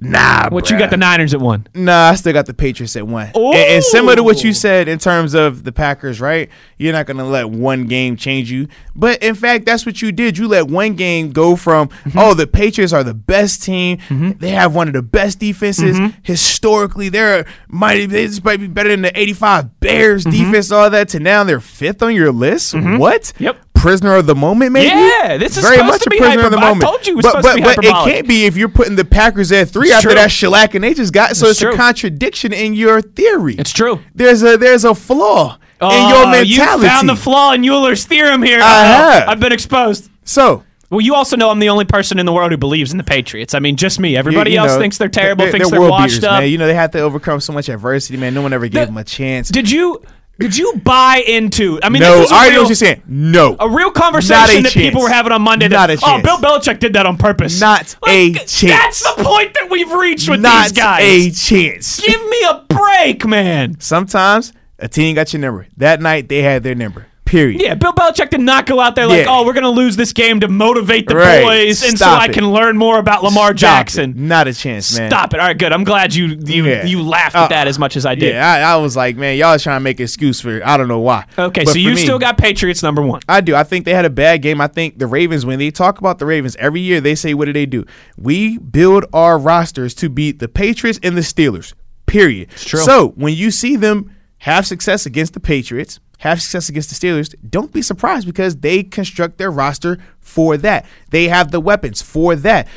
[0.00, 1.66] Nah, What you got the Niners at one?
[1.74, 3.32] Nah, I still got the Patriots at one.
[3.34, 6.48] And, and similar to what you said in terms of the Packers, right?
[6.76, 8.68] You're not gonna let one game change you.
[8.94, 10.38] But in fact, that's what you did.
[10.38, 12.18] You let one game go from mm-hmm.
[12.18, 13.98] oh, the Patriots are the best team.
[13.98, 14.38] Mm-hmm.
[14.38, 16.16] They have one of the best defenses mm-hmm.
[16.22, 17.08] historically.
[17.08, 18.06] They're mighty.
[18.06, 20.70] They might be better than the '85 Bears defense.
[20.70, 22.74] All that to now they're fifth on your list.
[22.74, 23.32] What?
[23.38, 23.58] Yep.
[23.78, 24.88] Prisoner of the moment, maybe.
[24.88, 26.82] Yeah, this is very supposed much to a prisoner of the hyper- I moment.
[26.82, 28.96] told you it was but, supposed to but, but it can't be if you're putting
[28.96, 30.14] the Packers at three It's after true.
[30.16, 31.36] that shellacking they just got.
[31.36, 31.72] So It's it's, true.
[31.74, 33.54] a contradiction in your theory.
[33.56, 34.00] It's true.
[34.14, 36.48] There's a there's a flaw in your Oh, mentality.
[36.50, 38.58] You found the flaw in Euler's theorem here.
[38.60, 39.28] I have.
[39.28, 40.10] I've been exposed.
[40.24, 42.98] so Well, you also know I'm the only person in the world who believes in
[42.98, 43.54] the Patriots.
[43.54, 44.16] I mean, just me.
[44.16, 46.40] Everybody you- you else know, thinks they're terrible, they're, thinks they're they're, washed beaters, up.
[46.40, 46.50] Man.
[46.50, 48.34] You know they have to overcome so much adversity, man.
[48.34, 49.50] No one ever gave them a chance.
[49.50, 50.02] Did you
[50.38, 51.80] did you buy into?
[51.82, 53.02] I mean, no, this is a I already know what you're saying.
[53.06, 55.68] No, a real conversation a that people were having on Monday.
[55.68, 56.22] that, Not a Oh.
[56.22, 57.60] Bill Belichick did that on purpose.
[57.60, 58.60] Not a chance.
[58.62, 61.02] That's the point that we've reached with not these guys.
[61.26, 62.00] a chance.
[62.00, 63.80] Give me a break, man.
[63.80, 65.66] Sometimes a team got your number.
[65.76, 67.06] That night they had their number.
[67.28, 67.60] Period.
[67.60, 69.26] Yeah, Bill Belichick did not go out there like, Yeah.
[69.28, 71.42] oh, we're going to lose this game to motivate the Right.
[71.44, 74.10] boys, and so Stop I can learn more about Lamar Stop Jackson.
[74.12, 74.16] it.
[74.16, 75.10] Not a chance, man.
[75.10, 75.40] Stop it.
[75.40, 75.70] All right, good.
[75.70, 76.86] I'm glad you you Yeah.
[76.86, 78.32] you laughed Uh, at that as much as I did.
[78.32, 80.88] Yeah, I, I was like, man, y'all trying to make an excuse for I don't
[80.88, 81.24] know why.
[81.38, 83.20] Okay, But so you me- still got Patriots number one.
[83.28, 83.54] I do.
[83.54, 84.60] I think they had a bad game.
[84.62, 87.44] I think the Ravens, when they talk about the Ravens every year, they say, what
[87.44, 87.84] do they do?
[88.16, 91.74] We build our rosters to beat the Patriots and the Steelers.
[92.06, 92.48] Period.
[92.56, 92.80] true.
[92.80, 97.34] So when you see them have success against the Patriots, have success against the Steelers,
[97.48, 100.86] don't be surprised because they construct their roster for that.
[101.10, 102.68] They have the weapons for that.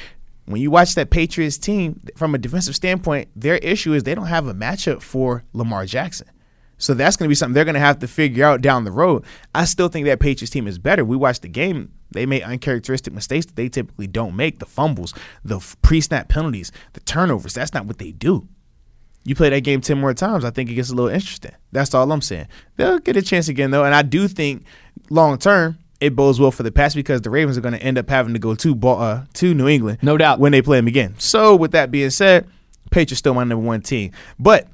[0.45, 4.25] When you watch that Patriots team from a defensive standpoint, their issue is they don't
[4.25, 6.27] have a matchup for Lamar Jackson.
[6.77, 8.91] So that's going to be something they're going to have to figure out down the
[8.91, 9.23] road.
[9.53, 11.05] I still think that Patriots team is better.
[11.05, 11.91] We watched the game.
[12.09, 14.59] They made uncharacteristic mistakes that they typically don't make.
[14.59, 15.13] The fumbles,
[15.45, 17.53] the pre-snap penalties, the turnovers.
[17.53, 18.47] That's not what they do.
[19.23, 21.51] You play that game 10 more times, I think it gets a little interesting.
[21.71, 22.47] That's all I'm saying.
[22.77, 23.83] They'll get a chance again, though.
[23.85, 24.65] And I do think
[25.11, 27.99] long term, it bodes well for the Pats because the Ravens are going to end
[27.99, 29.99] up having to go to, Bal- uh, to New England.
[30.01, 30.39] No doubt.
[30.39, 31.13] When they play them again.
[31.19, 32.47] So, with that being said,
[32.89, 34.11] Patriots still my number one team.
[34.39, 34.67] But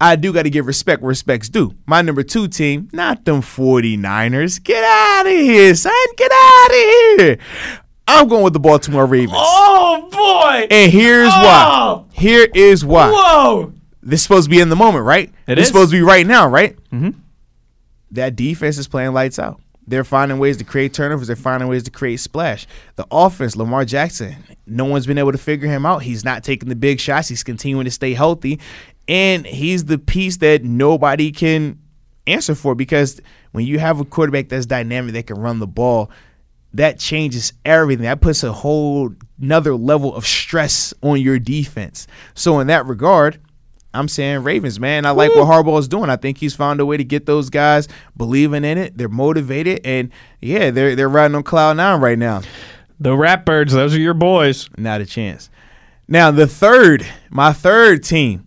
[0.00, 1.74] I do got to give respect where respect's due.
[1.86, 4.62] My number two team, not them 49ers.
[4.62, 5.92] Get out of here, son.
[6.16, 6.72] Get out of
[7.20, 7.38] here.
[8.06, 9.32] I'm going with the Baltimore Ravens.
[9.36, 10.66] Oh boy!
[10.70, 12.06] And here's Oh!
[12.08, 12.14] why.
[12.14, 13.10] Here is why.
[13.12, 13.72] Whoa!
[14.02, 15.32] This is supposed to be in the moment, right?
[15.46, 15.68] It this is.
[15.68, 16.76] supposed to be right now, right?
[16.90, 17.18] Mm-hmm.
[18.12, 19.60] That defense is playing lights out.
[19.86, 21.26] They're finding ways to create turnovers.
[21.26, 22.66] They're finding ways to create splash.
[22.96, 24.36] The offense, Lamar Jackson,
[24.66, 26.02] no one's been able to figure him out.
[26.02, 27.28] He's not taking the big shots.
[27.28, 28.60] He's continuing to stay healthy.
[29.08, 31.80] And he's the piece that nobody can
[32.26, 33.20] answer for because
[33.52, 36.10] when you have a quarterback that's dynamic that can run the ball,
[36.74, 38.04] that changes everything.
[38.04, 42.06] That puts a whole another level of stress on your defense.
[42.34, 43.40] So in that regard,
[43.92, 45.04] I'm saying Ravens, man.
[45.04, 46.10] I like what Harbaugh is doing.
[46.10, 48.96] I think he's found a way to get those guys believing in it.
[48.96, 50.10] They're motivated, and
[50.40, 52.42] yeah, they're they're riding on cloud nine right now.
[53.00, 54.68] The Ratbirds, those are your boys.
[54.76, 55.50] Not a chance.
[56.06, 58.46] Now the third, my third team,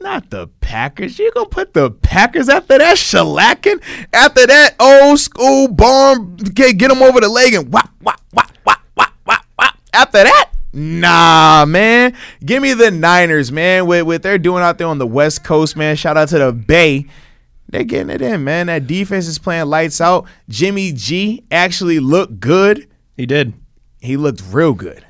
[0.00, 1.18] not the Packers.
[1.18, 3.82] You gonna put the Packers after that shellacking?
[4.12, 8.50] After that old school bomb, get get them over the leg and whop whop whop
[8.64, 9.74] whop whop whop whop.
[9.92, 12.14] After that, nah, man.
[12.44, 13.86] Give me the Niners, man.
[13.86, 15.96] With what they're doing out there on the West Coast, man.
[15.96, 17.06] Shout out to the Bay.
[17.68, 18.66] They're getting it in, man.
[18.66, 20.26] That defense is playing lights out.
[20.48, 23.52] Jimmy G actually looked good He did.
[24.00, 25.04] he looked real good.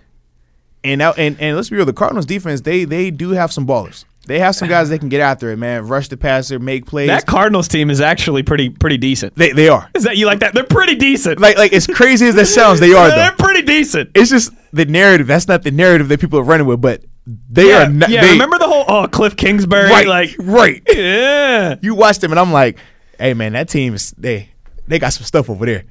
[0.85, 3.67] And now, and, and let's be real, the Cardinals defense they they do have some
[3.67, 4.05] ballers.
[4.31, 5.89] They have some guys that can get after it, man.
[5.89, 7.09] Rush the passer, make plays.
[7.09, 9.35] That Cardinals team is actually pretty pretty decent.
[9.35, 9.91] they they are.
[9.93, 10.55] Is that you like that?
[10.55, 11.41] They're pretty decent.
[11.41, 13.45] Like like as crazy as that sounds, they are They're though.
[13.45, 14.11] pretty decent.
[14.15, 15.27] It's just the narrative.
[15.27, 18.09] That's not the narrative that people are running with, but they yeah, are not.
[18.09, 18.21] yeah.
[18.21, 20.81] they- remember the whole oh Cliff Kingsbury right, like right.
[20.95, 21.75] yeah.
[21.83, 22.79] You watch them, and I'm like,
[23.19, 24.51] hey man, that team is they
[24.87, 25.83] they got some stuff over there.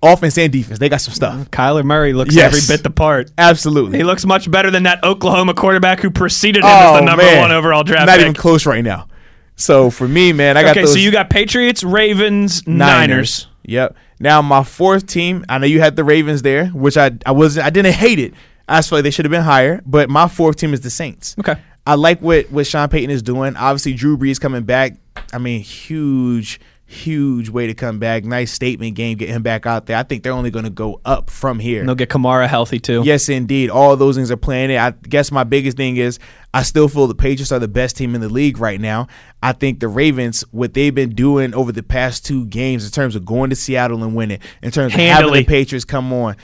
[0.00, 1.34] Offense and defense, they got some stuff.
[1.34, 2.54] Mm, Kyler Murray looks Yes.
[2.54, 3.30] every bit the part.
[3.36, 3.98] Absolutely.
[3.98, 7.22] He looks much better than that Oklahoma quarterback who preceded him as oh, the number
[7.24, 7.40] Oh, man.
[7.40, 8.20] one overall draft Not pick.
[8.22, 9.08] even close right now.
[9.56, 13.48] So for me, man, I got okay, those so you got Patriots, Ravens, Niners.
[13.64, 13.96] Yep.
[14.20, 17.66] Now my fourth team, I know you had the Ravens there, which I I wasn't
[17.66, 18.34] I didn't hate it.
[18.68, 19.82] I feel like they should have been higher.
[19.84, 21.34] But my fourth team is the Saints.
[21.40, 21.56] Okay.
[21.88, 23.56] I like what what Sean Payton is doing.
[23.56, 24.94] Obviously, Drew Brees coming back.
[25.32, 28.24] I mean, huge, huge way to come back.
[28.24, 29.96] Nice statement game, get him back out there.
[29.96, 31.80] I think they're only going to go up from here.
[31.80, 33.02] And they'll get Kamara healthy too.
[33.04, 33.68] Yes, indeed.
[33.68, 34.78] All those things are playing it.
[34.78, 36.18] I guess my biggest thing is
[36.54, 39.06] I still feel the Patriots are the best team in the league right now.
[39.42, 43.14] I think the Ravens, what they've been doing over the past two games in terms
[43.14, 46.36] of going to Seattle and winning, in terms of having the Patriots come on,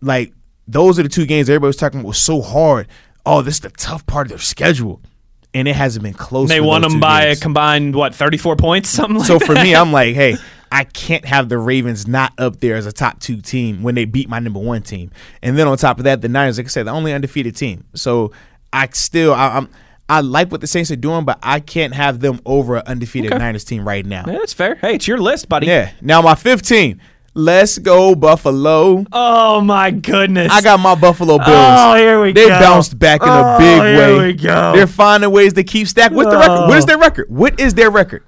[0.00, 0.32] like
[0.66, 2.88] those are the two games everybody was talking about was so hard.
[3.24, 5.00] Oh, this is the tough part of their schedule.
[5.54, 6.48] And it hasn't been close.
[6.48, 7.38] They won them by games.
[7.38, 9.46] a combined what thirty four points, something like So that.
[9.46, 10.36] for me, I'm like, hey,
[10.70, 14.06] I can't have the Ravens not up there as a top two team when they
[14.06, 15.10] beat my number one team.
[15.42, 17.84] And then on top of that, the Niners, like I said, the only undefeated team.
[17.94, 18.32] So
[18.72, 19.68] I still, I, I'm,
[20.08, 23.32] I like what the Saints are doing, but I can't have them over an undefeated
[23.32, 23.38] Okay.
[23.38, 24.24] Niners team right now.
[24.26, 24.76] Yeah, that's fair.
[24.76, 25.66] Hey, it's your list, buddy.
[25.66, 25.90] Yeah.
[26.00, 27.00] Now my 15.
[27.34, 29.06] Let's go Buffalo.
[29.10, 30.52] Oh my goodness.
[30.52, 31.48] I got my Buffalo Bills.
[31.50, 32.48] Oh, here we they go.
[32.50, 34.26] They bounced back in a Oh, big here way.
[34.26, 34.72] we go.
[34.76, 36.12] They're finding ways to keep stack.
[36.12, 36.68] What's the record?
[36.68, 36.86] What is Oh.
[36.88, 37.30] their record?
[37.30, 38.22] What is their record?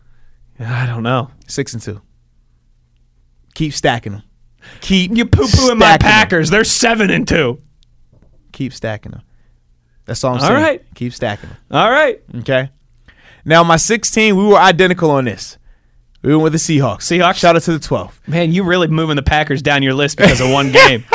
[0.58, 1.30] I don't know.
[1.46, 2.00] Six and two.
[3.54, 4.22] Keep stacking them.
[4.80, 5.98] Keep You poo pooing my.
[5.98, 6.48] Packers.
[6.48, 7.60] They're seven and two.
[8.52, 9.22] Keep stacking them.
[10.06, 10.62] That's all I'm All saying.
[10.62, 10.82] right.
[10.94, 11.58] Keep stacking them.
[11.70, 12.20] All right.
[12.38, 12.70] Okay.
[13.44, 15.58] Now my 16, we were identical on this.
[16.24, 17.02] We went with the Seahawks.
[17.02, 17.34] Seahawks?
[17.34, 18.22] Shout out to the 12.
[18.26, 21.04] Man, you really moving the Packers down your list because of one game.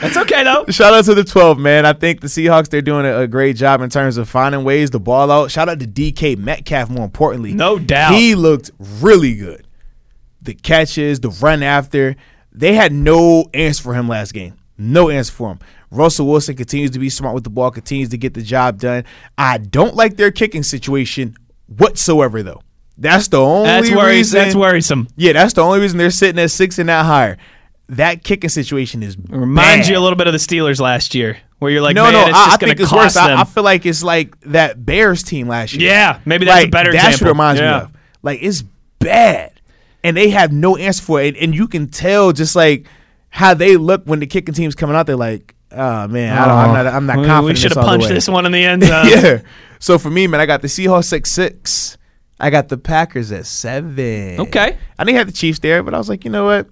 [0.00, 0.64] That's okay though.
[0.70, 1.86] Shout out to the 12, man.
[1.86, 4.90] I think the Seahawks, they're doing a, a great job in terms of finding ways
[4.90, 5.52] to ball out.
[5.52, 7.52] Shout out to DK Metcalf, more importantly.
[7.52, 8.14] No doubt.
[8.14, 9.68] He looked really good.
[10.40, 12.16] The catches, the run after,
[12.50, 14.54] they had no answer for him last game.
[14.76, 15.60] No answer for him.
[15.92, 19.04] Russell Wilson continues to be smart with the ball, continues to get the job done.
[19.38, 21.36] I don't like their kicking situation
[21.68, 22.62] whatsoever, though.
[22.98, 24.38] That's the only That's reason.
[24.38, 25.08] That's worrisome.
[25.16, 27.38] Yeah, that's the only reason they're sitting at six and not higher.
[27.88, 29.92] That kicking situation is Reminds bad.
[29.92, 32.20] you a little bit of the Steelers last year, where you're like, no, man, no,
[32.28, 33.16] it's I, just I going think it's worse.
[33.16, 35.90] I, I feel like it's like that Bears team last year.
[35.90, 37.26] yeah, maybe that's like, a better that's example.
[37.26, 37.78] what reminds yeah.
[37.78, 37.92] me of.
[38.22, 38.62] Like it's
[38.98, 39.60] bad,
[40.04, 41.36] and they have no answer for it.
[41.36, 42.86] And you can tell just like
[43.30, 45.06] how they look when the kicking team's coming out.
[45.06, 46.72] They're like, oh man, I don't, I'm oh.
[46.72, 47.58] not, I'm not We- confident.
[47.58, 49.08] We should have punched this one in the end zone.
[49.08, 49.42] yeah.
[49.80, 51.98] So for me, man, I got the Seahawks six six.
[52.42, 54.40] I got the Packers at seven.
[54.40, 54.76] Okay.
[54.98, 56.68] I didn't have the Chiefs there, but I was like, you know what?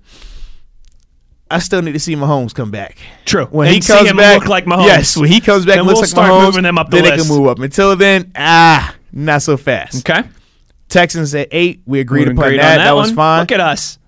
[1.49, 2.99] I still need to see Mahomes come back.
[3.25, 3.47] True.
[3.47, 4.87] When And he see comes him back, look like Mahomes.
[4.87, 6.97] Yes, when he comes back, and looks we'll like start Mahomes, moving them up the
[6.97, 7.29] then list.
[7.29, 7.59] they can move up.
[7.61, 10.09] Until then, ah, not so fast.
[10.09, 10.29] Okay.
[10.89, 11.83] Texans at eight.
[11.87, 12.79] We agreed We upon agreed that.
[12.81, 13.17] on That, was one.
[13.17, 13.41] fine.
[13.43, 13.99] Look at us.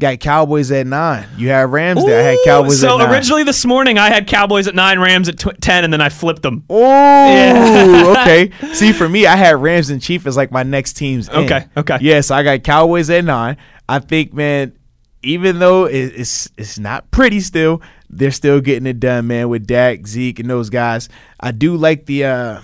[0.00, 1.28] Got Cowboys at nine.
[1.36, 2.18] You had Rams there.
[2.20, 3.12] I had Cowboys so at nine.
[3.14, 6.08] originally this morning I had Cowboys at nine, Rams at tw- ten, and then I
[6.08, 6.64] flipped them.
[6.70, 6.80] Oh,
[7.26, 8.14] Yeah.
[8.22, 8.50] okay.
[8.74, 11.28] See, for me, I had Rams and Chiefs as like my next teams.
[11.28, 11.34] in.
[11.34, 11.98] Okay, okay.
[12.00, 13.56] Yeah, so I got Cowboys at nine.
[13.88, 14.72] I think, man,
[15.22, 20.06] even though it's it's not pretty still, they're still getting it done, man, with Dak,
[20.06, 21.08] Zeke, and those guys.
[21.38, 22.60] I do like the uh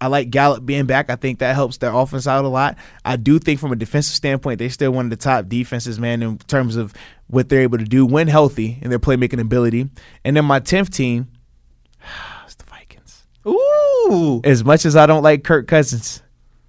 [0.00, 1.10] I like Gallup being back.
[1.10, 2.76] I think that helps their offense out a lot.
[3.04, 6.22] I do think from a defensive standpoint, they're still one of the top defenses, man,
[6.22, 6.94] in terms of
[7.26, 9.88] what they're able to do when healthy and their playmaking ability.
[10.24, 11.28] And then my tenth team,
[12.44, 13.26] it's the Vikings.
[13.46, 14.40] Ooh.
[14.44, 16.22] As much as I don't like Kirk Cousins,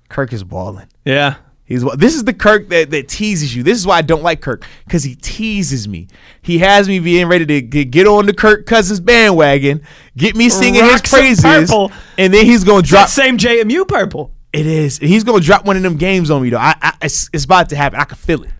[0.09, 0.87] Kirk is balling.
[1.05, 1.35] Yeah.
[1.71, 3.63] He's this is the Kirk that, that teases you.
[3.63, 6.09] This is why I don't like Kirk because he teases me.
[6.41, 9.81] He has me being ready to get, on the Kirk Cousins bandwagon,
[10.17, 11.71] get me singing Rock his praises,
[12.17, 13.03] and then he's gonna drop.
[13.03, 14.33] That same JMU purple.
[14.51, 14.97] It is.
[14.97, 16.57] He's gonna drop one of them games on me though.
[16.57, 18.01] I, I it's, it's about to happen.
[18.01, 18.51] I can feel it.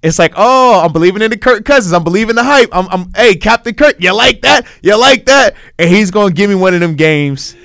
[0.00, 1.92] It's like, oh, I'm believing in the Kirk Cousins.
[1.92, 2.68] I'm believing the hype.
[2.72, 4.66] I'm, I'm, hey, Captain Kirk, you like that?
[4.82, 5.56] You like that?
[5.80, 7.56] And he's gonna give me one of them games.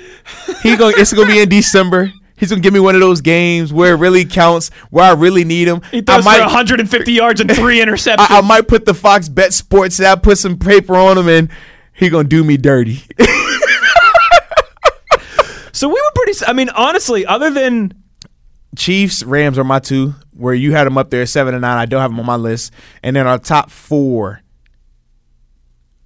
[0.64, 2.12] He going it's gonna be in December.
[2.38, 5.46] He's gonna give me one of those games where it really counts, where I really
[5.46, 5.82] need him.
[5.92, 8.28] He I throws might, for 150 yards and three interceptions.
[8.30, 11.50] I, I might put the Fox Bet Sports app, put some paper on him, and
[11.94, 13.02] he gonna do me dirty.
[15.72, 16.34] so we were pretty.
[16.46, 17.94] I mean, honestly, other than
[18.76, 20.16] Chiefs, Rams are my two.
[20.34, 21.78] Where you had them up there, seven and nine.
[21.78, 22.74] I don't have them on my list.
[23.02, 24.42] And then our top four.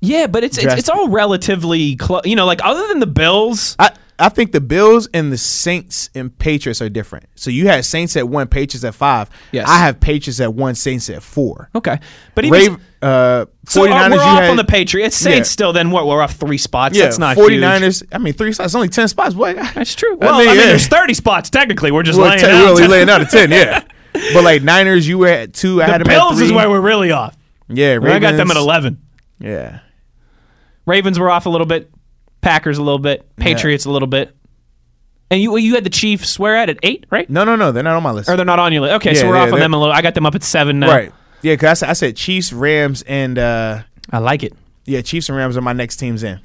[0.02, 2.22] yeah, but it's it's, it's all relatively close.
[2.26, 3.76] You know, like other than the Bills.
[3.80, 3.90] I
[4.20, 7.26] I think the Bills and the Saints and Patriots are different.
[7.36, 9.30] So you had Saints at one, Patriots at five.
[9.52, 9.68] Yes.
[9.70, 11.70] I have Patriots at one, Saints at four.
[11.74, 12.00] Okay,
[12.36, 15.16] but even Rave, uh, 49ers, so uh, we're you off had, on the Patriots.
[15.16, 15.54] Saints Yeah.
[15.54, 15.74] still.
[15.74, 16.06] Then what?
[16.06, 16.98] We're off three spots.
[16.98, 18.04] Yeah, That's not 49ers.
[18.12, 18.76] I mean, three spots.
[18.76, 19.34] Only ten spots.
[19.36, 20.18] Boy, That's true.
[20.18, 20.66] Well, I mean, mean, yeah.
[20.66, 21.91] there's 30 spots technically.
[21.91, 22.64] We're just Well, laying ten, out.
[22.64, 23.52] we're only laying out a ten.
[23.52, 23.84] Yeah,
[24.34, 25.82] but like Niners, you were at two.
[25.82, 26.56] I had the them at Bills is three.
[26.58, 27.38] where we're really off.
[27.70, 29.00] Yeah, Ravens, I got them at 11.
[29.40, 29.80] Yeah,
[30.86, 31.90] Ravens were off a little bit.
[32.41, 33.26] Packers a little bit.
[33.38, 34.36] Patriots a little bit.
[35.32, 37.30] And you you had the Chiefs swear at at eight, right?
[37.30, 38.30] no, no, no, they're not on my list.
[38.30, 38.94] Or they're not on your list.
[38.95, 39.94] Okay, so we're yeah, off on they're- them a little.
[39.94, 40.88] I got them up at seven now.
[40.90, 41.11] Right.
[41.41, 44.53] Yeah, because I, said- I said Chiefs, Rams, and uh, I like it.
[44.86, 46.40] yeah, Chiefs and Rams are my next teams in.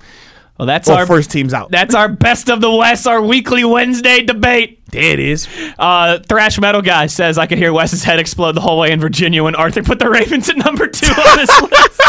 [0.58, 1.70] Well, that's Or our first teams out.
[1.72, 4.86] That's our best of the West, our weekly Wednesday debate.
[4.92, 5.48] there it is.
[5.78, 9.00] Uh, Thrash Metal Guy says I could hear Wes's head explode the whole way in
[9.00, 12.00] Virginia when Arthur put the Ravens at number two on this list.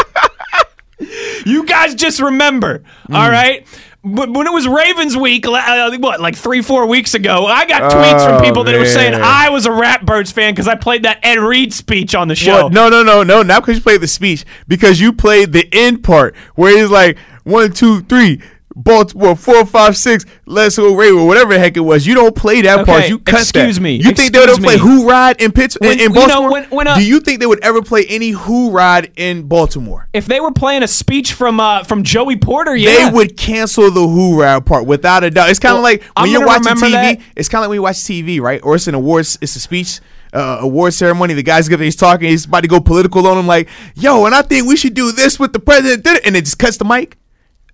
[1.45, 3.15] You guys just remember, Mm.
[3.15, 3.65] all right?
[4.07, 7.91] But when it was Ravens week, uh, what, like three, four weeks ago, I got
[7.91, 9.15] tweets from Oh, people that were saying.
[9.15, 12.53] I was a Ratbirds fan because I played that Ed Reed speech on the show.
[12.53, 13.41] Well, no, no, no, no.
[13.41, 17.17] Not because you played the speech, because you played the end part where he's like
[17.45, 18.41] one, two, three,
[18.75, 22.05] Baltimore, four, five, six, let's go Raven, whatever the heck it was.
[22.05, 23.07] You don't play that Okay, part.
[23.09, 23.81] You cut excuse that.
[23.81, 24.77] me, You think they would excuse play.
[24.77, 26.51] Who Ride in Pittsburgh in, in you know, Baltimore?
[26.51, 30.09] when- when, uh, Do you think they would ever play any Who Ride in Baltimore?
[30.13, 33.07] If they were playing a speech from uh, from Joey Porter, yeah.
[33.09, 35.49] They would cancel the Who Ride part without a doubt.
[35.51, 36.91] It's kind of Well, like I'm when you're watching TV.
[36.91, 37.19] that.
[37.37, 38.59] It's kind of like when you watch TV, right?
[38.61, 39.37] Or it's an awards.
[39.41, 39.99] It's a speech.
[40.33, 41.33] Uh, award ceremony.
[41.33, 42.27] The guy's gonna he's talking.
[42.27, 43.47] He's about to go political on him.
[43.47, 46.05] Like, yo, and I think we should do this with the president.
[46.25, 47.15] And it just cuts the mic.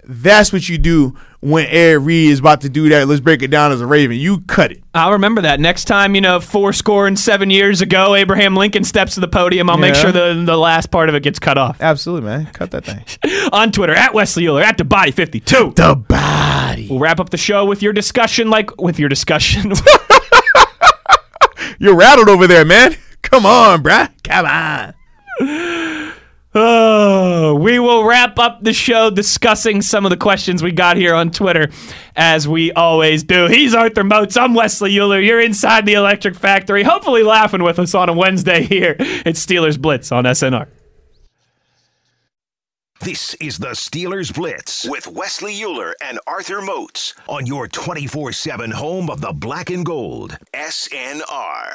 [0.03, 3.07] That's what you do when Ed Reed is about to do that.
[3.07, 4.17] Let's break it down as a Raven.
[4.17, 4.83] You cut it.
[4.93, 6.15] I'll remember that next time.
[6.15, 9.69] You know, four score and seven years ago, Abraham Lincoln steps to the podium.
[9.69, 11.81] I'll make sure the the last part of it gets cut off.
[11.81, 12.47] Absolutely, man.
[12.47, 13.03] Cut that thing.
[13.51, 16.87] On Twitter at Wesley Euler at the Body 52 the body.
[16.89, 19.73] We'll wrap up the show with your discussion, like with your discussion.
[21.79, 22.95] You're rattled over there, man.
[23.21, 24.11] Come on, bruh.
[24.23, 24.93] Come on.
[26.53, 31.13] Oh, we will wrap up the show discussing some of the questions we got here
[31.13, 31.69] on Twitter,
[32.13, 33.47] as we always do.
[33.47, 34.35] He's Arthur Moats.
[34.35, 35.21] I'm Wesley Euler.
[35.21, 38.97] You're inside the Electric Factory, hopefully laughing with us on a Wednesday here.
[38.99, 40.67] It's Steelers Blitz on SNR.
[42.99, 48.71] This is the Steelers Blitz with Wesley Euler and Arthur Moats on your 24 7
[48.71, 50.37] home of the black and gold.
[50.53, 51.73] SNR.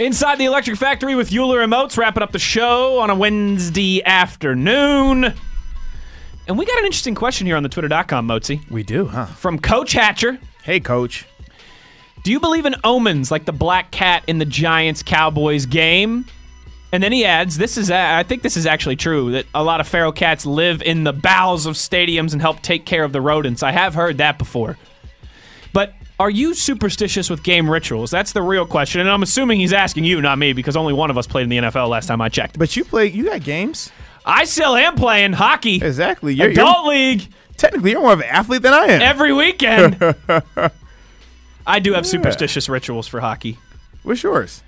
[0.00, 4.02] Inside the Electric Factory with Euler and Moats, wrapping up the show on a Wednesday
[4.02, 5.34] afternoon.
[6.48, 9.26] And we got an interesting question here on the twitter.com, Moatsy, We do, huh?
[9.26, 10.38] from Coach Hatcher.
[10.62, 11.26] Hey, coach.
[12.22, 16.24] Do you believe in omens like the black cat in the Giants Cowboys game?
[16.92, 19.80] And then he adds, "This is I think this is actually true that a lot
[19.80, 23.20] of feral cats live in the bowels of stadiums and help take care of the
[23.20, 23.62] rodents.
[23.62, 24.78] I have heard that before.
[26.20, 28.10] Are you superstitious with game rituals?
[28.10, 29.00] That's the real question.
[29.00, 31.48] And I'm assuming he's asking you, not me, because only one of us played in
[31.48, 32.58] the NFL last time I checked.
[32.58, 33.06] But you play.
[33.06, 33.90] You got games.
[34.26, 36.34] I still am playing hockey, Exactly.
[36.34, 39.00] You're, adult you're league, technically you're more of an athlete than I am.
[39.00, 39.96] every weekend.
[41.66, 43.56] I do have superstitious rituals for hockey.
[44.02, 44.62] What's yours?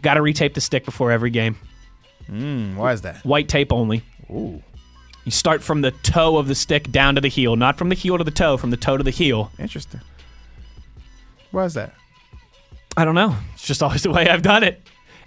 [0.00, 1.58] Got to retape the stick before every game.
[2.30, 3.26] Mm, why is that?
[3.26, 4.04] White tape only.
[4.30, 4.62] Ooh,
[5.24, 7.94] You start from the toe of the stick down to the heel, not from the
[7.94, 9.52] heel to the toe, from the toe to the heel.
[9.58, 10.00] interesting.
[11.50, 11.94] Why is that?
[12.96, 13.36] I don't know.
[13.54, 14.80] It's just always the way I've done it.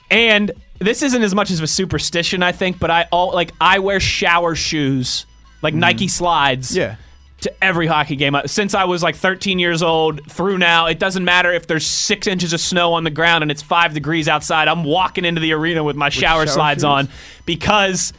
[0.09, 3.79] And this isn't as much as a superstition, I think, but I all like I
[3.79, 5.25] wear shower shoes,
[5.61, 5.81] like mm-hmm.
[5.81, 6.75] Nike slides.
[6.75, 6.97] Yeah.
[7.41, 10.85] To every hockey game since I was like 13 years old through now.
[10.85, 13.93] It doesn't matter if there's six inches of snow on the ground and it's five
[13.93, 14.69] degrees outside.
[14.69, 16.85] I'm walking into the arena with my shower, shower slides shoes?
[16.85, 17.09] on
[17.45, 18.13] because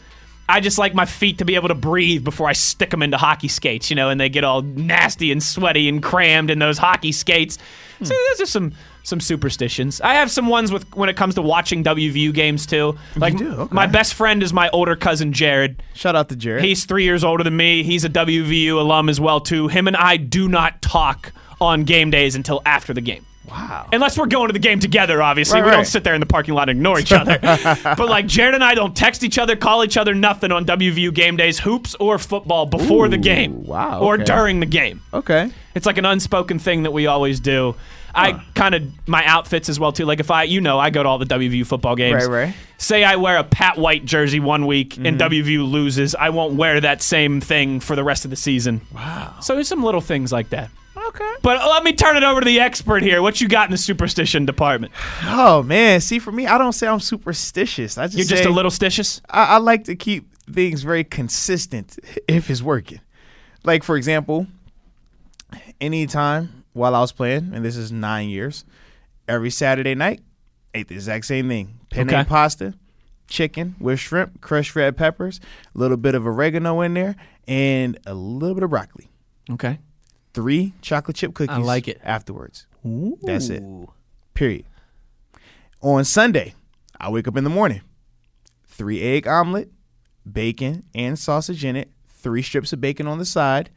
[0.49, 3.17] I just like my feet to be able to breathe before I stick them into
[3.17, 6.77] hockey skates, you know, and they get all nasty and sweaty and crammed in those
[6.77, 7.59] hockey skates.
[8.03, 8.21] So hmm.
[8.31, 8.73] those are some
[9.05, 10.01] some superstitions.
[10.01, 12.97] I have some ones with when it comes to watching WVU games too.
[13.17, 13.53] Like do?
[13.53, 13.75] Okay.
[13.75, 15.83] my best friend is my older cousin Jared.
[15.95, 16.65] Shout out to Jared.
[16.65, 17.83] He's three years older than me.
[17.83, 19.69] He's a WVU alum as well too.
[19.69, 23.25] Him and I do not talk on game days until after the game.
[23.49, 23.89] Wow.
[23.93, 25.61] Unless we're going to the game together, obviously.
[25.61, 27.39] Right, we don't sit there in the parking lot and ignore each other.
[27.43, 31.13] but like Jared and I don't text each other, call each other nothing on WVU
[31.15, 33.65] game days, hoops or football before the game.
[33.65, 34.25] wow, Or okay.
[34.25, 35.03] during the game.
[35.13, 35.51] Okay.
[35.75, 37.75] It's like an unspoken thing that we always do.
[38.15, 40.05] I kind of my outfits as well too.
[40.05, 42.27] Like if I, you know, I go to all the WVU football games.
[42.27, 42.55] Right, right.
[42.79, 45.33] Say I wear a Pat White jersey one week and mm-hmm.
[45.33, 48.83] WVU loses, I won't wear that same thing for the rest of the season.
[48.95, 49.37] Wow.
[49.41, 50.71] So there's some little things like that.
[51.15, 51.35] Okay.
[51.43, 53.23] But let me turn it over to the expert here.
[53.23, 54.93] What you got in the superstition department?
[55.23, 57.97] Oh man, see for me, I don't say I'm superstitious.
[57.99, 59.21] I just You're just a little stitious.
[59.31, 63.01] I, I like to keep things very consistent if it's working.
[63.63, 64.49] Like for example,
[65.81, 68.65] anytime while I was playing, and this is nine years,
[69.29, 70.21] every Saturday night,
[70.75, 72.25] ate the exact same thing: penne Okay.
[72.25, 72.75] pasta,
[73.29, 75.39] chicken with shrimp, crushed red peppers,
[75.75, 77.15] a little bit of oregano in there,
[77.47, 79.09] and a little bit of broccoli.
[79.51, 79.79] Okay.
[80.35, 81.55] Three chocolate chip cookies.
[81.55, 82.01] I like it.
[82.03, 82.67] Afterwards,
[83.23, 83.63] that's it.
[84.35, 84.67] Period.
[85.81, 86.55] On Sunday,
[87.01, 87.83] I wake up in the morning,
[88.67, 89.71] three egg omelet,
[90.31, 93.71] bacon and sausage in it, three strips of bacon on the side,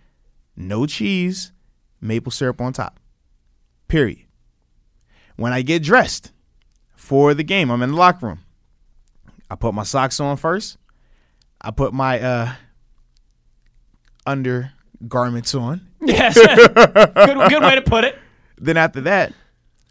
[0.55, 1.51] no cheese,
[2.01, 2.99] maple syrup on top.
[3.87, 4.19] Period.
[5.35, 6.31] When I get dressed
[6.95, 8.39] for the game, I'm in the locker room.
[9.51, 10.77] I put my socks on first.
[11.61, 12.53] I put my uh
[14.25, 15.86] undergarments on.
[16.05, 16.35] Yes.
[16.35, 18.17] good, good way to put it.
[18.59, 19.33] Then after that,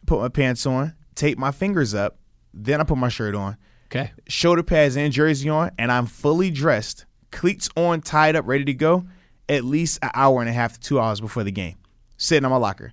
[0.07, 2.19] put my pants on, tape my fingers up.
[2.55, 3.57] Then I put my shirt on,
[3.87, 4.13] Okay.
[4.29, 8.75] shoulder pads and jersey on, and I'm fully dressed, cleats on, tied up, ready to
[8.75, 9.07] go.
[9.49, 11.77] At least an hour and a half to two hours before the game,
[12.17, 12.93] sitting on my locker.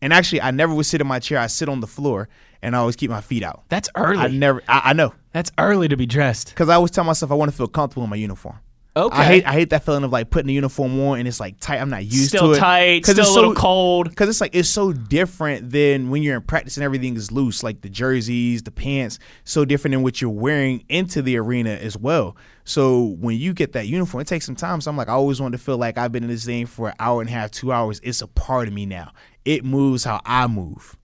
[0.00, 1.40] And actually, I never would sit in my chair.
[1.40, 2.28] I sit on the floor,
[2.62, 3.64] and I always keep my feet out.
[3.68, 4.18] That's early.
[4.18, 4.62] I never.
[4.68, 6.50] I, I know, That's early to be dressed.
[6.50, 8.60] because I always tell myself I want to feel comfortable in my uniform.
[8.98, 9.16] Okay.
[9.16, 11.58] I hate I hate that feeling of like putting the uniform on and it's like
[11.60, 11.78] tight.
[11.80, 12.58] I'm not used Still to it.
[12.58, 14.14] tight, 'Cause still it's a little so- cold.
[14.16, 17.62] Cause it's like it's so different than when you're in practice and everything is loose,
[17.62, 21.96] like the jerseys, the pants, so different than what you're wearing into the arena as
[21.96, 22.36] well.
[22.64, 24.80] So when you get that uniform, it takes some time.
[24.80, 26.88] So I'm like, I always wanted to feel like I've been in this thing for
[26.88, 28.00] an hour and a half, two hours.
[28.02, 29.12] It's a part of me now.
[29.44, 30.96] It moves how I move.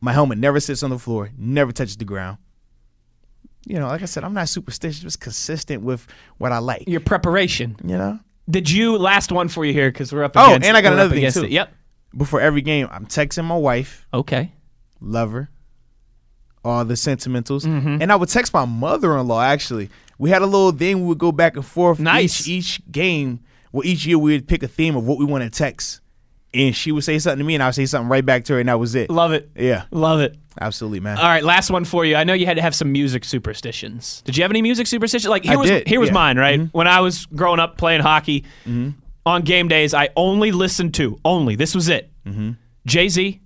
[0.00, 2.38] My helmet never sits on the floor, never touches the ground.
[3.66, 6.06] You know, like I said, I'm not superstitious, just consistent with
[6.38, 6.84] what I like.
[6.86, 7.76] Your preparation.
[7.84, 8.20] You know?
[8.48, 10.92] Did you last one for you here because we're up Oh, against and I got
[10.92, 11.44] another thing, too.
[11.44, 11.50] it.
[11.50, 11.72] Yep.
[12.16, 14.06] Before every game, I'm texting my wife.
[14.14, 14.52] Okay.
[15.00, 15.50] lover,
[16.64, 18.00] all the sentimentals, Mm-hmm.
[18.02, 19.42] and I would text my mother-in-law.
[19.42, 21.98] Actually, we had a little thing we would go back and forth.
[21.98, 22.46] Nice.
[22.48, 23.40] Each, each game,
[23.72, 26.00] well, each year we would pick a theme of what we want to text,
[26.56, 28.54] and she would say something to me, and I would say something right back to
[28.54, 29.10] her, and that was it.
[29.10, 29.50] Love it.
[29.56, 30.36] Yeah, Love it.
[30.60, 31.18] absolutely, man.
[31.18, 32.16] All right, last one for you.
[32.16, 34.22] I know you had to have some music superstitions.
[34.24, 35.28] Did you have any music superstitions?
[35.30, 36.10] Like here I was did, here was yeah.
[36.10, 36.14] Mm-hmm.
[36.14, 36.60] mine, right?
[36.72, 38.44] When I was growing up playing hockey,
[39.26, 42.10] on game days, I only listened to only this was it.
[42.26, 42.52] Mm-hmm.
[42.86, 43.40] Jay Z,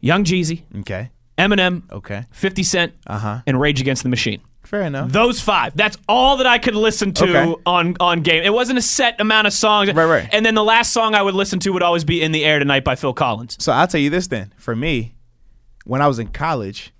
[0.00, 3.40] Young Jeezy, Okay, Eminem, okay, 50 Cent, Uh-huh.
[3.46, 4.40] and Rage Against the Machine.
[4.66, 5.10] Fair enough.
[5.12, 5.76] Those five.
[5.76, 7.54] That's all that I could listen to Okay.
[7.66, 8.42] on on game.
[8.42, 9.92] It wasn't a set amount of songs.
[9.92, 10.28] Right, right.
[10.32, 12.58] And then the last song I would listen to would always be "In the Air
[12.58, 13.56] Tonight" by Phil Collins.
[13.60, 14.52] So I'll tell you this then.
[14.56, 15.14] For me,
[15.84, 16.92] when I was in college,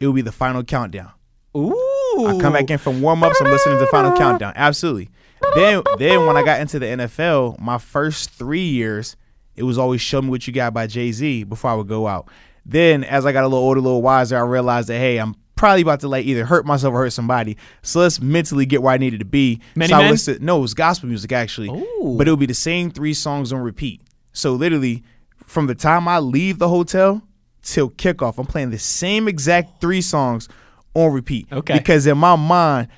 [0.00, 1.10] it would be the final countdown.
[1.56, 2.26] Ooh.
[2.26, 3.40] I come back in from warm ups.
[3.40, 4.52] I'm listening to the Final Countdown.
[4.56, 5.08] Absolutely.
[5.54, 9.16] Then, then when I got into the NFL, my first three years,
[9.56, 12.06] it was always "Show Me What You Got" by Jay Z before I would go
[12.08, 12.28] out.
[12.66, 15.34] Then, as I got a little older, a little wiser, I realized that hey, I'm
[15.56, 17.56] probably about to like either hurt myself or hurt somebody.
[17.82, 19.60] So let's mentally get where I needed to be.
[19.76, 20.10] Many so I Men?
[20.10, 22.14] listened- no, it was gospel music actually, Ooh.
[22.18, 24.00] but it would be the same three songs on repeat.
[24.32, 25.04] So literally,
[25.44, 27.22] from the time I leave the hotel
[27.62, 30.48] till kickoff, I'm playing the same exact three songs
[30.94, 31.46] on repeat.
[31.52, 31.78] Okay.
[31.78, 32.88] Because in my mind,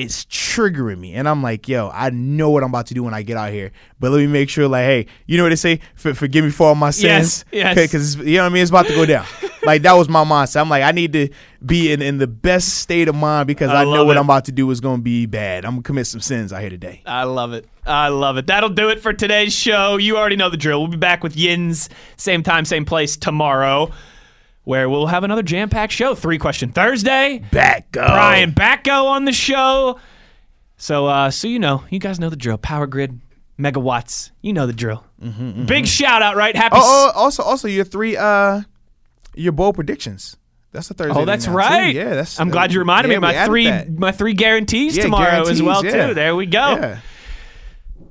[0.00, 1.14] it's triggering me.
[1.14, 3.52] And I'm like, yo, I know what I'm about to do when I get out
[3.52, 3.70] here.
[3.98, 5.80] But let me make sure, like, hey, you know what they say?
[5.94, 7.44] For, forgive me for all my sins.
[7.52, 7.76] Yes, yes.
[7.76, 8.62] Because, you know what I mean?
[8.62, 9.26] It's about to go down.
[9.62, 10.62] like, that was my mindset.
[10.62, 11.28] I'm like, I need to
[11.64, 14.20] be in, in the best state of mind because I I, know what it.
[14.20, 15.66] I'm about to do is going to be bad.
[15.66, 17.02] I'm going to commit some sins out here today.
[17.04, 17.68] I love it.
[17.86, 18.46] I love it.
[18.46, 19.98] That'll do it for today's show.
[19.98, 20.80] You already know the drill.
[20.80, 23.90] We'll be back with Yins, same time, same place tomorrow,
[24.70, 26.14] where we'll have another jam packed show.
[26.14, 27.42] Three question Thursday.
[27.50, 28.06] Back up.
[28.06, 29.98] Brian Backo on the show.
[30.76, 32.56] So, uh, so you know, you guys know the drill.
[32.56, 33.20] Power grid,
[33.58, 34.30] megawatts.
[34.42, 35.04] You know the drill.
[35.66, 36.54] Big shout out, right?
[36.54, 36.76] Happy.
[36.76, 38.62] Mm-hmm, Oh, oh, also, also your three, uh,
[39.34, 40.36] your bold predictions.
[40.70, 41.20] That's the Thursday.
[41.20, 41.50] Oh, that's too.
[41.50, 41.92] right.
[41.92, 42.38] Yeah, that's.
[42.38, 43.20] I'm glad you reminded yeah, me.
[43.22, 43.90] My three, that.
[43.90, 46.06] my three guarantees Yeah, tomorrow as well yeah.
[46.06, 46.14] too.
[46.14, 46.96] There we go.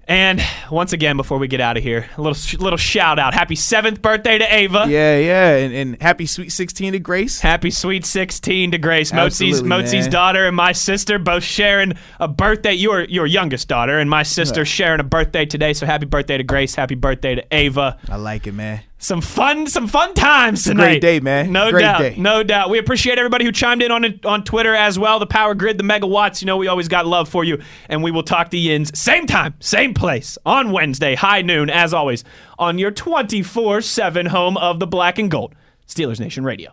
[0.09, 0.41] And
[0.71, 3.35] once again, before we get out of here, a little little shout out.
[3.35, 4.85] Happy seventh birthday to Ava.
[4.89, 7.39] Yeah, yeah, and, and happy sweet sixteen to Grace.
[7.39, 12.73] Happy sweet 16 to Grace, Moatsy's, Moatsy's daughter and my sister both sharing a birthday.
[12.73, 15.73] Your your youngest daughter and my sister sharing a birthday today.
[15.73, 16.73] So happy birthday to Grace.
[16.73, 17.99] Happy birthday to Ava.
[18.09, 18.81] I like it, man.
[19.01, 20.83] Some fun, some fun times tonight.
[20.83, 21.53] great day, man.
[21.53, 22.15] No Great doubt, day.
[22.17, 22.69] no doubt.
[22.69, 25.19] We appreciate everybody who chimed in on it on Twitter as well.
[25.19, 26.41] The Power Grid, the Megawatts.
[26.41, 29.25] You know we always got love for you, and we will talk to Yins same
[29.25, 32.25] time, same place on Wednesday, high noon, as always,
[32.59, 35.55] on your twenty four seven home of the Black and Gold,
[35.87, 36.71] Steelers Nation Radio.